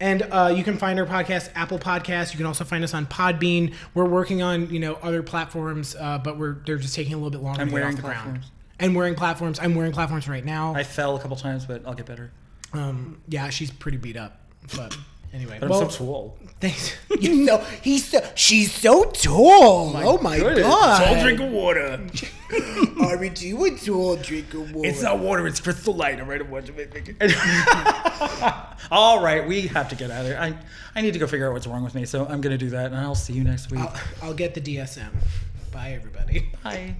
and 0.00 0.22
uh, 0.30 0.52
you 0.56 0.64
can 0.64 0.76
find 0.78 0.98
our 0.98 1.06
podcast 1.06 1.50
Apple 1.54 1.78
Podcasts. 1.78 2.32
You 2.32 2.36
can 2.38 2.46
also 2.46 2.64
find 2.64 2.82
us 2.84 2.92
on 2.94 3.06
Podbean. 3.06 3.72
We're 3.94 4.04
working 4.06 4.42
on 4.42 4.70
you 4.70 4.80
know 4.80 4.94
other 5.02 5.22
platforms, 5.22 5.94
uh, 5.98 6.18
but 6.18 6.38
we're 6.38 6.54
they're 6.66 6.78
just 6.78 6.94
taking 6.94 7.12
a 7.14 7.16
little 7.16 7.30
bit 7.30 7.40
longer 7.42 7.60
I'm 7.60 7.68
to 7.68 7.70
get 7.70 7.74
wearing 7.74 7.88
off 7.90 7.96
the 7.96 8.02
ground. 8.02 8.22
platforms. 8.22 8.50
And 8.80 8.96
wearing 8.96 9.14
platforms. 9.14 9.58
I'm 9.60 9.74
wearing 9.74 9.92
platforms 9.92 10.28
right 10.28 10.44
now. 10.44 10.74
I 10.74 10.82
fell 10.82 11.16
a 11.16 11.20
couple 11.20 11.36
times, 11.36 11.64
but 11.66 11.82
I'll 11.86 11.94
get 11.94 12.06
better. 12.06 12.30
Um, 12.72 13.20
yeah, 13.28 13.48
she's 13.50 13.70
pretty 13.70 13.98
beat 13.98 14.16
up. 14.16 14.40
But 14.76 14.96
anyway, 15.34 15.58
But 15.60 15.68
well, 15.68 15.82
I'm 15.82 15.90
so 15.90 15.96
swole. 15.96 16.38
thanks. 16.60 16.94
you 17.20 17.44
know, 17.44 17.58
he's 17.82 18.06
so 18.06 18.20
she's 18.34 18.72
so 18.72 19.04
tall. 19.10 19.96
oh 19.96 20.18
my 20.18 20.38
oh 20.38 20.56
god! 20.56 21.04
Tall 21.04 21.22
drink 21.22 21.40
of 21.40 21.50
water. 21.50 22.00
Are 23.00 23.18
we 23.18 23.28
do 23.28 23.64
a 23.64 23.70
tall 23.72 24.16
drink 24.16 24.54
of 24.54 24.72
water? 24.72 24.88
It's 24.88 25.02
not 25.02 25.18
water, 25.18 25.46
it's 25.46 25.60
crystal 25.60 25.94
light. 25.94 26.20
I'm 26.20 26.28
right 26.28 26.38
to 26.38 26.44
watch 26.44 26.68
it. 26.68 27.34
All 28.90 29.22
right, 29.22 29.46
we 29.46 29.62
have 29.62 29.88
to 29.88 29.96
get 29.96 30.10
out 30.10 30.20
of 30.20 30.26
here. 30.26 30.38
I, 30.38 30.56
I 30.94 31.00
need 31.00 31.12
to 31.12 31.18
go 31.18 31.26
figure 31.26 31.48
out 31.48 31.52
what's 31.52 31.66
wrong 31.66 31.82
with 31.82 31.94
me, 31.94 32.04
so 32.04 32.24
I'm 32.24 32.40
going 32.40 32.56
to 32.56 32.58
do 32.58 32.70
that, 32.70 32.86
and 32.86 32.96
I'll 32.96 33.14
see 33.14 33.32
you 33.32 33.42
next 33.44 33.70
week. 33.70 33.80
I'll, 33.80 33.94
I'll 34.22 34.34
get 34.34 34.54
the 34.54 34.60
DSM. 34.60 35.10
Bye, 35.72 35.92
everybody. 35.92 36.50
Bye. 36.62 36.94